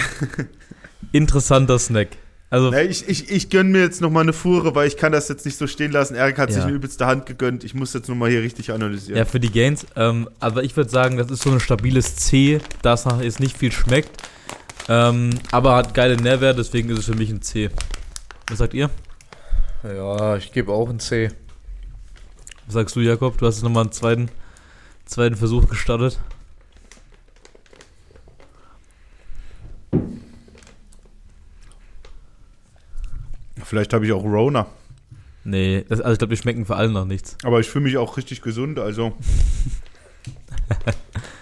interessanter 1.12 1.78
Snack. 1.78 2.08
Also 2.50 2.70
Na, 2.70 2.82
ich, 2.82 3.08
ich, 3.08 3.30
ich 3.30 3.50
gönne 3.50 3.70
mir 3.70 3.80
jetzt 3.80 4.00
nochmal 4.00 4.22
eine 4.22 4.32
Fuhre, 4.32 4.74
weil 4.74 4.86
ich 4.86 4.96
kann 4.96 5.12
das 5.12 5.28
jetzt 5.28 5.44
nicht 5.44 5.56
so 5.56 5.66
stehen 5.66 5.90
lassen. 5.90 6.14
Erik 6.14 6.38
hat 6.38 6.50
ja. 6.50 6.56
sich 6.56 6.64
eine 6.64 6.72
übelste 6.72 7.06
Hand 7.06 7.26
gegönnt. 7.26 7.64
Ich 7.64 7.74
muss 7.74 7.92
jetzt 7.94 8.08
nochmal 8.08 8.30
hier 8.30 8.42
richtig 8.42 8.70
analysieren. 8.70 9.18
Ja, 9.18 9.24
für 9.24 9.40
die 9.40 9.50
Gains. 9.50 9.86
Ähm, 9.96 10.28
aber 10.40 10.62
ich 10.62 10.76
würde 10.76 10.90
sagen, 10.90 11.16
das 11.16 11.30
ist 11.30 11.42
so 11.42 11.50
ein 11.50 11.60
stabiles 11.60 12.16
C, 12.16 12.60
das 12.82 13.06
nach 13.06 13.20
jetzt 13.20 13.40
nicht 13.40 13.56
viel 13.56 13.72
schmeckt. 13.72 14.28
Ähm, 14.88 15.30
aber 15.50 15.74
hat 15.74 15.94
geile 15.94 16.16
Nährwert, 16.16 16.58
deswegen 16.58 16.90
ist 16.90 16.98
es 16.98 17.04
für 17.06 17.16
mich 17.16 17.30
ein 17.30 17.42
C. 17.42 17.70
Was 18.48 18.58
sagt 18.58 18.74
ihr? 18.74 18.90
Ja, 19.82 20.36
ich 20.36 20.52
gebe 20.52 20.72
auch 20.72 20.88
ein 20.88 21.00
C. 21.00 21.30
Was 22.66 22.74
sagst 22.74 22.96
du, 22.96 23.00
Jakob? 23.00 23.36
Du 23.38 23.46
hast 23.46 23.56
jetzt 23.56 23.64
nochmal 23.64 23.84
einen 23.84 23.92
zweiten, 23.92 24.28
zweiten 25.06 25.36
Versuch 25.36 25.68
gestartet. 25.68 26.18
Vielleicht 33.64 33.92
habe 33.92 34.04
ich 34.06 34.12
auch 34.12 34.22
Rona. 34.22 34.66
Nee, 35.44 35.84
das, 35.88 36.00
also 36.00 36.12
ich 36.12 36.18
glaube, 36.18 36.34
die 36.34 36.40
schmecken 36.40 36.64
für 36.64 36.76
alle 36.76 36.90
noch 36.90 37.04
nichts. 37.04 37.36
Aber 37.42 37.60
ich 37.60 37.68
fühle 37.68 37.84
mich 37.84 37.96
auch 37.98 38.16
richtig 38.16 38.40
gesund, 38.40 38.78
also. 38.78 39.12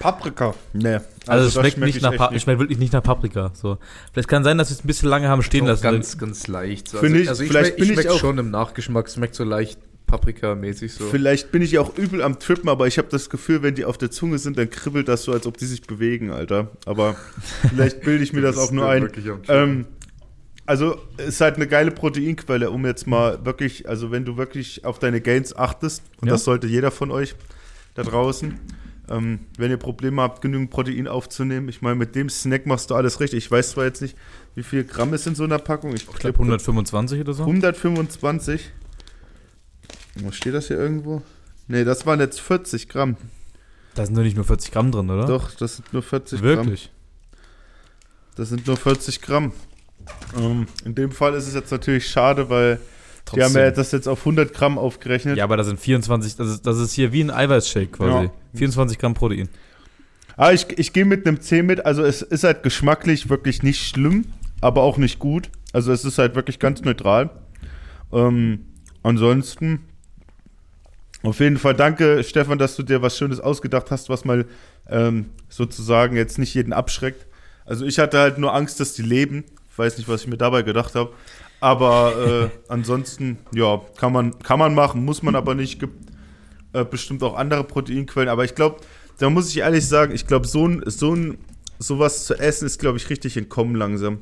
Paprika. 0.00 0.54
Nee. 0.72 0.94
Also, 0.94 1.04
also 1.26 1.46
es 1.46 1.52
schmeckt, 1.54 1.78
nicht 1.78 2.02
nach 2.02 2.30
nicht. 2.30 2.42
schmeckt 2.42 2.58
wirklich 2.58 2.78
nicht 2.78 2.92
nach 2.92 3.02
Paprika. 3.02 3.52
So. 3.54 3.78
Vielleicht 4.12 4.28
kann 4.28 4.42
sein, 4.42 4.58
dass 4.58 4.70
wir 4.70 4.74
es 4.74 4.84
ein 4.84 4.88
bisschen 4.88 5.08
lange 5.08 5.28
haben 5.28 5.42
stehen 5.42 5.66
lassen. 5.66 5.82
Ganz, 5.82 6.18
ganz 6.18 6.48
leicht. 6.48 6.88
So. 6.88 6.98
Also, 6.98 7.14
ich, 7.14 7.28
also 7.28 7.44
ich 7.44 7.48
vielleicht 7.48 7.78
ich, 7.78 7.90
ich 7.90 8.10
auch 8.10 8.18
schon 8.18 8.38
im 8.38 8.50
Nachgeschmack, 8.50 9.08
schmeckt 9.08 9.36
so 9.36 9.44
leicht 9.44 9.78
Paprika-mäßig 10.12 10.92
so. 10.92 11.06
Vielleicht 11.06 11.52
bin 11.52 11.62
ich 11.62 11.78
auch 11.78 11.96
übel 11.96 12.22
am 12.22 12.38
Trippen, 12.38 12.68
aber 12.68 12.86
ich 12.86 12.98
habe 12.98 13.08
das 13.08 13.30
Gefühl, 13.30 13.62
wenn 13.62 13.74
die 13.74 13.84
auf 13.84 13.96
der 13.96 14.10
Zunge 14.10 14.38
sind, 14.38 14.58
dann 14.58 14.68
kribbelt 14.68 15.08
das 15.08 15.22
so, 15.22 15.32
als 15.32 15.46
ob 15.46 15.56
die 15.56 15.64
sich 15.64 15.82
bewegen, 15.82 16.30
Alter. 16.30 16.70
Aber 16.84 17.16
vielleicht 17.70 18.02
bilde 18.02 18.22
ich 18.22 18.32
mir 18.32 18.42
das, 18.42 18.56
das 18.56 18.68
auch 18.68 18.72
nur 18.72 18.88
ein. 18.88 19.08
Ähm, 19.48 19.86
also 20.66 21.00
es 21.16 21.28
ist 21.28 21.40
halt 21.40 21.56
eine 21.56 21.66
geile 21.66 21.90
Proteinquelle, 21.90 22.70
um 22.70 22.86
jetzt 22.86 23.06
mal 23.06 23.44
wirklich, 23.44 23.88
also 23.88 24.10
wenn 24.10 24.24
du 24.24 24.36
wirklich 24.36 24.84
auf 24.84 24.98
deine 24.98 25.20
Gains 25.20 25.54
achtest, 25.56 26.02
und 26.20 26.28
ja. 26.28 26.34
das 26.34 26.44
sollte 26.44 26.66
jeder 26.66 26.90
von 26.90 27.10
euch 27.10 27.34
da 27.94 28.02
draußen, 28.02 28.58
ähm, 29.10 29.40
wenn 29.58 29.70
ihr 29.70 29.76
Probleme 29.76 30.22
habt, 30.22 30.40
genügend 30.40 30.70
Protein 30.70 31.08
aufzunehmen, 31.08 31.68
ich 31.68 31.82
meine, 31.82 31.96
mit 31.96 32.14
dem 32.14 32.28
Snack 32.28 32.66
machst 32.66 32.90
du 32.90 32.94
alles 32.94 33.20
richtig. 33.20 33.44
Ich 33.44 33.50
weiß 33.50 33.72
zwar 33.72 33.84
jetzt 33.84 34.00
nicht, 34.00 34.16
wie 34.54 34.62
viel 34.62 34.84
Gramm 34.84 35.12
ist 35.14 35.26
in 35.26 35.34
so 35.34 35.44
einer 35.44 35.58
Packung. 35.58 35.94
Ich, 35.94 36.08
ich 36.08 36.14
glaube 36.14 36.38
125 36.38 37.20
oder 37.20 37.34
so. 37.34 37.42
125. 37.42 38.70
Was 40.22 40.36
steht 40.36 40.54
das 40.54 40.68
hier 40.68 40.78
irgendwo? 40.78 41.22
Ne, 41.68 41.84
das 41.84 42.06
waren 42.06 42.20
jetzt 42.20 42.40
40 42.40 42.88
Gramm. 42.88 43.16
Da 43.94 44.06
sind 44.06 44.16
doch 44.16 44.22
nicht 44.22 44.36
nur 44.36 44.44
40 44.44 44.70
Gramm 44.70 44.92
drin, 44.92 45.10
oder? 45.10 45.26
Doch, 45.26 45.50
das 45.52 45.76
sind 45.76 45.92
nur 45.92 46.02
40 46.02 46.40
Wirklich? 46.40 46.54
Gramm. 46.54 46.66
Wirklich? 46.66 46.90
Das 48.36 48.48
sind 48.48 48.66
nur 48.66 48.76
40 48.76 49.20
Gramm. 49.20 49.52
Ähm, 50.38 50.66
in 50.84 50.94
dem 50.94 51.12
Fall 51.12 51.34
ist 51.34 51.46
es 51.46 51.55
jetzt 51.55 51.70
natürlich 51.70 52.09
schade, 52.09 52.48
weil 52.48 52.80
Trotzdem. 53.24 53.38
die 53.38 53.44
haben 53.44 53.64
ja 53.64 53.70
das 53.70 53.92
jetzt 53.92 54.09
auf 54.09 54.20
100 54.20 54.53
Gramm 54.53 54.78
aufgerechnet. 54.78 55.36
Ja, 55.36 55.44
aber 55.44 55.57
da 55.57 55.64
sind 55.64 55.78
24, 55.78 56.36
das 56.36 56.48
ist, 56.48 56.66
das 56.66 56.78
ist 56.78 56.92
hier 56.92 57.12
wie 57.12 57.22
ein 57.22 57.30
Eiweißshake 57.30 57.92
quasi. 57.92 58.26
Ja. 58.26 58.32
24 58.55 58.98
Gramm 58.98 59.14
Protein. 59.14 59.48
Ah, 60.36 60.53
ich, 60.53 60.66
ich 60.78 60.92
gehe 60.92 61.05
mit 61.05 61.26
einem 61.26 61.40
C 61.40 61.62
mit, 61.62 61.84
also 61.84 62.03
es 62.03 62.22
ist 62.22 62.44
halt 62.44 62.62
geschmacklich 62.62 63.28
wirklich 63.28 63.62
nicht 63.62 63.86
schlimm, 63.86 64.24
aber 64.61 64.82
auch 64.82 64.96
nicht 64.96 65.18
gut. 65.18 65.50
Also 65.72 65.92
es 65.92 66.05
ist 66.05 66.18
halt 66.18 66.34
wirklich 66.34 66.59
ganz 66.59 66.82
neutral. 66.82 67.30
Ähm, 68.12 68.66
ansonsten, 69.03 69.80
auf 71.22 71.40
jeden 71.40 71.59
Fall 71.59 71.74
danke, 71.74 72.24
Stefan, 72.24 72.59
dass 72.59 72.76
du 72.76 72.82
dir 72.82 73.03
was 73.03 73.16
Schönes 73.16 73.40
ausgedacht 73.40 73.90
hast, 73.90 74.09
was 74.09 74.24
mal 74.24 74.46
ähm, 74.88 75.26
sozusagen 75.48 76.16
jetzt 76.16 76.38
nicht 76.38 76.55
jeden 76.55 76.72
abschreckt. 76.72 77.26
Also 77.64 77.86
ich 77.86 77.98
hatte 77.98 78.18
halt 78.18 78.38
nur 78.38 78.55
Angst, 78.55 78.80
dass 78.80 78.94
die 78.94 79.03
leben 79.03 79.44
weiß 79.78 79.98
nicht, 79.98 80.08
was 80.08 80.22
ich 80.22 80.28
mir 80.28 80.36
dabei 80.36 80.62
gedacht 80.62 80.94
habe. 80.94 81.12
Aber 81.60 82.50
äh, 82.50 82.58
ansonsten, 82.68 83.38
ja, 83.54 83.80
kann 83.96 84.12
man, 84.12 84.38
kann 84.40 84.58
man 84.58 84.74
machen, 84.74 85.04
muss 85.04 85.22
man 85.22 85.36
aber 85.36 85.54
nicht. 85.54 85.78
Gibt 85.78 86.10
äh, 86.72 86.84
bestimmt 86.84 87.22
auch 87.22 87.36
andere 87.36 87.64
Proteinquellen. 87.64 88.28
Aber 88.28 88.44
ich 88.44 88.54
glaube, 88.54 88.80
da 89.18 89.30
muss 89.30 89.48
ich 89.50 89.58
ehrlich 89.58 89.86
sagen, 89.86 90.14
ich 90.14 90.26
glaube, 90.26 90.46
so 90.46 90.66
ein, 90.66 90.82
so 90.86 91.14
ein, 91.14 91.38
sowas 91.78 92.24
zu 92.24 92.34
essen 92.34 92.66
ist, 92.66 92.80
glaube 92.80 92.98
ich, 92.98 93.10
richtig 93.10 93.36
entkommen 93.36 93.76
langsam. 93.76 94.18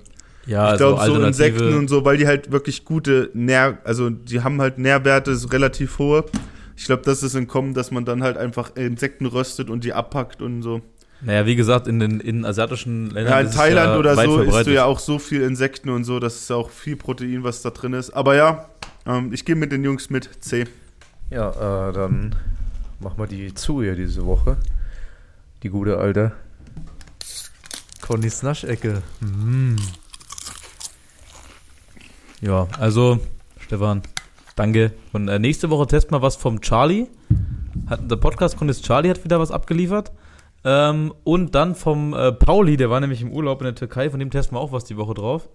Ja, 0.46 0.74
ich 0.74 0.80
also 0.80 0.96
glaube, 0.96 1.20
so 1.20 1.26
Insekten 1.26 1.74
und 1.74 1.88
so, 1.88 2.04
weil 2.04 2.16
die 2.16 2.26
halt 2.26 2.50
wirklich 2.50 2.84
gute 2.84 3.30
Nähr, 3.34 3.78
also 3.84 4.10
die 4.10 4.42
haben 4.42 4.60
halt 4.60 4.78
Nährwerte 4.78 5.36
relativ 5.52 5.98
hohe. 5.98 6.24
Ich 6.76 6.86
glaube, 6.86 7.02
das 7.04 7.22
ist 7.22 7.34
entkommen, 7.34 7.74
dass 7.74 7.90
man 7.90 8.04
dann 8.04 8.22
halt 8.22 8.36
einfach 8.36 8.74
Insekten 8.74 9.26
röstet 9.26 9.70
und 9.70 9.84
die 9.84 9.92
abpackt 9.92 10.42
und 10.42 10.62
so. 10.62 10.80
Naja, 11.22 11.44
wie 11.44 11.56
gesagt, 11.56 11.86
in 11.86 11.98
den 11.98 12.20
in 12.20 12.44
asiatischen 12.44 13.10
Ländern. 13.10 13.32
Ja, 13.32 13.40
in 13.40 13.50
Thailand 13.50 13.92
ja 13.92 13.98
oder 13.98 14.14
so 14.14 14.20
verbreitet. 14.22 14.54
isst 14.54 14.66
du 14.66 14.74
ja 14.74 14.84
auch 14.84 14.98
so 14.98 15.18
viel 15.18 15.42
Insekten 15.42 15.90
und 15.90 16.04
so, 16.04 16.18
das 16.18 16.36
ist 16.36 16.50
ja 16.50 16.56
auch 16.56 16.70
viel 16.70 16.96
Protein, 16.96 17.44
was 17.44 17.62
da 17.62 17.70
drin 17.70 17.92
ist. 17.92 18.10
Aber 18.10 18.34
ja, 18.34 18.66
ähm, 19.06 19.32
ich 19.32 19.44
gehe 19.44 19.54
mit 19.54 19.72
den 19.72 19.84
Jungs 19.84 20.08
mit 20.10 20.30
C. 20.42 20.66
Ja, 21.30 21.88
äh, 21.88 21.92
dann 21.92 22.34
machen 23.00 23.18
wir 23.18 23.26
die 23.26 23.54
zu 23.54 23.82
hier 23.82 23.94
diese 23.96 24.24
Woche. 24.24 24.56
Die 25.62 25.68
gute 25.68 25.98
alte 25.98 26.32
Connys 28.00 28.42
Naschecke. 28.42 29.02
Mm. 29.20 29.76
Ja, 32.40 32.66
also, 32.78 33.20
Stefan, 33.58 34.02
danke. 34.56 34.92
Und 35.12 35.28
äh, 35.28 35.38
nächste 35.38 35.68
Woche 35.68 35.86
testen 35.86 36.16
wir 36.16 36.22
was 36.22 36.36
vom 36.36 36.60
Charlie. 36.62 37.06
Hat, 37.86 38.10
der 38.10 38.16
Podcast 38.16 38.56
Connys 38.56 38.80
Charlie 38.80 39.10
hat 39.10 39.22
wieder 39.22 39.38
was 39.38 39.50
abgeliefert. 39.50 40.10
Ähm, 40.64 41.14
und 41.24 41.54
dann 41.54 41.74
vom 41.74 42.12
äh, 42.12 42.32
Pauli, 42.32 42.76
der 42.76 42.90
war 42.90 43.00
nämlich 43.00 43.22
im 43.22 43.32
Urlaub 43.32 43.60
in 43.60 43.64
der 43.64 43.74
Türkei, 43.74 44.10
von 44.10 44.20
dem 44.20 44.30
testen 44.30 44.56
wir 44.56 44.60
auch 44.60 44.72
was 44.72 44.84
die 44.84 44.96
Woche 44.96 45.14
drauf. 45.14 45.48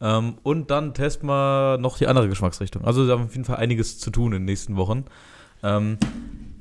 Ähm, 0.00 0.34
und 0.42 0.70
dann 0.70 0.94
testen 0.94 1.28
wir 1.28 1.78
noch 1.78 1.98
die 1.98 2.06
andere 2.06 2.28
Geschmacksrichtung. 2.28 2.84
Also 2.84 3.06
da 3.06 3.14
haben 3.14 3.20
wir 3.20 3.26
auf 3.26 3.32
jeden 3.32 3.44
Fall 3.44 3.56
einiges 3.56 3.98
zu 3.98 4.10
tun 4.10 4.26
in 4.26 4.40
den 4.40 4.44
nächsten 4.44 4.76
Wochen. 4.76 5.04
Ähm, 5.62 5.98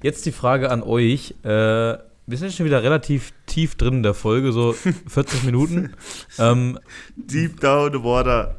jetzt 0.02 0.26
die 0.26 0.32
Frage 0.32 0.72
an 0.72 0.82
euch. 0.82 1.36
Äh, 1.44 1.98
wir 2.30 2.38
sind 2.38 2.52
schon 2.52 2.66
wieder 2.66 2.84
relativ 2.84 3.34
tief 3.46 3.76
drin 3.76 3.96
in 3.96 4.04
der 4.04 4.14
Folge, 4.14 4.52
so 4.52 4.74
40 5.08 5.44
Minuten. 5.44 5.94
Ähm, 6.40 6.80
Deep 7.16 7.60
down 7.60 7.92
the 7.94 8.04
water. 8.04 8.58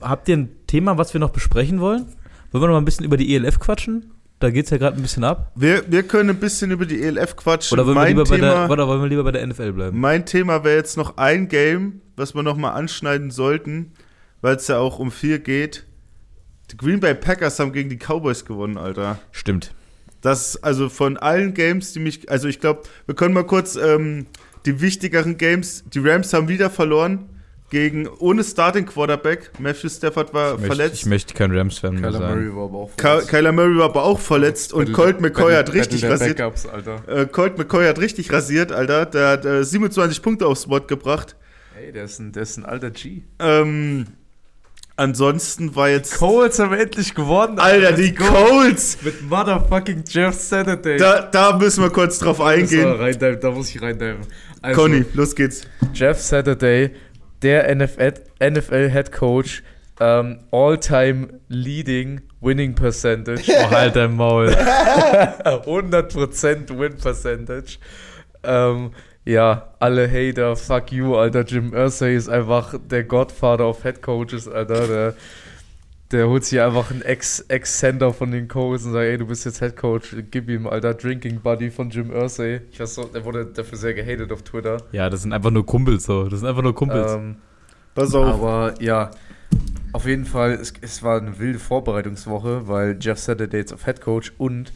Habt 0.00 0.28
ihr 0.28 0.36
ein 0.36 0.50
Thema, 0.66 0.98
was 0.98 1.14
wir 1.14 1.20
noch 1.20 1.30
besprechen 1.30 1.80
wollen? 1.80 2.06
Wollen 2.50 2.62
wir 2.62 2.68
noch 2.68 2.74
mal 2.74 2.80
ein 2.80 2.84
bisschen 2.84 3.04
über 3.04 3.16
die 3.16 3.34
ELF 3.34 3.58
quatschen? 3.58 4.12
Da 4.38 4.50
geht 4.50 4.66
es 4.66 4.70
ja 4.70 4.76
gerade 4.76 4.96
ein 4.96 5.02
bisschen 5.02 5.24
ab. 5.24 5.52
Wir, 5.54 5.90
wir 5.90 6.02
können 6.02 6.30
ein 6.30 6.40
bisschen 6.40 6.70
über 6.70 6.84
die 6.84 7.02
ELF 7.02 7.36
quatschen. 7.36 7.78
Oder 7.78 7.86
wollen, 7.86 7.96
wir 7.96 8.06
lieber, 8.08 8.24
Thema, 8.24 8.36
bei 8.36 8.38
der, 8.38 8.70
oder 8.70 8.88
wollen 8.88 9.00
wir 9.00 9.08
lieber 9.08 9.24
bei 9.24 9.32
der 9.32 9.46
NFL 9.46 9.72
bleiben? 9.72 9.98
Mein 9.98 10.26
Thema 10.26 10.62
wäre 10.62 10.76
jetzt 10.76 10.96
noch 10.98 11.16
ein 11.16 11.48
Game, 11.48 12.02
was 12.16 12.34
wir 12.34 12.42
noch 12.42 12.56
mal 12.56 12.72
anschneiden 12.72 13.30
sollten, 13.30 13.92
weil 14.42 14.56
es 14.56 14.68
ja 14.68 14.78
auch 14.78 14.98
um 14.98 15.10
vier 15.10 15.38
geht. 15.38 15.86
Die 16.70 16.76
Green 16.76 17.00
Bay 17.00 17.14
Packers 17.14 17.58
haben 17.58 17.72
gegen 17.72 17.88
die 17.88 17.96
Cowboys 17.96 18.44
gewonnen, 18.44 18.76
Alter. 18.76 19.18
Stimmt. 19.32 19.74
Das, 20.20 20.62
also 20.62 20.90
von 20.90 21.16
allen 21.16 21.54
Games, 21.54 21.92
die 21.92 22.00
mich, 22.00 22.30
also 22.30 22.48
ich 22.48 22.60
glaube, 22.60 22.82
wir 23.06 23.14
können 23.14 23.32
mal 23.32 23.46
kurz 23.46 23.76
ähm, 23.76 24.26
die 24.66 24.80
wichtigeren 24.82 25.38
Games, 25.38 25.84
die 25.86 26.00
Rams 26.00 26.34
haben 26.34 26.48
wieder 26.48 26.68
verloren 26.68 27.28
gegen 27.70 28.06
ohne 28.06 28.44
Starting 28.44 28.86
Quarterback. 28.86 29.50
Matthew 29.58 29.88
Stafford 29.88 30.32
war 30.32 30.58
ich 30.58 30.66
verletzt. 30.66 30.78
Möchte, 30.78 30.96
ich 30.96 31.06
möchte 31.06 31.34
kein 31.34 31.56
Rams-Fan 31.56 32.00
mehr 32.00 32.12
sein. 32.12 32.22
Murray 32.22 32.54
war 32.54 32.64
aber 32.64 32.78
auch 32.78 32.90
verletzt. 32.96 33.28
Kyler 33.28 33.52
Murray 33.52 33.76
war 33.78 33.84
aber 33.86 34.02
auch 34.04 34.20
verletzt 34.20 34.72
und 34.72 34.92
Colt 34.92 35.20
McCoy 35.20 35.54
hat 35.54 35.72
richtig 35.72 36.04
rasiert. 36.04 36.38
Backups, 36.38 36.66
äh, 37.06 37.26
Colt 37.26 37.58
McCoy 37.58 37.86
hat 37.86 37.98
richtig 37.98 38.32
rasiert, 38.32 38.72
Alter. 38.72 39.06
Der 39.06 39.28
hat 39.28 39.44
äh, 39.44 39.64
27 39.64 40.22
Punkte 40.22 40.46
aufs 40.46 40.66
Board 40.66 40.88
gebracht. 40.88 41.36
Ey, 41.78 41.92
der 41.92 42.04
ist 42.04 42.20
ein, 42.20 42.32
der 42.32 42.44
ist 42.44 42.56
ein 42.56 42.64
alter 42.64 42.90
G. 42.90 43.22
Ähm, 43.38 44.06
ansonsten 44.96 45.74
war 45.74 45.90
jetzt. 45.90 46.14
Die 46.14 46.18
Colts 46.18 46.58
haben 46.58 46.72
endlich 46.72 47.14
gewonnen. 47.14 47.58
Alter, 47.58 47.92
die 47.92 48.14
Colts! 48.14 48.98
Mit 49.02 49.28
motherfucking 49.28 50.04
Jeff 50.08 50.34
Saturday. 50.36 50.96
Da, 50.96 51.22
da 51.22 51.58
müssen 51.58 51.82
wir 51.82 51.90
kurz 51.90 52.18
drauf 52.18 52.40
eingehen. 52.40 52.96
Da, 53.18 53.32
da 53.32 53.50
muss 53.50 53.74
ich 53.74 53.82
reindiven. 53.82 54.20
Also, 54.62 54.80
Conny, 54.80 55.04
los 55.14 55.34
geht's. 55.34 55.62
Jeff 55.92 56.18
Saturday 56.18 56.92
der 57.46 57.72
NFL, 57.72 58.14
NFL 58.40 58.90
Head 58.90 59.12
Coach, 59.12 59.62
ähm, 60.00 60.40
All-Time 60.50 61.28
Leading 61.48 62.20
Winning 62.40 62.74
Percentage. 62.74 63.42
Oh, 63.48 63.70
halt 63.70 63.94
dein 63.94 64.16
Maul. 64.16 64.48
100% 65.44 66.76
Win 66.76 66.96
Percentage. 66.96 67.78
Ähm, 68.42 68.90
ja, 69.24 69.74
alle 69.78 70.10
Hater, 70.10 70.56
fuck 70.56 70.90
you, 70.90 71.16
Alter. 71.16 71.42
Jim 71.42 71.72
Irsay 71.72 72.16
ist 72.16 72.28
einfach 72.28 72.74
der 72.90 73.04
Godfather 73.04 73.68
of 73.68 73.84
Head 73.84 74.02
Coaches, 74.02 74.48
Alter. 74.48 74.88
Der, 74.88 75.14
der 76.12 76.28
holt 76.28 76.44
sich 76.44 76.60
einfach 76.60 76.90
einen 76.90 77.02
Ex-Center 77.02 78.12
von 78.12 78.30
den 78.30 78.46
Colts 78.46 78.84
und 78.84 78.92
sagt, 78.92 79.04
ey, 79.04 79.18
du 79.18 79.26
bist 79.26 79.44
jetzt 79.44 79.58
Head 79.58 79.76
Coach, 79.76 80.14
gib 80.30 80.48
ihm, 80.48 80.66
Alter, 80.66 80.94
Drinking 80.94 81.40
Buddy 81.40 81.70
von 81.70 81.90
Jim 81.90 82.12
Irsay. 82.12 82.60
Ich 82.70 82.78
weiß 82.78 82.94
so, 82.94 83.04
der 83.04 83.24
wurde 83.24 83.46
dafür 83.46 83.76
sehr 83.76 83.94
gehatet 83.94 84.30
auf 84.30 84.42
Twitter. 84.42 84.78
Ja, 84.92 85.10
das 85.10 85.22
sind 85.22 85.32
einfach 85.32 85.50
nur 85.50 85.66
Kumpels 85.66 86.04
so. 86.04 86.28
Das 86.28 86.40
sind 86.40 86.48
einfach 86.48 86.62
nur 86.62 86.74
Kumpels. 86.74 87.12
Ähm, 87.12 87.36
Pass 87.94 88.14
auf. 88.14 88.26
Aber 88.26 88.74
ja, 88.80 89.10
auf 89.92 90.06
jeden 90.06 90.26
Fall, 90.26 90.52
es, 90.52 90.74
es 90.80 91.02
war 91.02 91.20
eine 91.20 91.38
wilde 91.38 91.58
Vorbereitungswoche, 91.58 92.68
weil 92.68 92.98
Jeff 93.00 93.18
Saturday 93.18 93.58
jetzt 93.58 93.72
auf 93.72 93.84
Head 93.84 94.00
Coach 94.00 94.32
und 94.38 94.72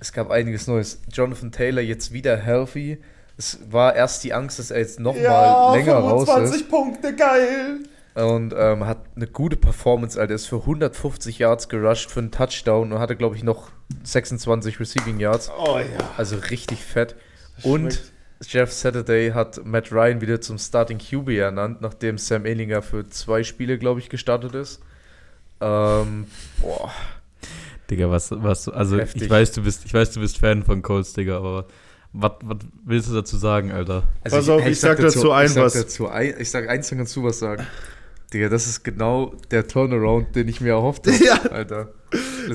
es 0.00 0.12
gab 0.12 0.30
einiges 0.30 0.66
Neues. 0.66 1.00
Jonathan 1.10 1.50
Taylor 1.50 1.80
jetzt 1.80 2.12
wieder 2.12 2.36
healthy. 2.36 2.98
Es 3.36 3.58
war 3.70 3.94
erst 3.94 4.22
die 4.24 4.34
Angst, 4.34 4.58
dass 4.58 4.70
er 4.70 4.80
jetzt 4.80 5.00
nochmal 5.00 5.22
ja, 5.22 5.74
länger 5.74 5.94
raus 5.94 6.24
ist. 6.24 6.34
25 6.34 6.68
Punkte, 6.68 7.14
geil! 7.14 7.80
Und 8.24 8.54
ähm, 8.56 8.86
hat 8.86 8.98
eine 9.16 9.26
gute 9.26 9.56
Performance, 9.56 10.20
Alter. 10.20 10.34
Ist 10.34 10.46
für 10.46 10.60
150 10.60 11.38
Yards 11.38 11.68
gerusht 11.68 12.10
für 12.10 12.20
einen 12.20 12.30
Touchdown 12.30 12.92
und 12.92 12.98
hatte, 12.98 13.16
glaube 13.16 13.36
ich, 13.36 13.42
noch 13.42 13.70
26 14.02 14.80
Receiving 14.80 15.20
Yards. 15.20 15.50
Oh 15.56 15.78
ja. 15.78 16.10
Also 16.16 16.36
richtig 16.36 16.82
fett. 16.82 17.16
Und 17.62 18.12
Jeff 18.42 18.72
Saturday 18.72 19.30
hat 19.30 19.64
Matt 19.64 19.92
Ryan 19.92 20.20
wieder 20.20 20.40
zum 20.40 20.58
Starting 20.58 20.98
QB 20.98 21.28
ernannt, 21.30 21.80
nachdem 21.80 22.18
Sam 22.18 22.46
Ehlinger 22.46 22.82
für 22.82 23.08
zwei 23.08 23.42
Spiele, 23.42 23.78
glaube 23.78 24.00
ich, 24.00 24.08
gestartet 24.08 24.54
ist. 24.54 24.80
Ähm, 25.60 26.26
boah. 26.60 26.92
Digga, 27.90 28.10
was, 28.10 28.30
was, 28.30 28.68
also 28.68 28.98
Heftig. 28.98 29.22
ich 29.22 29.30
weiß, 29.30 29.52
du 29.52 29.62
bist, 29.62 29.84
ich 29.84 29.94
weiß, 29.94 30.12
du 30.12 30.20
bist 30.20 30.38
Fan 30.38 30.62
von 30.62 30.82
Colts, 30.82 31.14
Digga, 31.14 31.38
aber 31.38 31.66
was, 32.12 32.32
was 32.42 32.58
willst 32.84 33.08
du 33.08 33.14
dazu 33.14 33.36
sagen, 33.36 33.72
Alter? 33.72 34.04
Also 34.22 34.36
Pass 34.36 34.44
ich, 34.44 34.50
auf, 34.50 34.60
ich, 34.62 34.66
ich 34.68 34.80
sag, 34.80 34.98
dazu, 34.98 35.18
dazu 35.18 35.32
ein 35.32 35.46
ich 35.46 35.56
was. 35.56 35.72
Sag 35.72 35.82
dazu 35.82 36.08
ein, 36.08 36.34
ich 36.38 36.50
sag 36.50 36.68
eins 36.68 36.90
dazu 36.90 37.24
was 37.24 37.38
sagen. 37.38 37.66
Digga, 38.32 38.48
das 38.48 38.66
ist 38.66 38.84
genau 38.84 39.34
der 39.50 39.66
Turnaround, 39.66 40.36
den 40.36 40.48
ich 40.48 40.60
mir 40.60 40.70
erhofft 40.70 41.06
habe, 41.06 41.16
ja. 41.24 41.40
Alter. 41.50 41.92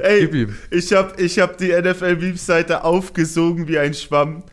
Ey, 0.01 0.47
ich 0.71 0.93
habe 0.93 1.21
ich 1.21 1.39
hab 1.39 1.57
die 1.57 1.69
NFL-Memes-Seite 1.69 2.84
aufgesogen 2.84 3.67
wie 3.67 3.78
ein 3.78 3.93
Schwamm. 3.93 4.43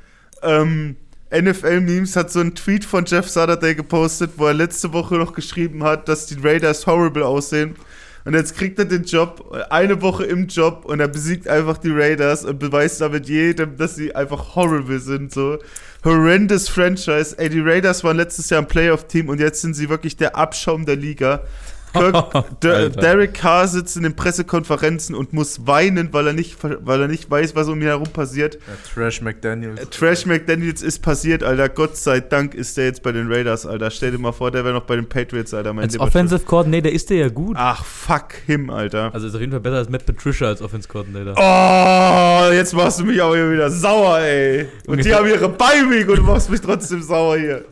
Ähm, 0.43 0.97
NFL-Memes 1.33 2.17
hat 2.17 2.31
so 2.31 2.41
einen 2.41 2.55
Tweet 2.55 2.85
von 2.85 3.05
Jeff 3.05 3.29
Saturday 3.29 3.75
gepostet, 3.75 4.33
wo 4.37 4.47
er 4.47 4.55
letzte 4.55 4.93
Woche 4.93 5.15
noch 5.17 5.33
geschrieben 5.33 5.85
hat, 5.85 6.09
dass 6.09 6.27
die 6.27 6.37
Raiders 6.41 6.87
horrible 6.87 7.25
aussehen. 7.25 7.77
Und 8.25 8.35
jetzt 8.35 8.57
kriegt 8.57 8.79
er 8.79 8.85
den 8.85 9.05
Job, 9.05 9.67
eine 9.71 10.03
Woche 10.03 10.25
im 10.25 10.47
Job 10.47 10.85
und 10.85 11.01
er 11.01 11.09
besiegt 11.09 11.49
einfach 11.49 11.79
die 11.79 11.91
Raiders 11.91 12.45
und 12.45 12.59
beweist 12.59 13.01
damit 13.01 13.29
jedem, 13.29 13.77
dass 13.77 13.97
sie 13.97 14.15
einfach 14.15 14.55
horrible 14.57 15.01
sind. 15.01 15.33
So 15.33 15.59
horrendous 16.05 16.69
Franchise. 16.69 17.35
Ey, 17.39 17.49
die 17.49 17.61
Raiders 17.61 18.05
waren 18.05 18.17
letztes 18.17 18.51
Jahr 18.51 18.61
ein 18.61 18.69
Playoff-Team 18.69 19.29
und 19.29 19.41
jetzt 19.41 19.63
sind 19.63 19.75
sie 19.75 19.89
wirklich 19.89 20.17
der 20.17 20.37
Abschaum 20.37 20.85
der 20.85 20.97
Liga. 20.97 21.45
Kirk, 21.93 22.61
Derek 22.61 23.35
Carr 23.35 23.69
sitzt 23.69 23.97
in 23.97 24.03
den 24.03 24.15
Pressekonferenzen 24.15 25.15
und 25.15 25.33
muss 25.33 25.67
weinen, 25.67 26.13
weil 26.13 26.29
er 26.29 26.33
nicht, 26.33 26.57
weil 26.63 27.01
er 27.01 27.09
nicht 27.09 27.31
weiß, 27.31 27.55
was 27.55 27.69
um 27.69 27.81
ihn 27.81 27.87
herum 27.87 28.09
passiert. 28.13 28.55
Ja, 28.55 28.61
Trash 28.95 29.21
McDaniels. 29.23 29.81
Äh, 29.81 29.87
Trash 29.87 30.27
McDaniels 30.27 30.83
ist 30.83 31.01
passiert, 31.01 31.43
Alter. 31.43 31.69
Gott 31.69 31.97
sei 31.97 32.21
Dank 32.21 32.55
ist 32.55 32.77
der 32.77 32.87
jetzt 32.87 33.03
bei 33.03 33.13
den 33.13 33.33
Raiders, 33.33 33.67
Alter. 33.67 33.91
Stell 33.91 34.13
dir 34.13 34.19
mal 34.19 34.33
vor, 34.33 34.51
der 34.51 34.65
wäre 34.65 34.75
noch 34.75 34.85
bei 34.85 34.97
den 34.97 35.09
Patriots, 35.09 35.53
Alter. 35.55 35.73
Mein 35.73 35.85
als 35.85 35.99
Offensive 35.99 36.45
Coordinator 36.45 36.93
ist 36.93 37.11
der 37.11 37.17
ja 37.19 37.29
gut. 37.29 37.57
Ach, 37.59 37.85
fuck 37.85 38.35
him, 38.47 38.71
Alter. 38.71 39.13
Also 39.13 39.27
ist 39.27 39.35
auf 39.35 39.41
jeden 39.41 39.53
Fall 39.53 39.61
besser 39.61 39.77
als 39.77 39.89
Matt 39.89 40.07
Patricia 40.07 40.49
als 40.49 40.63
Offensive 40.63 40.93
Coordinator. 40.93 41.35
Oh, 41.37 42.53
jetzt 42.53 42.75
machst 42.75 43.01
du 43.01 43.05
mich 43.05 43.21
auch 43.21 43.35
hier 43.35 43.51
wieder 43.51 43.71
sauer, 43.71 44.19
ey. 44.21 44.69
Und 44.87 45.05
die 45.05 45.15
haben 45.15 45.29
ihre 45.29 45.49
Bye 45.49 45.85
und 46.09 46.17
du 46.17 46.23
machst 46.23 46.51
mich 46.51 46.61
trotzdem 46.61 47.03
sauer 47.03 47.37
hier. 47.37 47.65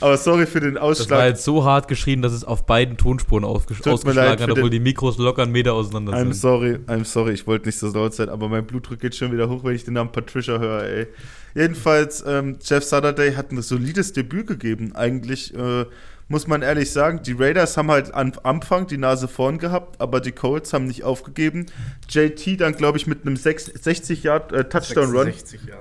Aber 0.00 0.16
sorry 0.16 0.46
für 0.46 0.60
den 0.60 0.78
Ausschlag. 0.78 1.08
Das 1.08 1.18
war 1.18 1.26
jetzt 1.26 1.44
so 1.44 1.64
hart 1.64 1.88
geschrien, 1.88 2.22
dass 2.22 2.32
es 2.32 2.44
auf 2.44 2.66
beiden 2.66 2.96
Tonspuren 2.96 3.44
auf 3.44 3.65
ausgeschlagen 3.84 4.42
hat, 4.42 4.50
obwohl 4.50 4.70
die 4.70 4.80
Mikros 4.80 5.18
locker 5.18 5.42
einen 5.42 5.52
Meter 5.52 5.74
auseinander 5.74 6.12
I'm 6.12 6.18
sind. 6.18 6.32
I'm 6.32 6.34
sorry, 6.34 6.78
I'm 6.86 7.04
sorry, 7.04 7.32
ich 7.32 7.46
wollte 7.46 7.66
nicht 7.66 7.78
so 7.78 7.88
laut 7.88 8.14
sein, 8.14 8.28
aber 8.28 8.48
mein 8.48 8.66
Blutdruck 8.66 9.00
geht 9.00 9.14
schon 9.14 9.32
wieder 9.32 9.48
hoch, 9.48 9.64
wenn 9.64 9.74
ich 9.74 9.84
den 9.84 9.94
Namen 9.94 10.12
Patricia 10.12 10.58
höre, 10.58 10.84
ey. 10.84 11.06
Jedenfalls, 11.54 12.24
ähm, 12.26 12.58
Jeff 12.62 12.84
Saturday 12.84 13.32
hat 13.34 13.50
ein 13.50 13.62
solides 13.62 14.12
Debüt 14.12 14.46
gegeben. 14.46 14.94
Eigentlich 14.94 15.54
äh, 15.54 15.86
muss 16.28 16.46
man 16.48 16.62
ehrlich 16.62 16.90
sagen, 16.90 17.22
die 17.22 17.32
Raiders 17.32 17.76
haben 17.76 17.90
halt 17.90 18.12
am 18.12 18.32
Anfang 18.42 18.86
die 18.88 18.98
Nase 18.98 19.28
vorn 19.28 19.58
gehabt, 19.58 20.00
aber 20.00 20.20
die 20.20 20.32
Colts 20.32 20.72
haben 20.72 20.86
nicht 20.86 21.04
aufgegeben. 21.04 21.66
JT 22.08 22.60
dann, 22.60 22.74
glaube 22.74 22.98
ich, 22.98 23.06
mit 23.06 23.24
einem 23.24 23.36
60 23.36 24.22
Yard 24.24 24.52
äh, 24.52 24.68
Touchdown 24.68 25.16
Run. 25.16 25.32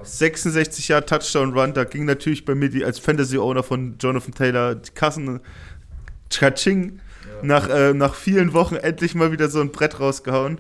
66 0.03 0.88
Yard 0.88 1.09
Touchdown 1.09 1.53
Run. 1.53 1.73
Da 1.73 1.83
ging 1.83 2.05
natürlich 2.05 2.45
bei 2.45 2.53
mir 2.53 2.69
die, 2.69 2.86
als 2.86 2.99
Fantasy 2.99 3.38
Owner 3.38 3.63
von 3.63 3.95
Jonathan 3.99 4.33
Taylor 4.33 4.75
die 4.75 4.91
Kassen 4.91 5.39
Tschatsching 6.29 6.99
nach, 7.45 7.69
äh, 7.69 7.93
nach 7.93 8.15
vielen 8.15 8.53
Wochen 8.53 8.75
endlich 8.75 9.15
mal 9.15 9.31
wieder 9.31 9.49
so 9.49 9.61
ein 9.61 9.71
Brett 9.71 9.99
rausgehauen. 9.99 10.59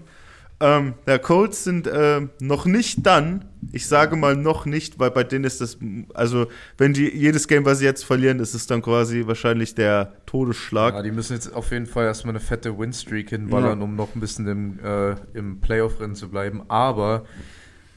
Ähm, 0.61 0.93
ja, 1.05 1.17
Colts 1.17 1.65
sind 1.65 1.85
äh, 1.85 2.21
noch 2.39 2.65
nicht 2.65 3.05
dann. 3.05 3.45
Ich 3.73 3.87
sage 3.87 4.15
mal 4.15 4.37
noch 4.37 4.65
nicht, 4.65 4.99
weil 4.99 5.11
bei 5.11 5.25
denen 5.25 5.43
ist 5.43 5.59
das, 5.59 5.77
also 6.13 6.47
wenn 6.77 6.93
die 6.93 7.13
jedes 7.13 7.49
Game, 7.49 7.65
was 7.65 7.79
sie 7.79 7.85
jetzt 7.85 8.05
verlieren, 8.05 8.39
ist 8.39 8.53
es 8.53 8.65
dann 8.65 8.81
quasi 8.81 9.27
wahrscheinlich 9.27 9.75
der 9.75 10.13
Todesschlag. 10.25 10.93
Ja, 10.93 11.01
die 11.01 11.11
müssen 11.11 11.33
jetzt 11.33 11.53
auf 11.53 11.71
jeden 11.71 11.87
Fall 11.87 12.05
erstmal 12.05 12.31
eine 12.31 12.39
fette 12.39 12.77
Winstreak 12.77 13.31
hinballern, 13.31 13.79
ja. 13.79 13.83
um 13.83 13.95
noch 13.97 14.15
ein 14.15 14.21
bisschen 14.21 14.47
im, 14.47 14.79
äh, 14.79 15.15
im 15.33 15.59
Playoff-Rennen 15.59 16.15
zu 16.15 16.29
bleiben. 16.29 16.63
Aber 16.69 17.25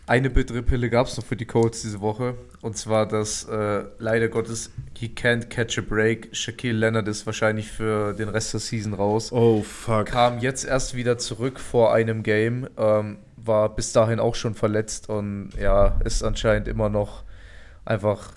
eine 0.08 0.30
bittere 0.30 0.62
Pille 0.62 0.90
gab 0.90 1.06
es 1.06 1.16
noch 1.16 1.24
für 1.24 1.36
die 1.36 1.44
Colts 1.44 1.82
diese 1.82 2.00
Woche. 2.00 2.34
Und 2.60 2.76
zwar, 2.76 3.06
dass 3.06 3.44
äh, 3.44 3.84
leider 3.98 4.28
Gottes 4.28 4.72
He 4.98 5.08
Can't 5.08 5.48
Catch 5.48 5.78
a 5.78 5.82
Break. 5.82 6.30
Shaquille 6.32 6.76
Leonard 6.76 7.06
ist 7.06 7.24
wahrscheinlich 7.24 7.70
für 7.70 8.14
den 8.14 8.28
Rest 8.28 8.52
der 8.52 8.60
Season 8.60 8.94
raus. 8.94 9.30
Oh, 9.32 9.62
fuck. 9.62 10.06
Kam 10.06 10.40
jetzt 10.40 10.64
erst 10.64 10.96
wieder 10.96 11.18
zurück 11.18 11.60
vor 11.60 11.92
einem 11.92 12.22
Game. 12.22 12.68
Ähm, 12.76 13.18
war 13.36 13.74
bis 13.74 13.92
dahin 13.92 14.18
auch 14.18 14.34
schon 14.34 14.54
verletzt 14.54 15.08
und 15.08 15.50
ja, 15.60 16.00
ist 16.04 16.22
anscheinend 16.24 16.66
immer 16.68 16.88
noch 16.88 17.22
einfach 17.84 18.32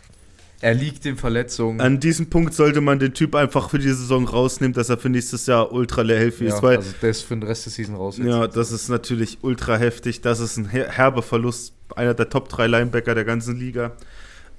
er 0.64 0.76
liegt 0.76 1.08
in 1.08 1.18
Verletzungen. 1.18 1.82
An 1.82 2.00
diesem 2.00 2.30
Punkt 2.30 2.54
sollte 2.54 2.82
man 2.82 3.00
den 3.00 3.16
Typ 3.16 3.34
einfach 3.34 3.72
für 3.72 3.80
die 3.80 3.90
Saison 3.90 4.28
rausnehmen, 4.28 4.74
dass 4.74 4.90
er 4.90 5.00
für 5.00 5.10
nächstes 5.10 5.48
Jahr 5.48 5.72
ultra 5.74 6.04
healthy 6.04 6.46
ja, 6.46 6.54
ist. 6.54 6.62
Weil, 6.62 6.78
also 6.78 6.92
der 7.02 7.10
ist 7.10 7.24
für 7.24 7.36
den 7.36 7.44
Rest 7.44 7.66
der 7.66 7.74
Season 7.74 7.96
raus. 7.96 8.20
Ja, 8.24 8.46
das 8.48 8.72
ist 8.72 8.88
natürlich 8.88 9.40
ultra 9.42 9.78
heftig. 9.78 10.22
Das 10.22 10.40
ist 10.40 10.58
ein 10.58 10.70
herber 10.70 11.24
Verlust. 11.24 11.74
Einer 11.96 12.14
der 12.14 12.30
Top 12.30 12.48
3 12.48 12.68
Linebacker 12.68 13.16
der 13.16 13.26
ganzen 13.26 13.58
Liga. 13.58 13.94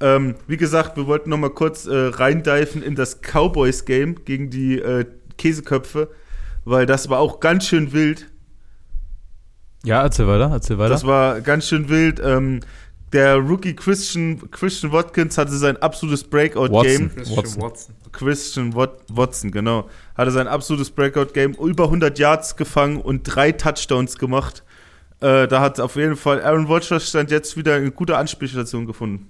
Ähm, 0.02 0.34
wie 0.48 0.56
gesagt, 0.56 0.96
wir 0.96 1.06
wollten 1.06 1.30
noch 1.30 1.38
mal 1.38 1.50
kurz 1.50 1.86
äh, 1.86 1.94
reindiven 1.94 2.82
in 2.82 2.96
das 2.96 3.20
Cowboys-Game 3.22 4.24
gegen 4.24 4.50
die 4.50 4.80
äh, 4.80 5.06
Käseköpfe, 5.38 6.08
weil 6.64 6.86
das 6.86 7.08
war 7.08 7.20
auch 7.20 7.38
ganz 7.38 7.66
schön 7.68 7.92
wild. 7.92 8.28
Ja, 9.84 10.02
erzähl 10.02 10.26
weiter, 10.26 10.50
erzähl 10.50 10.78
weiter. 10.78 10.90
Das 10.90 11.06
war 11.06 11.40
ganz 11.40 11.68
schön 11.68 11.88
wild. 11.88 12.20
Ähm, 12.24 12.60
der 13.12 13.36
Rookie 13.36 13.76
Christian, 13.76 14.50
Christian 14.50 14.90
Watkins 14.90 15.38
hatte 15.38 15.52
sein 15.52 15.76
absolutes 15.76 16.24
Breakout-Game. 16.24 17.14
Christian 17.14 17.36
Watson. 17.36 17.62
Watson. 17.62 17.94
Christian 18.10 18.74
Watson, 18.74 19.50
genau. 19.52 19.88
Hatte 20.16 20.32
sein 20.32 20.48
absolutes 20.48 20.90
Breakout-Game. 20.90 21.54
Über 21.54 21.84
100 21.84 22.18
Yards 22.18 22.56
gefangen 22.56 23.00
und 23.00 23.22
drei 23.22 23.52
Touchdowns 23.52 24.18
gemacht. 24.18 24.64
Äh, 25.20 25.46
da 25.46 25.60
hat 25.60 25.78
auf 25.78 25.94
jeden 25.94 26.16
Fall 26.16 26.42
Aaron 26.42 26.66
Rodgers 26.66 27.08
stand 27.08 27.30
jetzt 27.30 27.56
wieder 27.56 27.74
eine 27.76 27.92
gute 27.92 28.16
Anspielstation 28.16 28.86
gefunden. 28.86 29.28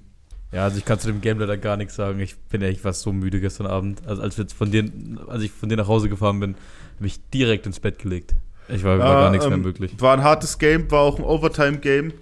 Ja, 0.52 0.64
also 0.64 0.76
ich 0.76 0.84
kann 0.84 0.98
zu 0.98 1.06
dem 1.06 1.22
Game 1.22 1.38
leider 1.38 1.56
gar 1.56 1.76
nichts 1.76 1.96
sagen. 1.96 2.20
Ich 2.20 2.36
bin 2.36 2.60
echt 2.62 2.84
was 2.84 3.00
so 3.00 3.12
müde 3.12 3.40
gestern 3.40 3.66
Abend. 3.66 4.06
Also 4.06 4.22
als, 4.22 4.36
wir 4.36 4.46
von 4.48 4.70
dir, 4.70 4.84
als 5.26 5.42
ich 5.42 5.50
von 5.50 5.68
dir 5.68 5.76
nach 5.76 5.88
Hause 5.88 6.10
gefahren 6.10 6.40
bin, 6.40 6.54
habe 6.96 7.06
ich 7.06 7.18
direkt 7.30 7.66
ins 7.66 7.80
Bett 7.80 7.98
gelegt. 7.98 8.34
Ich 8.68 8.84
war, 8.84 8.98
war 8.98 9.22
gar 9.22 9.30
nichts 9.30 9.46
ähm, 9.46 9.52
mehr 9.52 9.58
möglich. 9.58 9.94
War 9.98 10.14
ein 10.14 10.22
hartes 10.22 10.58
Game, 10.58 10.90
war 10.90 11.00
auch 11.00 11.18
ein 11.18 11.24
Overtime-Game. 11.24 12.12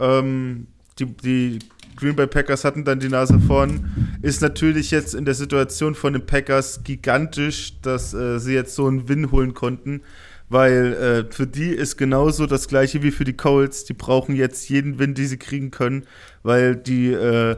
Ähm, 0.00 0.66
die, 0.98 1.06
die 1.06 1.58
Green 1.96 2.16
Bay 2.16 2.26
Packers 2.26 2.64
hatten 2.64 2.84
dann 2.84 2.98
die 2.98 3.08
Nase 3.08 3.38
vorn. 3.38 4.18
Ist 4.22 4.42
natürlich 4.42 4.90
jetzt 4.90 5.14
in 5.14 5.24
der 5.24 5.34
Situation 5.34 5.94
von 5.94 6.12
den 6.12 6.26
Packers 6.26 6.82
gigantisch, 6.82 7.80
dass 7.80 8.12
äh, 8.12 8.38
sie 8.38 8.54
jetzt 8.54 8.74
so 8.74 8.86
einen 8.86 9.08
Win 9.08 9.30
holen 9.30 9.54
konnten, 9.54 10.02
weil 10.52 10.92
äh, 10.92 11.32
für 11.32 11.46
die 11.46 11.70
ist 11.70 11.96
genauso 11.96 12.46
das 12.46 12.68
gleiche 12.68 13.02
wie 13.02 13.10
für 13.10 13.24
die 13.24 13.32
Colts. 13.36 13.84
Die 13.84 13.94
brauchen 13.94 14.36
jetzt 14.36 14.68
jeden 14.68 14.98
Win, 14.98 15.14
den 15.14 15.26
sie 15.26 15.38
kriegen 15.38 15.70
können, 15.70 16.04
weil 16.42 16.76
die, 16.76 17.12
äh, 17.12 17.56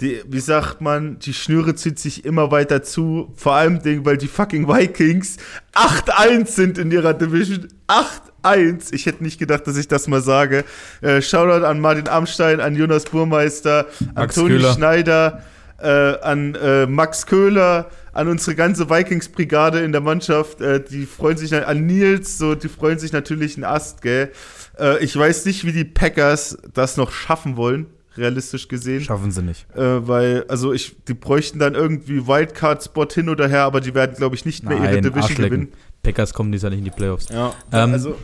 die 0.00 0.22
wie 0.28 0.40
sagt 0.40 0.80
man, 0.80 1.18
die 1.18 1.32
Schnüre 1.32 1.74
zieht 1.74 1.98
sich 1.98 2.24
immer 2.24 2.50
weiter 2.50 2.82
zu. 2.82 3.32
Vor 3.36 3.54
allem, 3.54 3.80
weil 4.04 4.18
die 4.18 4.28
fucking 4.28 4.68
Vikings 4.68 5.38
8-1 5.74 6.46
sind 6.46 6.78
in 6.78 6.90
ihrer 6.90 7.14
Division. 7.14 7.68
8 7.86 8.22
1. 8.42 8.92
Ich 8.92 9.06
hätte 9.06 9.24
nicht 9.24 9.38
gedacht, 9.38 9.66
dass 9.66 9.76
ich 9.76 9.88
das 9.88 10.06
mal 10.06 10.20
sage. 10.20 10.64
Äh, 11.00 11.20
Shoutout 11.20 11.64
an 11.64 11.80
Martin 11.80 12.08
Amstein, 12.08 12.60
an 12.60 12.76
Jonas 12.76 13.04
Burmeister, 13.04 13.86
an 14.14 14.28
Toni 14.28 14.60
Schneider, 14.60 15.42
äh, 15.82 15.88
an 15.88 16.54
äh, 16.54 16.86
Max 16.86 17.26
Köhler, 17.26 17.90
an 18.16 18.28
unsere 18.28 18.56
ganze 18.56 18.90
Vikings-Brigade 18.90 19.80
in 19.80 19.92
der 19.92 20.00
Mannschaft. 20.00 20.60
Äh, 20.60 20.82
die 20.82 21.06
freuen 21.06 21.36
sich 21.36 21.54
an 21.54 21.86
Nils, 21.86 22.38
so, 22.38 22.54
die 22.54 22.68
freuen 22.68 22.98
sich 22.98 23.12
natürlich 23.12 23.56
einen 23.56 23.64
Ast, 23.64 24.02
gell. 24.02 24.32
Äh, 24.78 25.04
ich 25.04 25.16
weiß 25.16 25.44
nicht, 25.46 25.64
wie 25.64 25.72
die 25.72 25.84
Packers 25.84 26.58
das 26.74 26.96
noch 26.96 27.12
schaffen 27.12 27.56
wollen 27.56 27.86
realistisch 28.18 28.68
gesehen. 28.68 29.02
Schaffen 29.02 29.30
sie 29.30 29.42
nicht. 29.42 29.66
Äh, 29.76 30.08
weil, 30.08 30.46
also 30.48 30.72
ich, 30.72 30.96
die 31.06 31.12
bräuchten 31.12 31.58
dann 31.58 31.74
irgendwie 31.74 32.26
Wildcard-Spot 32.26 33.08
hin 33.12 33.28
oder 33.28 33.46
her, 33.46 33.64
aber 33.64 33.82
die 33.82 33.94
werden, 33.94 34.16
glaube 34.16 34.34
ich, 34.34 34.46
nicht 34.46 34.64
mehr 34.64 34.78
Nein, 34.78 34.90
ihre 34.90 35.02
Division 35.02 35.36
gewinnen. 35.36 35.68
Packers 36.02 36.32
kommen 36.32 36.50
dies 36.50 36.62
ja 36.62 36.70
nicht 36.70 36.78
in 36.78 36.86
die 36.86 36.90
Playoffs. 36.90 37.28
Ja, 37.28 37.52
ähm, 37.72 37.92
also 37.92 38.16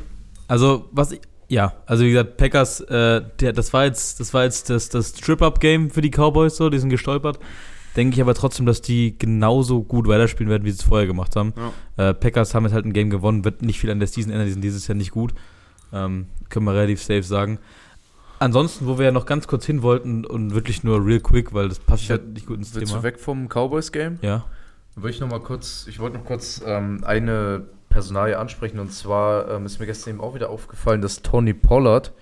also, 0.53 0.88
was 0.93 1.12
ich, 1.12 1.20
ja, 1.49 1.72
also 1.86 2.05
wie 2.05 2.11
gesagt, 2.11 2.36
Packers, 2.36 2.80
äh, 2.80 3.22
der, 3.40 3.55
das 3.55 3.72
war 3.72 3.86
jetzt, 3.86 4.20
das 4.20 4.34
war 4.34 4.45
jetzt 4.45 4.68
das, 4.68 4.90
das 4.90 5.14
Trip-Up-Game 5.14 5.88
für 5.90 6.03
die 6.03 6.11
Cowboys 6.11 6.57
so, 6.57 6.68
die 6.68 6.78
sind 6.78 6.90
gestolpert. 6.90 7.38
Denke 7.97 8.14
ich 8.14 8.22
aber 8.22 8.34
trotzdem, 8.34 8.66
dass 8.66 8.80
die 8.80 9.18
genauso 9.18 9.82
gut 9.82 10.09
weiterspielen 10.09 10.51
werden, 10.51 10.64
wie 10.64 10.70
sie 10.70 10.78
es 10.78 10.84
vorher 10.84 11.07
gemacht 11.07 11.36
haben. 11.36 11.53
Ja. 11.97 12.11
Äh, 12.11 12.14
Packers 12.14 12.55
haben 12.55 12.64
jetzt 12.64 12.72
halt 12.72 12.86
ein 12.86 12.93
Game 12.93 13.11
gewonnen, 13.11 13.45
wird 13.45 13.62
nicht 13.62 13.78
viel 13.78 13.90
an 13.90 13.99
der 13.99 14.09
Season 14.09 14.32
ändern, 14.32 14.47
die 14.47 14.53
sind 14.53 14.62
dieses 14.62 14.86
Jahr 14.86 14.97
nicht 14.97 15.11
gut. 15.11 15.34
Ähm, 15.93 16.26
können 16.49 16.64
wir 16.64 16.74
relativ 16.74 17.03
safe 17.03 17.22
sagen. 17.22 17.59
Ansonsten, 18.38 18.86
wo 18.86 18.99
wir 18.99 19.05
ja 19.05 19.12
noch 19.12 19.26
ganz 19.26 19.47
kurz 19.47 19.66
hin 19.66 19.82
wollten 19.82 20.24
und 20.24 20.55
wirklich 20.55 20.82
nur 20.82 21.05
real 21.05 21.20
quick, 21.20 21.53
weil 21.55 21.68
das 21.68 21.78
passt 21.78 22.11
halt 22.11 22.32
nicht 22.32 22.47
gut 22.47 22.59
ins 22.59 22.74
Willst 22.74 22.88
Thema. 22.88 23.01
Du 23.01 23.05
weg 23.05 23.20
vom 23.20 23.49
Cowboys-Game? 23.49 24.18
Ja. 24.22 24.47
Würde 24.97 25.11
ich 25.11 25.20
noch 25.20 25.28
mal 25.28 25.40
kurz, 25.40 25.86
ich 25.88 26.01
wollte 26.01 26.18
noch 26.18 26.24
kurz 26.24 26.61
ähm, 26.66 27.05
eine 27.05 27.66
Personalie 27.88 28.38
ansprechen. 28.38 28.80
Und 28.80 28.93
zwar 28.93 29.49
ähm, 29.49 29.66
ist 29.66 29.78
mir 29.78 29.86
gestern 29.86 30.14
eben 30.14 30.20
auch 30.20 30.34
wieder 30.34 30.51
aufgefallen, 30.51 31.03
dass 31.03 31.22
Tony 31.22 31.55
Pollard 31.55 32.12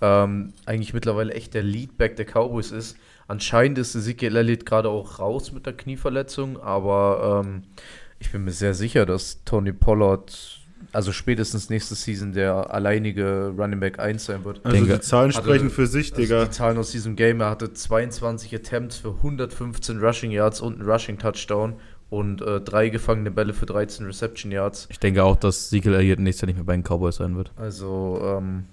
ähm, 0.00 0.52
eigentlich 0.66 0.92
mittlerweile 0.92 1.32
echt 1.32 1.54
der 1.54 1.62
Leadback 1.62 2.16
der 2.16 2.26
Cowboys 2.26 2.70
ist. 2.70 2.96
Anscheinend 3.26 3.78
ist 3.78 3.94
Ezekiel 3.94 4.36
Elliott 4.36 4.66
gerade 4.66 4.88
auch 4.88 5.18
raus 5.18 5.52
mit 5.52 5.66
der 5.66 5.72
Knieverletzung, 5.72 6.60
aber 6.60 7.42
ähm, 7.44 7.62
ich 8.18 8.32
bin 8.32 8.44
mir 8.44 8.52
sehr 8.52 8.74
sicher, 8.74 9.06
dass 9.06 9.44
Tony 9.44 9.72
Pollard 9.72 10.60
also 10.92 11.12
spätestens 11.12 11.70
nächste 11.70 11.94
Season 11.94 12.32
der 12.32 12.72
alleinige 12.72 13.52
Running 13.56 13.80
Back 13.80 13.98
1 13.98 14.24
sein 14.24 14.44
wird. 14.44 14.64
Also 14.64 14.84
die 14.84 15.00
Zahlen 15.00 15.32
hatte, 15.32 15.44
sprechen 15.44 15.70
für 15.70 15.86
sich, 15.86 16.12
also 16.12 16.22
Digga. 16.22 16.44
Die 16.44 16.50
Zahlen 16.50 16.78
aus 16.78 16.90
diesem 16.90 17.16
Game, 17.16 17.40
er 17.40 17.50
hatte 17.50 17.72
22 17.72 18.54
Attempts 18.54 18.98
für 18.98 19.10
115 19.10 19.98
Rushing 19.98 20.30
Yards 20.30 20.60
und 20.60 20.80
einen 20.80 20.88
Rushing 20.88 21.18
Touchdown 21.18 21.74
und 22.10 22.42
äh, 22.42 22.60
drei 22.60 22.90
gefangene 22.90 23.30
Bälle 23.30 23.54
für 23.54 23.66
13 23.66 24.06
Reception 24.06 24.52
Yards. 24.52 24.86
Ich 24.90 25.00
denke 25.00 25.24
auch, 25.24 25.36
dass 25.36 25.70
Siegel 25.70 25.94
Elliott 25.94 26.20
nächstes 26.20 26.42
Jahr 26.42 26.46
nicht 26.48 26.56
mehr 26.56 26.64
bei 26.64 26.76
den 26.76 26.84
Cowboys 26.84 27.16
sein 27.16 27.36
wird. 27.36 27.50
Also 27.56 28.20
ähm, 28.22 28.66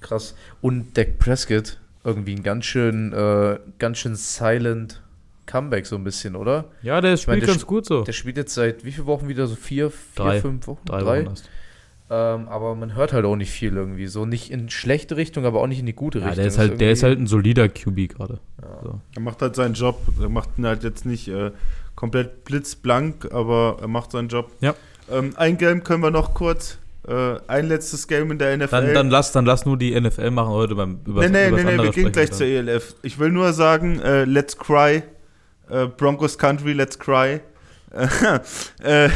krass. 0.00 0.36
Und 0.60 0.96
Dak 0.96 1.18
Prescott 1.18 1.78
irgendwie 2.06 2.34
ein 2.34 2.42
ganz 2.42 2.64
schön, 2.64 3.12
äh, 3.12 3.58
ganz 3.78 3.98
schön 3.98 4.14
silent 4.14 5.02
Comeback 5.46 5.86
so 5.86 5.96
ein 5.96 6.04
bisschen, 6.04 6.36
oder? 6.36 6.66
Ja, 6.82 7.00
der 7.00 7.16
spielt 7.16 7.28
meine, 7.28 7.40
der 7.40 7.48
ganz 7.48 7.66
gut 7.66 7.84
so. 7.84 8.04
Der 8.04 8.12
spielt 8.12 8.36
jetzt 8.36 8.54
seit 8.54 8.84
wie 8.84 8.92
vielen 8.92 9.06
Wochen 9.06 9.28
wieder? 9.28 9.46
So 9.46 9.56
vier, 9.56 9.90
vier, 9.90 9.98
drei. 10.14 10.40
fünf 10.40 10.66
Wochen? 10.66 10.84
Drei, 10.84 11.00
drei? 11.00 11.26
Wochen 11.26 11.34
Ähm, 12.08 12.48
aber 12.48 12.76
man 12.76 12.94
hört 12.94 13.12
halt 13.12 13.24
auch 13.24 13.34
nicht 13.34 13.50
viel 13.50 13.74
irgendwie. 13.76 14.06
So 14.06 14.24
nicht 14.24 14.50
in 14.52 14.70
schlechte 14.70 15.16
Richtung, 15.16 15.44
aber 15.44 15.60
auch 15.60 15.66
nicht 15.66 15.80
in 15.80 15.86
die 15.86 15.94
gute 15.94 16.20
ja, 16.20 16.26
Richtung. 16.26 16.42
Der 16.42 16.46
ist, 16.46 16.58
halt, 16.58 16.80
der 16.80 16.92
ist 16.92 17.02
halt 17.02 17.18
ein 17.18 17.26
solider 17.26 17.68
QB 17.68 18.08
gerade. 18.08 18.38
Ja. 18.62 18.80
So. 18.82 19.00
Er 19.16 19.20
macht 19.20 19.42
halt 19.42 19.56
seinen 19.56 19.74
Job. 19.74 20.00
Er 20.20 20.28
macht 20.28 20.50
ihn 20.58 20.66
halt 20.66 20.84
jetzt 20.84 21.04
nicht 21.04 21.26
äh, 21.26 21.50
komplett 21.96 22.44
blitzblank, 22.44 23.32
aber 23.32 23.78
er 23.80 23.88
macht 23.88 24.12
seinen 24.12 24.28
Job. 24.28 24.52
Ja. 24.60 24.74
Ähm, 25.10 25.34
ein 25.36 25.58
Game 25.58 25.82
können 25.82 26.02
wir 26.02 26.12
noch 26.12 26.34
kurz. 26.34 26.78
Äh, 27.08 27.38
ein 27.46 27.68
letztes 27.68 28.08
Game 28.08 28.32
in 28.32 28.38
der 28.38 28.56
NFL. 28.56 28.70
Dann, 28.70 28.94
dann, 28.94 29.10
lass, 29.10 29.30
dann 29.30 29.46
lass 29.46 29.64
nur 29.64 29.76
die 29.76 29.98
NFL 29.98 30.30
machen 30.32 30.50
heute 30.50 30.74
beim 30.74 30.98
über 31.06 31.28
Nee, 31.28 31.50
nee, 31.50 31.62
nee, 31.62 31.76
nee 31.76 31.82
wir 31.82 31.90
gehen 31.90 32.10
gleich 32.10 32.32
zur 32.32 32.46
ELF. 32.46 32.96
Ich 33.02 33.18
will 33.18 33.30
nur 33.30 33.52
sagen, 33.52 34.00
äh, 34.00 34.24
let's 34.24 34.58
cry. 34.58 35.02
Äh, 35.70 35.86
Broncos 35.86 36.36
Country, 36.36 36.72
let's 36.72 36.98
cry. 36.98 37.40
Äh, 38.82 39.08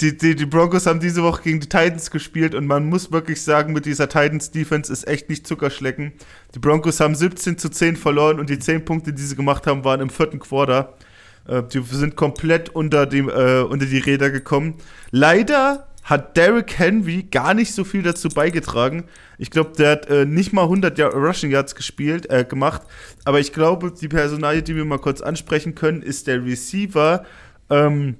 die, 0.00 0.16
die, 0.16 0.34
die 0.34 0.46
Broncos 0.46 0.86
haben 0.86 0.98
diese 0.98 1.22
Woche 1.22 1.42
gegen 1.42 1.60
die 1.60 1.68
Titans 1.68 2.10
gespielt 2.10 2.54
und 2.54 2.66
man 2.66 2.86
muss 2.86 3.12
wirklich 3.12 3.42
sagen, 3.42 3.72
mit 3.72 3.86
dieser 3.86 4.08
Titans-Defense 4.08 4.92
ist 4.92 5.06
echt 5.06 5.28
nicht 5.28 5.46
Zuckerschlecken. 5.46 6.12
Die 6.54 6.58
Broncos 6.58 6.98
haben 7.00 7.14
17 7.14 7.58
zu 7.58 7.68
10 7.68 7.96
verloren 7.96 8.40
und 8.40 8.50
die 8.50 8.58
10 8.58 8.84
Punkte, 8.84 9.12
die 9.12 9.22
sie 9.22 9.36
gemacht 9.36 9.66
haben, 9.66 9.84
waren 9.84 10.00
im 10.00 10.10
vierten 10.10 10.40
Quarter. 10.40 10.94
Äh, 11.46 11.62
die 11.62 11.80
sind 11.82 12.16
komplett 12.16 12.70
unter 12.70 13.06
die, 13.06 13.18
äh, 13.18 13.62
unter 13.62 13.86
die 13.86 13.98
Räder 13.98 14.30
gekommen. 14.30 14.74
Leider 15.10 15.86
hat 16.08 16.38
Derrick 16.38 16.78
Henry 16.78 17.24
gar 17.30 17.52
nicht 17.52 17.74
so 17.74 17.84
viel 17.84 18.02
dazu 18.02 18.30
beigetragen. 18.30 19.04
Ich 19.36 19.50
glaube, 19.50 19.72
der 19.76 19.90
hat 19.90 20.08
äh, 20.08 20.24
nicht 20.24 20.54
mal 20.54 20.62
100 20.62 20.98
Rushing 21.14 21.50
Yards 21.50 21.74
gespielt, 21.74 22.30
äh, 22.30 22.46
gemacht. 22.46 22.82
Aber 23.26 23.40
ich 23.40 23.52
glaube, 23.52 23.92
die 23.92 24.08
Personalie, 24.08 24.62
die 24.62 24.74
wir 24.74 24.86
mal 24.86 24.98
kurz 24.98 25.20
ansprechen 25.20 25.74
können, 25.74 26.00
ist 26.00 26.26
der 26.26 26.42
Receiver. 26.42 27.26
Ähm, 27.68 28.16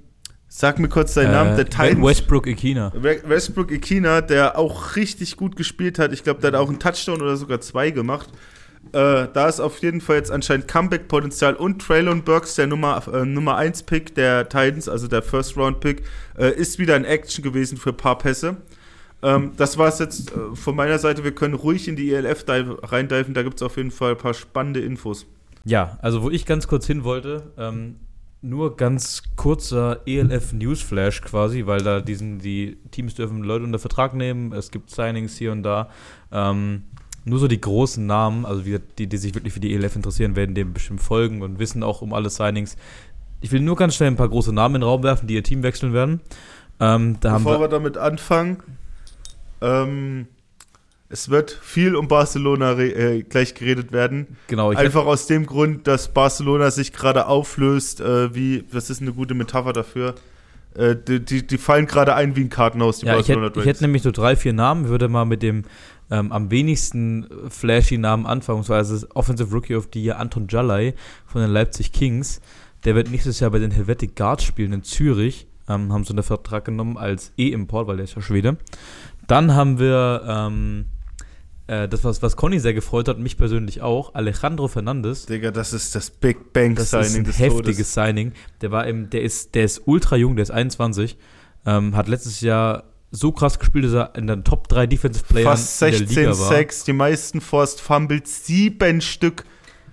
sag 0.49 0.79
mir 0.79 0.91
kurz 0.91 1.15
seinen 1.15 1.33
Namen. 1.33 1.57
Der 1.57 1.65
äh, 1.65 1.71
Titans. 1.71 2.07
Westbrook 2.07 2.47
Ikina. 2.47 2.93
Westbrook 2.95 3.71
Ikina, 3.71 4.21
der 4.21 4.59
auch 4.59 4.97
richtig 4.97 5.39
gut 5.39 5.57
gespielt 5.57 5.99
hat. 5.99 6.13
Ich 6.13 6.23
glaube, 6.23 6.43
der 6.43 6.53
hat 6.53 6.59
auch 6.59 6.69
einen 6.69 6.81
Touchdown 6.81 7.23
oder 7.23 7.39
sogar 7.39 7.63
zwei 7.63 7.91
gemacht. 7.91 8.29
Äh, 8.93 9.29
da 9.33 9.49
ist 9.49 9.61
auf 9.61 9.79
jeden 9.79 10.01
Fall 10.01 10.17
jetzt 10.17 10.31
anscheinend 10.31 10.69
Comeback-Potenzial 10.69 11.55
und 11.55 11.81
Traylon 11.81 12.23
Burks, 12.23 12.55
der 12.55 12.67
Nummer, 12.67 13.03
äh, 13.13 13.25
Nummer 13.25 13.57
1 13.57 13.83
Pick 13.83 14.15
der 14.15 14.49
Titans, 14.49 14.89
also 14.89 15.09
der 15.09 15.23
First-Round-Pick, 15.23 16.03
äh, 16.39 16.53
ist 16.55 16.79
wieder 16.79 16.97
in 16.97 17.05
Action 17.05 17.43
gewesen 17.43 17.77
für 17.77 17.91
ein 17.91 17.97
paar 17.97 18.19
Pässe. 18.19 18.57
Ähm, 19.23 19.53
das 19.57 19.77
war 19.79 19.89
es 19.89 19.99
jetzt 19.99 20.33
äh, 20.33 20.55
von 20.55 20.77
meiner 20.77 20.99
Seite. 20.99 21.25
Wir 21.25 21.33
können 21.35 21.55
ruhig 21.55 21.89
in 21.89 21.97
die 21.97 22.13
ELF 22.13 22.45
reindiven, 22.49 23.35
da 23.35 23.43
gibt 23.43 23.57
es 23.57 23.63
auf 23.63 23.77
jeden 23.77 23.91
Fall 23.91 24.13
ein 24.13 24.19
paar 24.19 24.35
spannende 24.35 24.81
Infos. 24.81 25.27
Ja, 25.65 25.99
also 26.01 26.23
wo 26.23 26.31
ich 26.31 26.47
ganz 26.47 26.67
kurz 26.67 26.87
hin 26.87 27.05
wollte, 27.05 27.53
ähm, 27.59 27.97
nur 28.41 28.77
ganz 28.77 29.25
kurzer 29.37 30.01
ELF 30.07 30.53
Newsflash 30.53 31.23
quasi, 31.23 31.67
weil 31.67 31.83
da 31.83 32.01
diesen, 32.01 32.39
die 32.39 32.79
Teams 32.91 33.15
dürfen 33.15 33.43
Leute 33.43 33.65
unter 33.65 33.81
Vertrag 33.81 34.15
nehmen, 34.15 34.53
es 34.53 34.71
gibt 34.71 34.91
Signings 34.91 35.37
hier 35.37 35.53
und 35.53 35.65
da. 35.65 35.91
Ähm, 36.31 36.85
nur 37.29 37.39
so 37.39 37.49
die 37.49 37.61
großen 37.61 38.05
Namen, 38.05 38.45
also 38.45 38.63
die, 38.99 39.07
die 39.07 39.17
sich 39.17 39.35
wirklich 39.35 39.53
für 39.53 39.61
die 39.61 39.75
ELF 39.75 39.97
interessieren, 39.97 40.37
werden 40.37 40.55
dem 40.55 40.73
bestimmt 40.73 41.01
folgen 41.01 41.43
und 41.43 41.59
wissen 41.59 41.83
auch 41.83 42.03
um 42.03 42.13
alle 42.13 42.31
Signings. 42.31 42.77
Ich 43.41 43.53
will 43.53 43.61
nur 43.61 43.77
ganz 43.77 43.95
schnell 43.95 44.11
ein 44.11 44.17
paar 44.17 44.29
große 44.29 44.53
Namen 44.53 44.77
in 44.77 44.81
den 44.81 44.89
Raum 44.89 45.03
werfen, 45.03 45.27
die 45.27 45.35
ihr 45.35 45.45
Team 45.45 45.63
wechseln 45.63 45.93
werden. 45.93 46.21
Ähm, 46.81 47.19
da 47.21 47.39
Bevor 47.39 47.55
wir, 47.55 47.61
wir, 47.61 47.69
damit 47.69 47.97
anfangen, 47.97 48.63
ähm, 49.61 50.27
es 51.09 51.31
wird 51.31 51.51
viel 51.51 51.97
um 51.97 52.09
Barcelona 52.09 52.79
äh, 52.79 53.23
gleich 53.23 53.55
geredet 53.55 53.93
werden. 53.93 54.37
Genau. 54.49 54.71
Einfach 54.71 55.07
aus 55.07 55.27
dem 55.27 55.47
Grund, 55.47 55.87
dass 55.87 56.09
Barcelona 56.09 56.71
sich 56.71 56.93
gerade 56.93 57.27
auflöst, 57.27 58.01
äh, 58.01 58.35
wie, 58.35 58.65
das 58.71 58.91
ist 58.91 59.01
eine 59.01 59.13
gute 59.13 59.35
Metapher 59.35 59.73
dafür. 59.73 60.15
Äh, 60.75 60.97
die, 60.97 61.25
die, 61.25 61.47
die, 61.47 61.59
fallen 61.59 61.87
gerade 61.87 62.15
ein 62.15 62.37
wie 62.37 62.43
ein 62.43 62.51
Kartenhaus, 62.51 62.99
die 62.99 63.07
ja, 63.07 63.15
Barcelona 63.15 63.47
ich 63.47 63.51
hätte, 63.51 63.61
ich 63.61 63.67
hätte 63.67 63.85
nämlich 63.85 64.03
so 64.03 64.11
drei, 64.11 64.37
vier 64.37 64.53
Namen, 64.53 64.89
würde 64.89 65.09
mal 65.09 65.25
mit 65.25 65.43
dem 65.43 65.65
ähm, 66.11 66.33
am 66.33 66.51
wenigsten 66.51 67.27
flashy 67.49 67.99
Namen 67.99 68.27
anfangen, 68.27 68.65
das 68.67 69.07
Offensive 69.15 69.53
Rookie 69.53 69.75
of 69.75 69.89
the 69.93 70.03
Year 70.03 70.19
Anton 70.19 70.47
Jalai 70.49 70.95
von 71.27 71.41
den 71.41 71.51
Leipzig 71.51 71.93
Kings. 71.93 72.41
Der 72.85 72.95
wird 72.95 73.11
nächstes 73.11 73.41
Jahr 73.41 73.51
bei 73.51 73.59
den 73.59 73.71
Helvetic 73.71 74.17
Guards 74.17 74.45
spielen 74.45 74.73
in 74.73 74.83
Zürich. 74.83 75.47
Ähm, 75.69 75.93
haben 75.93 76.05
so 76.05 76.15
einen 76.15 76.23
Vertrag 76.23 76.65
genommen 76.65 76.97
als 76.97 77.33
E-Import, 77.37 77.89
weil 77.89 77.97
der 77.97 78.05
ist 78.05 78.15
ja 78.15 78.23
Schwede. 78.23 78.57
Dann 79.27 79.55
haben 79.55 79.79
wir 79.79 80.23
ähm, 80.27 80.87
äh, 81.67 81.87
das, 81.87 82.03
was, 82.03 82.23
was 82.23 82.37
Conny 82.37 82.59
sehr 82.59 82.73
gefreut 82.73 83.09
hat, 83.09 83.19
mich 83.19 83.37
persönlich 83.37 83.83
auch, 83.83 84.15
Alejandro 84.15 84.69
Fernandes. 84.69 85.27
Digga, 85.27 85.51
das 85.51 85.75
ist 85.75 85.95
das 85.95 86.11
Big 86.11 86.55
Bang 86.55 86.75
das 86.75 86.91
Signing. 86.91 87.25
Das 87.25 87.35
ist 87.35 87.41
ein 87.41 87.51
heftiges 87.51 87.77
Todes. 87.77 87.95
Signing. 87.95 88.33
Der 88.63 88.71
war 88.71 88.87
im, 88.87 89.11
der 89.11 89.23
ist, 89.23 89.55
der 89.55 89.65
ist 89.65 89.83
ultra 89.85 90.17
jung, 90.17 90.37
der 90.37 90.45
ist 90.45 90.51
21. 90.51 91.19
Ähm, 91.67 91.95
hat 91.95 92.09
letztes 92.09 92.41
Jahr 92.41 92.85
so 93.11 93.33
krass 93.33 93.59
gespielt, 93.59 93.87
dass 93.87 93.95
er 93.95 94.15
in 94.17 94.27
den 94.27 94.45
Top 94.45 94.69
3 94.69 94.87
Defensive 94.87 95.25
Playern 95.25 95.51
Fast 95.51 95.79
16 95.79 96.09
in 96.09 96.15
der 96.15 96.23
Liga 96.25 96.39
war. 96.39 96.49
6, 96.49 96.85
die 96.85 96.93
meisten 96.93 97.41
Forced 97.41 97.81
Fumbles, 97.81 98.47
sieben 98.47 99.01
Stück. 99.01 99.45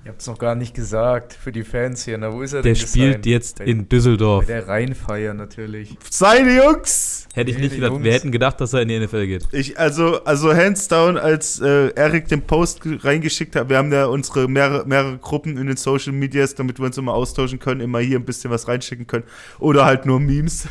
Ihr 0.05 0.09
habt 0.09 0.21
es 0.21 0.27
noch 0.27 0.37
gar 0.37 0.53
nicht 0.53 0.75
gesagt 0.75 1.33
für 1.33 1.51
die 1.51 1.63
Fans 1.63 2.05
hier. 2.05 2.19
Na, 2.19 2.31
wo 2.31 2.43
ist 2.43 2.53
er 2.53 2.61
der 2.61 2.73
denn? 2.73 2.79
Der 2.79 2.87
spielt 2.87 3.25
jetzt 3.25 3.57
bei, 3.57 3.65
in 3.65 3.89
Düsseldorf. 3.89 4.45
Bei 4.45 4.53
der 4.53 4.67
Rheinfeier 4.67 5.33
natürlich. 5.33 5.97
Seine 6.11 6.63
Jungs! 6.63 7.27
Hätte 7.33 7.49
ich 7.49 7.57
nee, 7.57 7.63
nicht 7.63 7.75
gedacht. 7.75 7.91
Jungs. 7.91 8.03
Wir 8.03 8.13
hätten 8.13 8.31
gedacht, 8.31 8.61
dass 8.61 8.73
er 8.73 8.83
in 8.83 8.89
die 8.89 8.99
NFL 8.99 9.25
geht. 9.25 9.47
Ich, 9.51 9.79
also, 9.79 10.23
also 10.23 10.53
hands 10.53 10.87
down, 10.89 11.17
als 11.17 11.59
äh, 11.59 11.87
Eric 11.95 12.27
den 12.27 12.43
Post 12.43 12.81
reingeschickt 12.85 13.55
hat, 13.55 13.67
wir 13.69 13.77
haben 13.77 13.91
ja 13.91 14.05
unsere 14.05 14.47
mehrere, 14.47 14.85
mehrere 14.85 15.17
Gruppen 15.17 15.57
in 15.57 15.65
den 15.65 15.77
Social 15.77 16.13
Medias, 16.13 16.53
damit 16.53 16.77
wir 16.77 16.85
uns 16.85 16.99
immer 16.99 17.15
austauschen 17.15 17.57
können, 17.57 17.81
immer 17.81 17.97
hier 17.97 18.19
ein 18.19 18.25
bisschen 18.25 18.51
was 18.51 18.67
reinschicken 18.67 19.07
können. 19.07 19.23
Oder 19.57 19.85
halt 19.85 20.05
nur 20.05 20.19
Memes. 20.19 20.67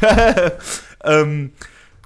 ähm, 1.05 1.51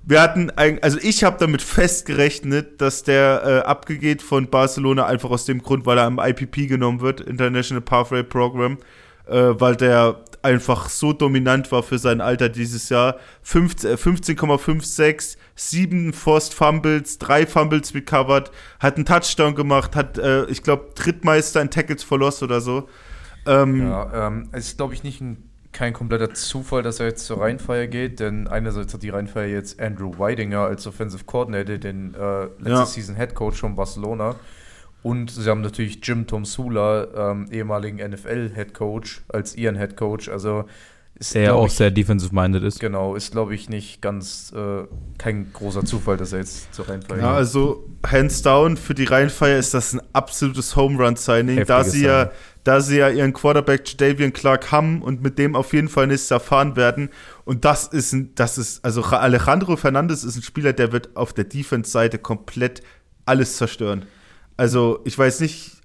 wir 0.08 0.22
hatten, 0.22 0.48
ein, 0.56 0.82
also 0.82 0.98
ich 1.02 1.22
habe 1.22 1.36
damit 1.38 1.60
festgerechnet, 1.60 2.80
dass 2.80 3.02
der 3.02 3.42
äh, 3.44 3.68
abgegeht 3.68 4.22
von 4.22 4.48
Barcelona 4.48 5.04
einfach 5.04 5.28
aus 5.28 5.44
dem 5.44 5.62
Grund, 5.62 5.84
weil 5.84 5.98
er 5.98 6.04
am 6.04 6.18
IPP 6.18 6.66
genommen 6.66 7.02
wird, 7.02 7.20
International 7.20 7.82
Pathway 7.82 8.22
Program, 8.22 8.78
äh, 9.26 9.36
weil 9.36 9.76
der 9.76 10.24
einfach 10.40 10.88
so 10.88 11.12
dominant 11.12 11.70
war 11.72 11.82
für 11.82 11.98
sein 11.98 12.22
Alter 12.22 12.48
dieses 12.48 12.88
Jahr. 12.88 13.16
15,56, 13.44 15.36
7 15.54 16.14
Forced 16.14 16.54
Fumbles, 16.54 17.18
3 17.18 17.44
Fumbles 17.46 17.94
recovered, 17.94 18.50
hat 18.80 18.96
einen 18.96 19.04
Touchdown 19.04 19.54
gemacht, 19.54 19.94
hat, 19.94 20.16
äh, 20.16 20.46
ich 20.46 20.62
glaube, 20.62 20.88
Drittmeister 20.94 21.60
in 21.60 21.68
Tackles 21.68 22.02
verlost 22.02 22.42
oder 22.42 22.62
so. 22.62 22.88
Ähm, 23.46 23.82
ja, 23.82 24.28
ähm, 24.28 24.48
ist, 24.52 24.78
glaube 24.78 24.94
ich, 24.94 25.02
nicht 25.02 25.20
ein 25.20 25.47
kein 25.78 25.92
kompletter 25.92 26.34
Zufall, 26.34 26.82
dass 26.82 26.98
er 26.98 27.06
jetzt 27.06 27.24
zur 27.24 27.40
Rheinfeier 27.40 27.86
geht, 27.86 28.18
denn 28.18 28.48
einerseits 28.48 28.92
hat 28.92 29.04
die 29.04 29.10
Rheinfeier 29.10 29.46
jetzt 29.46 29.80
Andrew 29.80 30.10
Weidinger 30.18 30.62
als 30.62 30.88
Offensive 30.88 31.22
Coordinator, 31.24 31.78
den 31.78 32.14
äh, 32.14 32.46
letzte 32.58 32.70
ja. 32.70 32.84
Season 32.84 33.14
Head 33.14 33.36
Coach 33.36 33.60
von 33.60 33.76
Barcelona. 33.76 34.34
Und 35.04 35.30
sie 35.30 35.48
haben 35.48 35.60
natürlich 35.60 36.00
Jim 36.02 36.26
Tom 36.26 36.44
Sula, 36.44 37.30
ähm, 37.30 37.46
ehemaligen 37.52 37.98
NFL 38.10 38.50
Head 38.56 38.74
Coach, 38.74 39.22
als 39.28 39.54
ihren 39.54 39.76
Head 39.76 39.96
Coach. 39.96 40.28
Also 40.28 40.64
ist, 41.18 41.34
der 41.34 41.42
ja 41.42 41.52
auch 41.54 41.66
ich, 41.66 41.72
sehr 41.72 41.90
defensive-minded 41.90 42.62
ist. 42.62 42.80
Genau, 42.80 43.14
ist, 43.14 43.32
glaube 43.32 43.54
ich, 43.54 43.68
nicht 43.68 44.00
ganz 44.00 44.52
äh, 44.54 44.84
kein 45.18 45.52
großer 45.52 45.84
Zufall, 45.84 46.16
dass 46.16 46.32
er 46.32 46.40
jetzt 46.40 46.72
zur 46.74 46.88
Rheinfeier 46.88 47.18
Ja, 47.18 47.34
also 47.34 47.84
hands 48.06 48.42
down, 48.42 48.76
für 48.76 48.94
die 48.94 49.04
Rheinfeier 49.04 49.58
ist 49.58 49.74
das 49.74 49.92
ein 49.92 50.00
absolutes 50.12 50.76
Home-Run-Signing, 50.76 51.64
da 51.66 51.84
sie 51.84 52.04
ja 52.04 52.30
da 52.68 52.82
sie 52.82 52.98
ja 52.98 53.08
ihren 53.08 53.32
Quarterback 53.32 53.88
Jadavian 53.88 54.34
Clark 54.34 54.70
haben 54.70 55.00
und 55.00 55.22
mit 55.22 55.38
dem 55.38 55.56
auf 55.56 55.72
jeden 55.72 55.88
Fall 55.88 56.06
nächstes 56.06 56.28
Jahr 56.28 56.40
fahren 56.40 56.76
werden. 56.76 57.08
Und 57.46 57.64
das 57.64 57.86
ist 57.86 58.12
ein, 58.12 58.34
das 58.34 58.58
ist, 58.58 58.84
also 58.84 59.02
Alejandro 59.02 59.76
Fernandes 59.76 60.22
ist 60.22 60.36
ein 60.36 60.42
Spieler, 60.42 60.74
der 60.74 60.92
wird 60.92 61.16
auf 61.16 61.32
der 61.32 61.44
Defense-Seite 61.44 62.18
komplett 62.18 62.82
alles 63.24 63.56
zerstören. 63.56 64.04
Also, 64.58 65.00
ich 65.06 65.18
weiß 65.18 65.40
nicht, 65.40 65.78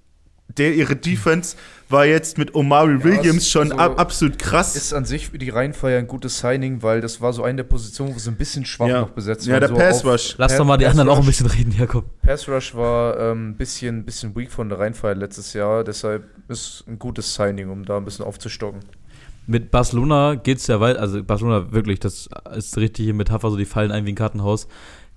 der 0.48 0.74
ihre 0.74 0.94
Defense 0.94 1.56
war 1.88 2.06
jetzt 2.06 2.38
mit 2.38 2.54
Omari 2.54 2.94
ja, 2.94 3.04
Williams 3.04 3.48
schon 3.48 3.72
also 3.72 3.82
ab, 3.82 4.00
absolut 4.00 4.38
krass. 4.38 4.76
Ist 4.76 4.92
an 4.92 5.04
sich 5.04 5.28
für 5.28 5.38
die 5.38 5.50
Reihenfeier 5.50 5.98
ein 5.98 6.06
gutes 6.06 6.38
Signing, 6.38 6.82
weil 6.82 7.00
das 7.00 7.20
war 7.20 7.32
so 7.32 7.42
eine 7.42 7.56
der 7.56 7.64
Positionen, 7.64 8.14
wo 8.14 8.18
sie 8.18 8.30
ein 8.30 8.36
bisschen 8.36 8.64
schwach 8.64 8.88
ja. 8.88 9.00
noch 9.02 9.10
besetzt 9.10 9.46
war. 9.46 9.54
Ja, 9.54 9.60
der 9.60 9.68
so 9.68 9.74
Pass 9.76 10.04
Rush. 10.04 10.34
Lass 10.38 10.56
doch 10.56 10.64
mal 10.64 10.76
die 10.76 10.84
Pass 10.84 10.92
anderen 10.92 11.08
Rush. 11.08 11.18
auch 11.18 11.22
ein 11.22 11.26
bisschen 11.26 11.46
reden, 11.46 11.74
Jakob. 11.78 12.04
Pass 12.22 12.48
Rush 12.48 12.74
war 12.74 13.18
ähm, 13.18 13.50
ein 13.50 13.56
bisschen, 13.56 14.04
bisschen 14.04 14.34
weak 14.34 14.50
von 14.50 14.68
der 14.68 14.78
Reihenfeier 14.78 15.14
letztes 15.14 15.52
Jahr, 15.52 15.84
deshalb 15.84 16.24
ist 16.48 16.84
ein 16.86 16.98
gutes 16.98 17.34
Signing, 17.34 17.70
um 17.70 17.84
da 17.84 17.96
ein 17.96 18.04
bisschen 18.04 18.24
aufzustocken. 18.24 18.80
Mit 19.46 19.70
Barcelona 19.70 20.36
geht 20.36 20.58
es 20.58 20.66
ja 20.68 20.80
weit, 20.80 20.96
also 20.96 21.22
Barcelona 21.22 21.70
wirklich, 21.70 22.00
das 22.00 22.30
ist 22.56 22.76
die 22.76 22.80
richtige 22.80 23.12
Metapher, 23.12 23.50
so 23.50 23.58
die 23.58 23.66
fallen 23.66 23.92
ein 23.92 24.06
wie 24.06 24.12
ein 24.12 24.14
Kartenhaus. 24.14 24.68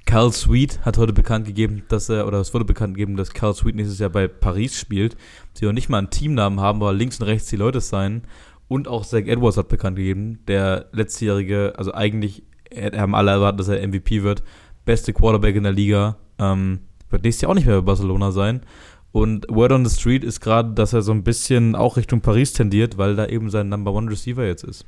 Carl 0.07 0.31
Sweet 0.31 0.79
hat 0.85 0.97
heute 0.97 1.11
bekannt 1.11 1.45
gegeben, 1.45 1.83
dass 1.89 2.07
er, 2.07 2.27
oder 2.27 2.39
es 2.39 2.53
wurde 2.53 2.63
bekannt 2.63 2.95
gegeben, 2.95 3.17
dass 3.17 3.33
Carl 3.33 3.53
Sweet 3.53 3.75
nächstes 3.75 3.99
Jahr 3.99 4.09
bei 4.09 4.29
Paris 4.29 4.79
spielt. 4.79 5.17
Sie 5.53 5.65
noch 5.65 5.73
nicht 5.73 5.89
mal 5.89 5.97
einen 5.97 6.09
Teamnamen 6.09 6.61
haben, 6.61 6.81
aber 6.81 6.93
links 6.93 7.19
und 7.19 7.27
rechts 7.27 7.49
die 7.49 7.57
Leute 7.57 7.81
sein. 7.81 8.23
Und 8.69 8.87
auch 8.87 9.05
Zach 9.05 9.19
Edwards 9.25 9.57
hat 9.57 9.67
bekannt 9.67 9.97
gegeben, 9.97 10.39
der 10.47 10.85
letztjährige, 10.93 11.73
also 11.77 11.93
eigentlich 11.93 12.43
haben 12.73 13.15
alle 13.15 13.31
erwartet, 13.31 13.59
dass 13.59 13.67
er 13.67 13.85
MVP 13.85 14.23
wird. 14.23 14.43
Beste 14.85 15.11
Quarterback 15.11 15.57
in 15.57 15.63
der 15.63 15.73
Liga. 15.73 16.15
Ähm, 16.39 16.79
wird 17.09 17.23
nächstes 17.23 17.41
Jahr 17.41 17.51
auch 17.51 17.55
nicht 17.55 17.67
mehr 17.67 17.81
bei 17.81 17.85
Barcelona 17.85 18.31
sein. 18.31 18.61
Und 19.11 19.45
Word 19.49 19.73
on 19.73 19.85
the 19.85 19.93
Street 19.93 20.23
ist 20.23 20.39
gerade, 20.39 20.73
dass 20.73 20.93
er 20.93 21.01
so 21.01 21.11
ein 21.11 21.23
bisschen 21.23 21.75
auch 21.75 21.97
Richtung 21.97 22.21
Paris 22.21 22.53
tendiert, 22.53 22.97
weil 22.97 23.17
da 23.17 23.25
eben 23.25 23.49
sein 23.49 23.67
Number 23.67 23.91
One 23.91 24.09
Receiver 24.09 24.45
jetzt 24.45 24.63
ist. 24.63 24.85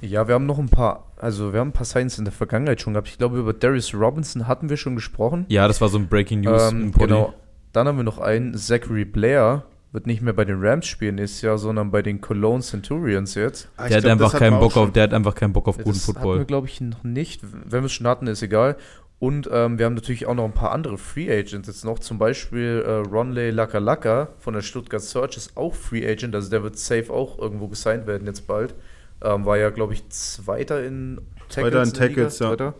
Ja, 0.00 0.26
wir 0.26 0.34
haben 0.34 0.46
noch 0.46 0.58
ein 0.58 0.70
paar 0.70 1.11
also 1.22 1.52
wir 1.52 1.60
haben 1.60 1.68
ein 1.68 1.72
paar 1.72 1.84
Signs 1.84 2.18
in 2.18 2.24
der 2.24 2.32
Vergangenheit 2.32 2.80
schon 2.80 2.94
gehabt. 2.94 3.08
Ich 3.08 3.16
glaube, 3.16 3.38
über 3.38 3.52
Darius 3.52 3.94
Robinson 3.94 4.48
hatten 4.48 4.68
wir 4.68 4.76
schon 4.76 4.96
gesprochen. 4.96 5.46
Ja, 5.48 5.68
das 5.68 5.80
war 5.80 5.88
so 5.88 5.96
ein 5.96 6.08
Breaking 6.08 6.40
News. 6.40 6.72
Ähm, 6.72 6.90
genau. 6.90 7.32
Dann 7.72 7.86
haben 7.86 7.96
wir 7.96 8.02
noch 8.02 8.18
einen, 8.18 8.54
Zachary 8.54 9.04
Blair, 9.04 9.64
wird 9.92 10.08
nicht 10.08 10.20
mehr 10.20 10.32
bei 10.32 10.44
den 10.44 10.60
Rams 10.60 10.86
spielen 10.86 11.14
nächstes 11.14 11.42
Jahr, 11.42 11.58
sondern 11.58 11.92
bei 11.92 12.02
den 12.02 12.20
Cologne 12.20 12.60
Centurions 12.60 13.36
jetzt. 13.36 13.68
Ah, 13.76 13.86
der, 13.86 13.98
hat 13.98 14.02
glaub, 14.02 14.12
einfach 14.12 14.38
keinen 14.38 14.58
Bock 14.58 14.76
auf, 14.76 14.90
der 14.90 15.04
hat 15.04 15.14
einfach 15.14 15.36
keinen 15.36 15.52
Bock 15.52 15.68
auf 15.68 15.78
guten 15.78 15.94
Football. 15.94 16.14
Das 16.14 16.30
hatten 16.30 16.38
wir, 16.40 16.44
glaube 16.44 16.66
ich, 16.66 16.80
noch 16.80 17.04
nicht. 17.04 17.40
Wenn 17.42 17.82
wir 17.82 17.86
es 17.86 17.92
schon 17.92 18.08
hatten, 18.08 18.26
ist 18.26 18.42
egal. 18.42 18.76
Und 19.20 19.48
ähm, 19.52 19.78
wir 19.78 19.86
haben 19.86 19.94
natürlich 19.94 20.26
auch 20.26 20.34
noch 20.34 20.44
ein 20.44 20.54
paar 20.54 20.72
andere 20.72 20.98
Free 20.98 21.30
Agents 21.30 21.68
jetzt 21.68 21.84
noch. 21.84 22.00
Zum 22.00 22.18
Beispiel 22.18 22.82
äh, 22.84 22.90
Ronley 23.08 23.50
Lakalaka 23.50 24.30
von 24.38 24.54
der 24.54 24.62
Stuttgart 24.62 25.00
Search 25.00 25.36
ist 25.36 25.56
auch 25.56 25.72
Free 25.72 26.04
Agent. 26.04 26.34
Also 26.34 26.50
der 26.50 26.64
wird 26.64 26.76
safe 26.76 27.12
auch 27.12 27.38
irgendwo 27.38 27.68
gesigned 27.68 28.08
werden 28.08 28.26
jetzt 28.26 28.48
bald. 28.48 28.74
Ähm, 29.22 29.44
war 29.44 29.56
ja, 29.56 29.70
glaube 29.70 29.94
ich, 29.94 30.08
Zweiter 30.08 30.84
in 30.84 31.20
Tackles. 31.48 31.72
Zweiter 31.72 31.82
in 31.82 31.92
Tackles, 31.92 32.38
ja. 32.38 32.48
Zweiter? 32.48 32.74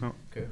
ja. 0.00 0.12
Okay. 0.30 0.46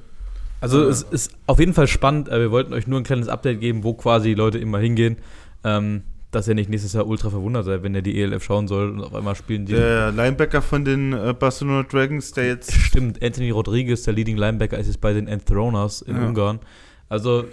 Also 0.60 0.86
es 0.88 1.02
ist 1.02 1.32
auf 1.46 1.58
jeden 1.58 1.72
Fall 1.72 1.86
spannend. 1.86 2.28
Äh, 2.28 2.40
wir 2.40 2.50
wollten 2.50 2.72
euch 2.74 2.86
nur 2.86 3.00
ein 3.00 3.04
kleines 3.04 3.28
Update 3.28 3.60
geben, 3.60 3.82
wo 3.84 3.94
quasi 3.94 4.34
Leute 4.34 4.58
immer 4.58 4.78
hingehen. 4.78 5.16
Ähm, 5.64 6.02
dass 6.30 6.46
ihr 6.46 6.54
nicht 6.54 6.70
nächstes 6.70 6.92
Jahr 6.92 7.06
ultra 7.06 7.28
verwundert 7.30 7.64
seid, 7.64 7.82
wenn 7.82 7.94
ihr 7.94 8.02
die 8.02 8.20
ELF 8.20 8.44
schauen 8.44 8.68
soll 8.68 8.90
und 8.90 9.00
auf 9.00 9.14
einmal 9.14 9.34
spielen 9.34 9.66
die. 9.66 9.72
Der 9.72 10.12
Linebacker 10.12 10.62
von 10.62 10.84
den 10.84 11.12
äh, 11.12 11.34
Barcelona 11.36 11.82
Dragons, 11.82 12.32
der 12.32 12.46
jetzt. 12.46 12.72
Stimmt, 12.72 13.22
Anthony 13.22 13.50
Rodriguez, 13.50 14.04
der 14.04 14.14
Leading 14.14 14.36
Linebacker, 14.36 14.78
ist 14.78 14.86
jetzt 14.86 15.00
bei 15.00 15.12
den 15.12 15.26
Enthroners 15.26 16.02
in 16.02 16.16
ja. 16.16 16.26
Ungarn. 16.26 16.60
Also 17.08 17.46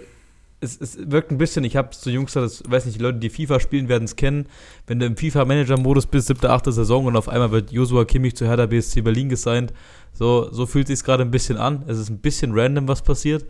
es, 0.60 0.80
es 0.80 1.10
wirkt 1.10 1.30
ein 1.30 1.38
bisschen, 1.38 1.64
ich 1.64 1.76
habe 1.76 1.90
zu 1.90 2.10
Jungs 2.10 2.32
das 2.32 2.62
weiß 2.68 2.86
nicht, 2.86 2.98
die 2.98 3.02
Leute, 3.02 3.18
die 3.18 3.30
FIFA 3.30 3.60
spielen, 3.60 3.88
werden 3.88 4.04
es 4.04 4.16
kennen. 4.16 4.46
Wenn 4.86 4.98
du 4.98 5.06
im 5.06 5.16
FIFA-Manager-Modus 5.16 6.06
bist, 6.06 6.26
siebte, 6.26 6.50
achte 6.50 6.72
Saison 6.72 7.06
und 7.06 7.16
auf 7.16 7.28
einmal 7.28 7.52
wird 7.52 7.70
Joshua 7.70 8.04
Kimmich 8.04 8.36
zu 8.36 8.46
Hertha 8.46 8.66
BSC 8.66 9.02
Berlin 9.02 9.28
gesigned. 9.28 9.72
So, 10.12 10.50
so 10.50 10.66
fühlt 10.66 10.88
sich 10.88 11.02
gerade 11.04 11.22
ein 11.22 11.30
bisschen 11.30 11.58
an. 11.58 11.84
Es 11.86 11.98
ist 11.98 12.10
ein 12.10 12.18
bisschen 12.18 12.52
random, 12.58 12.88
was 12.88 13.02
passiert. 13.02 13.46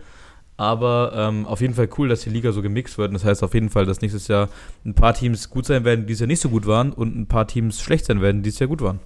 Aber 0.59 1.13
ähm, 1.15 1.47
auf 1.47 1.61
jeden 1.61 1.75
Fall 1.75 1.89
cool, 1.97 2.09
dass 2.09 2.23
die 2.23 2.31
Liga 2.31 2.53
so 2.53 2.63
gemixt 2.63 2.99
wird. 2.99 3.15
Das 3.15 3.25
heißt 3.25 3.43
auf 3.43 3.55
jeden 3.55 3.71
Fall, 3.71 3.87
dass 3.87 4.01
nächstes 4.01 4.29
Jahr 4.29 4.49
ein 4.85 4.95
paar 4.95 5.15
Teams 5.15 5.49
gut 5.51 5.67
sein 5.67 5.85
werden, 5.85 6.01
die 6.01 6.07
dieses 6.09 6.21
Jahr 6.21 6.27
nicht 6.27 6.41
so 6.41 6.51
gut 6.51 6.67
waren, 6.67 6.93
und 6.93 7.17
ein 7.17 7.27
paar 7.27 7.47
Teams 7.47 7.81
schlecht 7.81 8.07
sein 8.07 8.21
werden, 8.21 8.39
die 8.39 8.49
dieses 8.49 8.59
Jahr 8.59 8.69
gut 8.69 8.83
waren. 8.83 8.99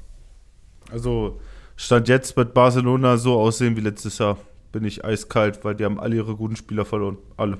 Also, 0.90 1.38
Stand 1.76 2.08
jetzt 2.08 2.36
wird 2.36 2.54
Barcelona 2.54 3.16
so 3.18 3.38
aussehen 3.38 3.76
wie 3.76 3.80
letztes 3.80 4.18
Jahr. 4.18 4.38
Bin 4.72 4.84
ich 4.84 5.04
eiskalt, 5.04 5.62
weil 5.62 5.74
die 5.74 5.84
haben 5.84 6.00
alle 6.00 6.16
ihre 6.16 6.36
guten 6.36 6.56
Spieler 6.56 6.86
verloren. 6.86 7.18
Alle. 7.36 7.58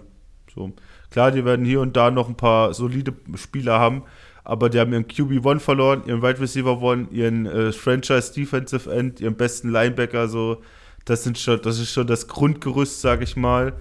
So. 0.54 0.72
Klar, 1.10 1.30
die 1.30 1.44
werden 1.44 1.64
hier 1.64 1.80
und 1.80 1.96
da 1.96 2.10
noch 2.10 2.28
ein 2.28 2.36
paar 2.36 2.74
solide 2.74 3.14
Spieler 3.36 3.78
haben, 3.78 4.02
aber 4.44 4.70
die 4.70 4.80
haben 4.80 4.92
ihren 4.92 5.06
QB1 5.06 5.60
verloren, 5.60 6.02
ihren 6.06 6.22
Wide 6.22 6.40
Receiver 6.40 6.80
1, 6.82 7.12
ihren 7.12 7.46
äh, 7.46 7.72
Franchise 7.72 8.32
Defensive 8.32 8.90
End, 8.90 9.20
ihren 9.20 9.36
besten 9.36 9.70
Linebacker, 9.70 10.28
so. 10.28 10.62
Das, 11.04 11.24
sind 11.24 11.36
schon, 11.36 11.60
das 11.62 11.80
ist 11.80 11.92
schon 11.92 12.06
das 12.06 12.28
Grundgerüst, 12.28 13.00
sag 13.00 13.22
ich 13.22 13.36
mal. 13.36 13.72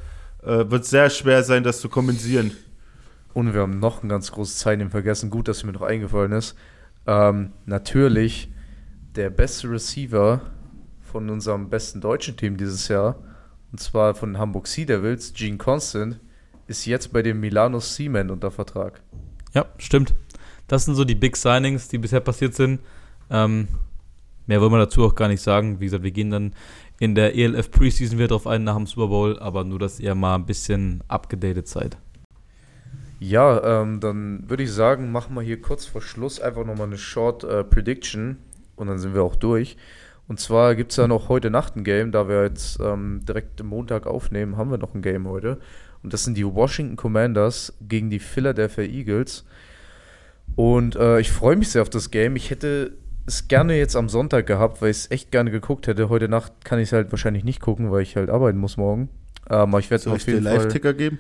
Äh, 0.43 0.69
wird 0.71 0.85
sehr 0.85 1.09
schwer 1.09 1.43
sein, 1.43 1.63
das 1.63 1.79
zu 1.79 1.87
kompensieren. 1.87 2.51
Und 3.33 3.53
wir 3.53 3.61
haben 3.61 3.79
noch 3.79 4.03
ein 4.03 4.09
ganz 4.09 4.31
großes 4.31 4.57
Zeichen 4.57 4.89
vergessen. 4.89 5.29
Gut, 5.29 5.47
dass 5.47 5.63
mir 5.63 5.71
noch 5.71 5.83
eingefallen 5.83 6.31
ist. 6.31 6.55
Ähm, 7.05 7.51
natürlich 7.65 8.51
der 9.15 9.29
beste 9.29 9.69
Receiver 9.69 10.41
von 11.01 11.29
unserem 11.29 11.69
besten 11.69 12.01
deutschen 12.01 12.37
Team 12.37 12.57
dieses 12.57 12.87
Jahr, 12.87 13.15
und 13.71 13.79
zwar 13.79 14.15
von 14.15 14.37
Hamburg 14.37 14.67
Sea 14.67 14.85
Devils, 14.85 15.33
Gene 15.33 15.57
Constant, 15.57 16.19
ist 16.71 16.85
jetzt 16.85 17.13
bei 17.13 17.21
dem 17.21 17.39
Milano 17.39 17.79
Seaman 17.79 18.31
unter 18.31 18.49
Vertrag. 18.49 19.01
Ja, 19.53 19.65
stimmt. 19.77 20.15
Das 20.67 20.85
sind 20.85 20.95
so 20.95 21.03
die 21.03 21.15
Big 21.15 21.35
Signings, 21.35 21.89
die 21.89 21.97
bisher 21.97 22.21
passiert 22.21 22.55
sind. 22.55 22.79
Ähm, 23.29 23.67
mehr 24.47 24.61
wollen 24.61 24.71
wir 24.71 24.79
dazu 24.79 25.03
auch 25.05 25.13
gar 25.13 25.27
nicht 25.27 25.41
sagen. 25.41 25.81
Wie 25.81 25.85
gesagt, 25.85 26.03
wir 26.03 26.11
gehen 26.11 26.31
dann 26.31 26.53
in 26.99 27.13
der 27.13 27.35
ELF 27.35 27.71
Preseason 27.71 28.17
wieder 28.17 28.29
drauf 28.29 28.47
ein 28.47 28.63
nach 28.63 28.77
dem 28.77 28.87
Super 28.87 29.07
Bowl, 29.07 29.37
aber 29.39 29.65
nur, 29.65 29.79
dass 29.79 29.99
ihr 29.99 30.15
mal 30.15 30.35
ein 30.35 30.45
bisschen 30.45 31.03
abgedatet 31.09 31.67
seid. 31.67 31.97
Ja, 33.19 33.81
ähm, 33.81 33.99
dann 33.99 34.49
würde 34.49 34.63
ich 34.63 34.71
sagen, 34.71 35.11
machen 35.11 35.35
wir 35.35 35.41
hier 35.41 35.61
kurz 35.61 35.85
vor 35.85 36.01
Schluss 36.01 36.39
einfach 36.39 36.65
nochmal 36.65 36.87
eine 36.87 36.97
Short 36.97 37.43
äh, 37.43 37.63
Prediction 37.63 38.37
und 38.77 38.87
dann 38.87 38.97
sind 38.97 39.13
wir 39.13 39.23
auch 39.23 39.35
durch. 39.35 39.77
Und 40.27 40.39
zwar 40.39 40.75
gibt 40.75 40.91
es 40.91 40.97
ja 40.97 41.07
noch 41.07 41.27
heute 41.27 41.51
Nacht 41.51 41.75
ein 41.75 41.83
Game, 41.83 42.13
da 42.13 42.29
wir 42.29 42.43
jetzt 42.43 42.79
ähm, 42.79 43.19
direkt 43.27 43.61
Montag 43.61 44.07
aufnehmen, 44.07 44.55
haben 44.55 44.71
wir 44.71 44.77
noch 44.77 44.95
ein 44.95 45.01
Game 45.01 45.27
heute. 45.27 45.59
Und 46.03 46.13
das 46.13 46.23
sind 46.23 46.35
die 46.35 46.45
Washington 46.45 46.95
Commanders 46.95 47.73
gegen 47.81 48.09
die 48.09 48.19
Philadelphia 48.19 48.83
Eagles. 48.83 49.45
Und 50.55 50.95
äh, 50.95 51.19
ich 51.19 51.31
freue 51.31 51.55
mich 51.55 51.69
sehr 51.69 51.81
auf 51.81 51.89
das 51.89 52.11
Game. 52.11 52.35
Ich 52.35 52.49
hätte 52.49 52.93
es 53.25 53.47
gerne 53.47 53.77
jetzt 53.77 53.95
am 53.95 54.09
Sonntag 54.09 54.47
gehabt, 54.47 54.81
weil 54.81 54.91
ich 54.91 54.97
es 54.97 55.11
echt 55.11 55.31
gerne 55.31 55.51
geguckt 55.51 55.87
hätte. 55.87 56.09
Heute 56.09 56.27
Nacht 56.27 56.65
kann 56.65 56.79
ich 56.79 56.89
es 56.89 56.93
halt 56.93 57.11
wahrscheinlich 57.11 57.43
nicht 57.43 57.61
gucken, 57.61 57.91
weil 57.91 58.01
ich 58.01 58.15
halt 58.15 58.29
arbeiten 58.29 58.57
muss 58.57 58.77
morgen. 58.77 59.09
Ähm, 59.49 59.57
aber 59.57 59.79
ich 59.79 59.89
werde 59.89 60.11
auf 60.11 60.25
jeden 60.25 60.43
Fall. 60.43 60.55
Live-Ticker 60.55 60.93
geben? 60.93 61.19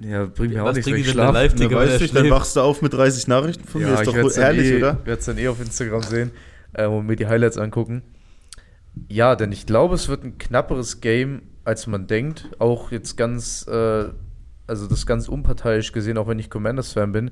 Ja, 0.00 0.24
bringt 0.24 0.54
mir 0.54 0.64
auch 0.64 0.72
nichts, 0.72 0.90
wenn 0.90 0.96
ich 0.96 1.10
schlafe. 1.10 1.34
Live-Ticker, 1.34 1.76
weiß 1.76 2.00
nicht, 2.00 2.16
dann 2.16 2.30
wachst 2.30 2.56
du 2.56 2.60
auf 2.60 2.80
mit 2.80 2.92
30 2.94 3.28
Nachrichten 3.28 3.64
von 3.64 3.82
ja, 3.82 3.88
mir. 3.88 3.94
Ist 3.94 4.06
doch 4.06 4.14
wohl 4.14 4.32
ehrlich, 4.32 4.70
eh, 4.70 4.76
oder? 4.78 4.96
Ich 5.00 5.06
werde 5.06 5.20
es 5.20 5.26
dann 5.26 5.38
eh 5.38 5.48
auf 5.48 5.60
Instagram 5.60 6.02
sehen 6.02 6.30
äh, 6.72 6.86
und 6.86 7.06
mir 7.06 7.16
die 7.16 7.26
Highlights 7.26 7.58
angucken. 7.58 8.02
Ja, 9.08 9.36
denn 9.36 9.52
ich 9.52 9.66
glaube, 9.66 9.94
es 9.94 10.08
wird 10.08 10.24
ein 10.24 10.38
knapperes 10.38 11.00
Game 11.00 11.42
als 11.70 11.86
man 11.86 12.08
denkt. 12.08 12.48
Auch 12.58 12.90
jetzt 12.90 13.16
ganz, 13.16 13.64
äh, 13.68 14.04
also 14.66 14.86
das 14.88 15.06
ganz 15.06 15.28
unparteiisch 15.28 15.92
gesehen, 15.92 16.18
auch 16.18 16.26
wenn 16.26 16.40
ich 16.40 16.50
Commanders-Fan 16.50 17.12
bin, 17.12 17.30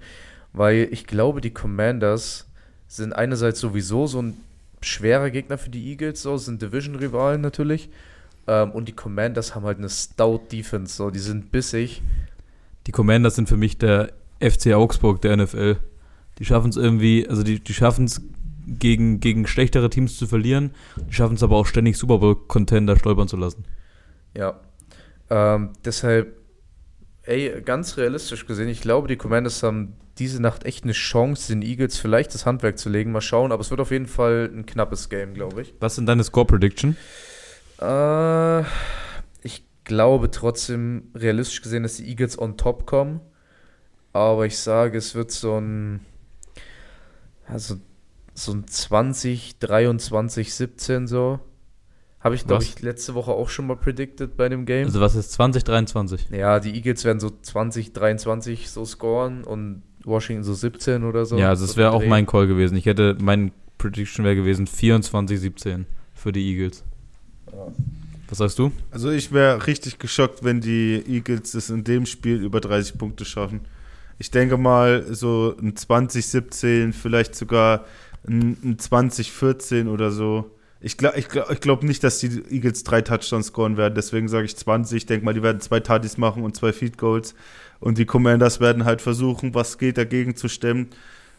weil 0.53 0.89
ich 0.93 1.07
glaube, 1.07 1.41
die 1.41 1.51
Commanders 1.51 2.47
sind 2.87 3.13
einerseits 3.13 3.59
sowieso 3.59 4.07
so 4.07 4.23
ein 4.23 4.37
schwerer 4.81 5.31
Gegner 5.31 5.59
für 5.59 5.71
die 5.71 5.91
Eagles, 5.91 6.23
so 6.23 6.37
sind 6.37 6.63
Division-Rivalen 6.63 7.41
natürlich. 7.41 7.91
Ähm, 8.47 8.71
und 8.71 8.87
die 8.87 8.93
Commanders 8.93 9.57
haben 9.57 9.65
halt 9.67 9.79
eine 9.79 9.89
stout 9.89 10.43
Defense, 10.53 10.95
so 10.95 11.11
die 11.11 11.19
sind 11.19 11.51
bissig. 11.51 12.01
Die 12.87 12.93
Commanders 12.93 13.35
sind 13.35 13.49
für 13.49 13.57
mich 13.57 13.77
der 13.77 14.13
FC 14.41 14.73
Augsburg 14.73 15.21
der 15.21 15.37
NFL. 15.37 15.79
Die 16.39 16.45
schaffen 16.45 16.71
es 16.71 16.77
irgendwie, 16.77 17.29
also 17.29 17.43
die, 17.43 17.59
die 17.59 17.75
schaffen 17.75 18.05
es 18.05 18.23
gegen, 18.69 19.19
gegen 19.19 19.49
schlechtere 19.49 19.91
Teams 19.91 20.17
zu 20.17 20.29
verlieren, 20.29 20.71
die 21.09 21.13
schaffen 21.13 21.35
es 21.35 21.43
aber 21.43 21.57
auch 21.57 21.67
ständig 21.67 21.97
Super 21.97 22.19
Bowl-Contender 22.19 22.97
stolpern 22.97 23.27
zu 23.27 23.37
lassen. 23.37 23.65
Ja. 24.35 24.61
Ähm, 25.31 25.73
deshalb, 25.85 26.37
ey, 27.23 27.61
ganz 27.63 27.97
realistisch 27.97 28.47
gesehen, 28.47 28.69
ich 28.69 28.81
glaube, 28.81 29.09
die 29.09 29.17
Commanders 29.17 29.63
haben 29.63 29.95
diese 30.19 30.43
Nacht 30.43 30.65
echt 30.65 30.85
eine 30.85 30.93
Chance, 30.93 31.53
den 31.53 31.63
Eagles 31.63 31.99
vielleicht 31.99 32.35
das 32.35 32.45
Handwerk 32.45 32.79
zu 32.79 32.89
legen. 32.89 33.13
Mal 33.13 33.21
schauen, 33.21 33.53
aber 33.53 33.61
es 33.61 33.71
wird 33.71 33.81
auf 33.81 33.91
jeden 33.91 34.07
Fall 34.07 34.51
ein 34.53 34.67
knappes 34.67 35.09
Game, 35.09 35.35
glaube 35.35 35.63
ich. 35.63 35.75
Was 35.81 35.95
sind 35.95 36.07
deine 36.07 36.25
Score-Prediction? 36.25 36.97
Äh, 37.81 38.61
ich 39.43 39.65
glaube 39.85 40.31
trotzdem, 40.31 41.11
realistisch 41.15 41.63
gesehen, 41.63 41.85
dass 41.85 41.97
die 41.97 42.09
Eagles 42.09 42.39
on 42.39 42.57
top 42.57 42.87
kommen. 42.87 43.21
Aber 44.13 44.47
ich 44.47 44.59
sage, 44.59 44.99
es 44.99 45.15
wird 45.15 45.31
so 45.31 45.59
ein, 45.59 46.01
also 47.47 47.77
so 48.35 48.53
ein 48.53 48.67
20, 48.67 49.59
23, 49.59 50.55
17 50.55 51.07
so. 51.07 51.41
Habe 52.21 52.35
ich, 52.35 52.47
glaube 52.47 52.65
ich, 52.65 52.81
letzte 52.83 53.15
Woche 53.15 53.31
auch 53.31 53.49
schon 53.49 53.69
mal 53.69 53.77
predicted 53.77 54.37
bei 54.37 54.49
dem 54.49 54.67
Game. 54.67 54.87
Also 54.87 55.01
was 55.01 55.15
ist 55.15 55.33
2023? 55.33 56.29
Ja, 56.31 56.59
die 56.59 56.75
Eagles 56.75 57.05
werden 57.05 57.21
so 57.21 57.31
2023 57.31 58.71
so 58.71 58.85
scoren 58.85 59.45
und 59.45 59.83
Washington 60.05 60.43
so 60.43 60.55
17 60.55 61.05
oder 61.05 61.25
so. 61.27 61.39
Ja, 61.39 61.51
also 61.51 61.65
das 61.65 61.77
wäre 61.77 61.93
auch 61.93 62.05
mein 62.05 62.27
Call 62.27 62.49
gewesen. 62.49 62.77
Ich 62.77 62.87
hätte, 62.87 63.17
mein 63.21 63.53
Prediction 63.79 64.25
wäre 64.25 64.35
gewesen 64.35 64.67
24, 64.67 65.39
17 65.39 65.87
für 66.15 66.33
die 66.33 66.45
Eagles. 66.51 66.83
Ja. 67.53 67.73
Was 68.29 68.39
sagst 68.39 68.59
du? 68.59 68.73
Also 68.91 69.11
ich 69.11 69.33
wäre 69.33 69.67
richtig 69.67 69.99
geschockt, 69.99 70.43
wenn 70.43 70.61
die 70.61 71.03
Eagles 71.07 71.55
es 71.55 71.71
in 71.71 71.85
dem 71.85 72.05
Spiel 72.05 72.43
über 72.43 72.61
30 72.61 72.99
Punkte 72.99 73.25
schaffen. 73.25 73.61
Ich 74.19 74.31
denke 74.31 74.59
mal 74.59 75.07
so 75.15 75.55
ein 75.63 75.77
2017, 75.77 76.93
vielleicht 76.93 77.37
sogar 77.37 77.85
ein, 78.27 78.57
ein 78.65 78.79
2014 78.79 79.89
oder 79.89 80.11
so 80.11 80.51
ich 80.81 80.97
glaube 80.97 81.19
ich 81.19 81.29
glaub, 81.29 81.51
ich 81.51 81.61
glaub 81.61 81.83
nicht, 81.83 82.05
dass 82.05 82.21
die 82.21 82.43
Eagles 82.51 82.85
drei 82.85 83.03
Touchdowns 83.03 83.49
scoren 83.49 83.77
werden. 83.77 83.95
Deswegen 83.95 84.29
sage 84.29 84.45
ich 84.45 84.57
20. 84.57 84.97
Ich 84.97 85.07
denke 85.07 85.25
mal, 85.25 85.35
die 85.35 85.43
werden 85.43 85.61
zwei 85.61 85.81
Tatis 85.81 86.19
machen 86.19 86.45
und 86.45 86.57
zwei 86.57 86.73
Feed 86.73 86.99
Goals. 86.99 87.35
Und 87.81 87.99
die 87.99 88.07
Commanders 88.07 88.61
werden 88.61 88.85
halt 88.85 89.01
versuchen, 89.01 89.55
was 89.55 89.79
geht, 89.79 89.99
dagegen 89.99 90.37
zu 90.37 90.49
stemmen. 90.49 90.89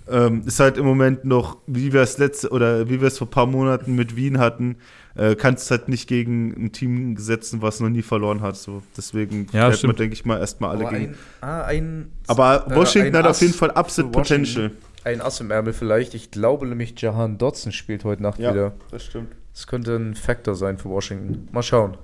Ähm, 0.09 0.43
ist 0.45 0.59
halt 0.59 0.77
im 0.77 0.85
Moment 0.85 1.23
noch, 1.25 1.57
wie 1.67 1.93
wir 1.93 2.01
es 2.01 2.17
letzte 2.17 2.49
oder 2.49 2.89
wie 2.89 2.99
wir 2.99 3.09
es 3.09 3.17
vor 3.19 3.27
ein 3.27 3.31
paar 3.31 3.45
Monaten 3.45 3.95
mit 3.95 4.15
Wien 4.15 4.39
hatten, 4.39 4.77
äh, 5.15 5.35
kannst 5.35 5.69
halt 5.69 5.87
nicht 5.87 6.07
gegen 6.07 6.65
ein 6.65 6.71
Team 6.71 7.15
setzen, 7.17 7.61
was 7.61 7.79
noch 7.79 7.89
nie 7.89 8.01
verloren 8.01 8.41
hat. 8.41 8.57
So. 8.57 8.81
Deswegen 8.97 9.47
ja, 9.51 9.69
man, 9.69 9.95
denke 9.95 10.13
ich 10.13 10.25
mal, 10.25 10.39
erstmal 10.39 10.71
alle 10.71 10.87
Aber 10.87 10.97
gegen. 10.97 11.11
Ein, 11.11 11.17
ah, 11.41 11.61
ein, 11.63 12.11
Aber 12.27 12.67
äh, 12.67 12.75
Washington 12.75 13.13
äh, 13.13 13.17
hat 13.19 13.27
auf 13.27 13.41
jeden 13.41 13.53
Fall 13.53 13.71
absolut 13.71 14.11
Potential 14.11 14.71
ein 15.09 15.21
Ass 15.21 15.39
im 15.41 15.51
Ärmel 15.51 15.73
vielleicht. 15.73 16.13
Ich 16.13 16.31
glaube 16.31 16.67
nämlich, 16.67 16.99
Jahan 16.99 17.37
Dotson 17.37 17.71
spielt 17.71 18.03
heute 18.03 18.23
Nacht 18.23 18.39
ja, 18.39 18.51
wieder. 18.51 18.73
das 18.91 19.05
stimmt. 19.05 19.35
Das 19.53 19.67
könnte 19.67 19.95
ein 19.95 20.15
Faktor 20.15 20.55
sein 20.55 20.77
für 20.77 20.89
Washington. 20.89 21.47
Mal 21.51 21.63
schauen. 21.63 21.97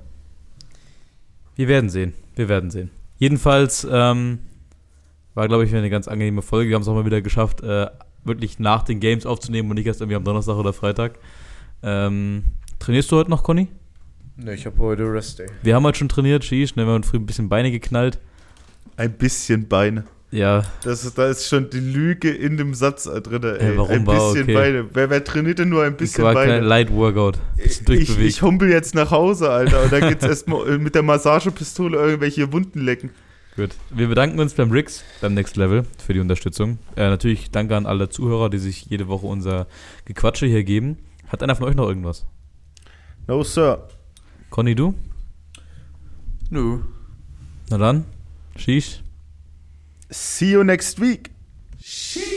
Wir 1.55 1.67
werden 1.67 1.89
sehen. 1.89 2.13
Wir 2.35 2.49
werden 2.49 2.69
sehen. 2.69 2.91
Jedenfalls 3.17 3.87
ähm, 3.89 4.39
war, 5.33 5.47
glaube 5.47 5.65
ich, 5.65 5.73
eine 5.73 5.89
ganz 5.89 6.07
angenehme 6.07 6.41
Folge. 6.41 6.69
Wir 6.69 6.75
haben 6.75 6.81
es 6.81 6.87
auch 6.87 6.95
mal 6.95 7.05
wieder 7.05 7.21
geschafft, 7.21 7.61
äh, 7.61 7.87
wirklich 8.23 8.59
nach 8.59 8.83
den 8.83 8.99
Games 8.99 9.25
aufzunehmen 9.25 9.69
und 9.69 9.75
nicht 9.75 9.87
erst 9.87 10.01
irgendwie 10.01 10.17
am 10.17 10.23
Donnerstag 10.23 10.55
oder 10.55 10.73
Freitag. 10.73 11.17
Ähm, 11.81 12.43
Trainierst 12.79 13.11
du 13.11 13.17
heute 13.17 13.29
noch, 13.29 13.43
Conny? 13.43 13.67
Ne, 14.37 14.53
ich 14.53 14.65
habe 14.65 14.77
heute 14.79 15.11
Rest 15.11 15.39
Day. 15.39 15.47
Wir 15.63 15.75
haben 15.75 15.83
heute 15.85 15.97
schon 15.97 16.09
trainiert, 16.09 16.43
Sheesh, 16.43 16.75
ne, 16.75 16.85
wir 16.85 16.93
haben 16.93 17.03
früh 17.03 17.17
ein 17.17 17.25
bisschen 17.25 17.47
Beine 17.47 17.71
geknallt. 17.71 18.19
Ein 18.97 19.13
bisschen 19.13 19.67
Beine. 19.67 20.03
Ja. 20.35 20.63
Das, 20.83 21.13
da 21.13 21.27
ist 21.27 21.47
schon 21.47 21.69
die 21.69 21.79
Lüge 21.79 22.29
in 22.29 22.57
dem 22.57 22.73
Satz 22.73 23.05
drin. 23.05 23.41
Ey. 23.43 23.69
Ey, 23.69 23.77
warum 23.77 23.91
ein 23.91 24.05
war 24.05 24.33
bisschen 24.33 24.43
okay. 24.43 24.53
Beine. 24.53 24.85
Wer, 24.93 25.09
wer 25.09 25.23
trainiert 25.23 25.59
denn 25.59 25.69
nur 25.69 25.83
ein 25.83 25.95
bisschen 25.95 26.25
war 26.25 26.33
Beine? 26.33 26.53
kein 26.53 26.63
Light 26.63 26.91
Workout. 26.91 27.39
Ich, 27.57 28.19
ich 28.19 28.41
humpel 28.41 28.69
jetzt 28.69 28.95
nach 28.95 29.11
Hause, 29.11 29.49
Alter. 29.49 29.83
Und 29.83 29.93
dann 29.93 30.09
geht's 30.09 30.25
erstmal 30.25 30.77
mit 30.77 30.93
der 30.93 31.03
Massagepistole 31.03 31.97
irgendwelche 31.97 32.51
Wunden 32.51 32.81
lecken. 32.81 33.11
Gut. 33.55 33.69
Wir 33.89 34.09
bedanken 34.09 34.37
uns 34.41 34.53
beim 34.53 34.71
Rix, 34.71 35.05
beim 35.21 35.33
Next 35.33 35.55
Level, 35.55 35.85
für 36.05 36.13
die 36.13 36.19
Unterstützung. 36.19 36.79
Äh, 36.97 37.07
natürlich 37.07 37.49
danke 37.51 37.77
an 37.77 37.85
alle 37.85 38.09
Zuhörer, 38.09 38.49
die 38.49 38.57
sich 38.57 38.87
jede 38.87 39.07
Woche 39.07 39.27
unser 39.27 39.67
Gequatsche 40.03 40.47
hier 40.47 40.65
geben. 40.65 40.97
Hat 41.29 41.41
einer 41.41 41.55
von 41.55 41.65
euch 41.65 41.75
noch 41.75 41.87
irgendwas? 41.87 42.25
No, 43.27 43.41
Sir. 43.43 43.87
Conny, 44.49 44.75
du? 44.75 44.93
Nö. 46.49 46.79
Na 47.69 47.77
dann, 47.77 48.03
Sheesh. 48.57 49.04
See 50.11 50.47
you 50.47 50.63
next 50.63 50.99
week. 50.99 51.31
She 51.79 52.34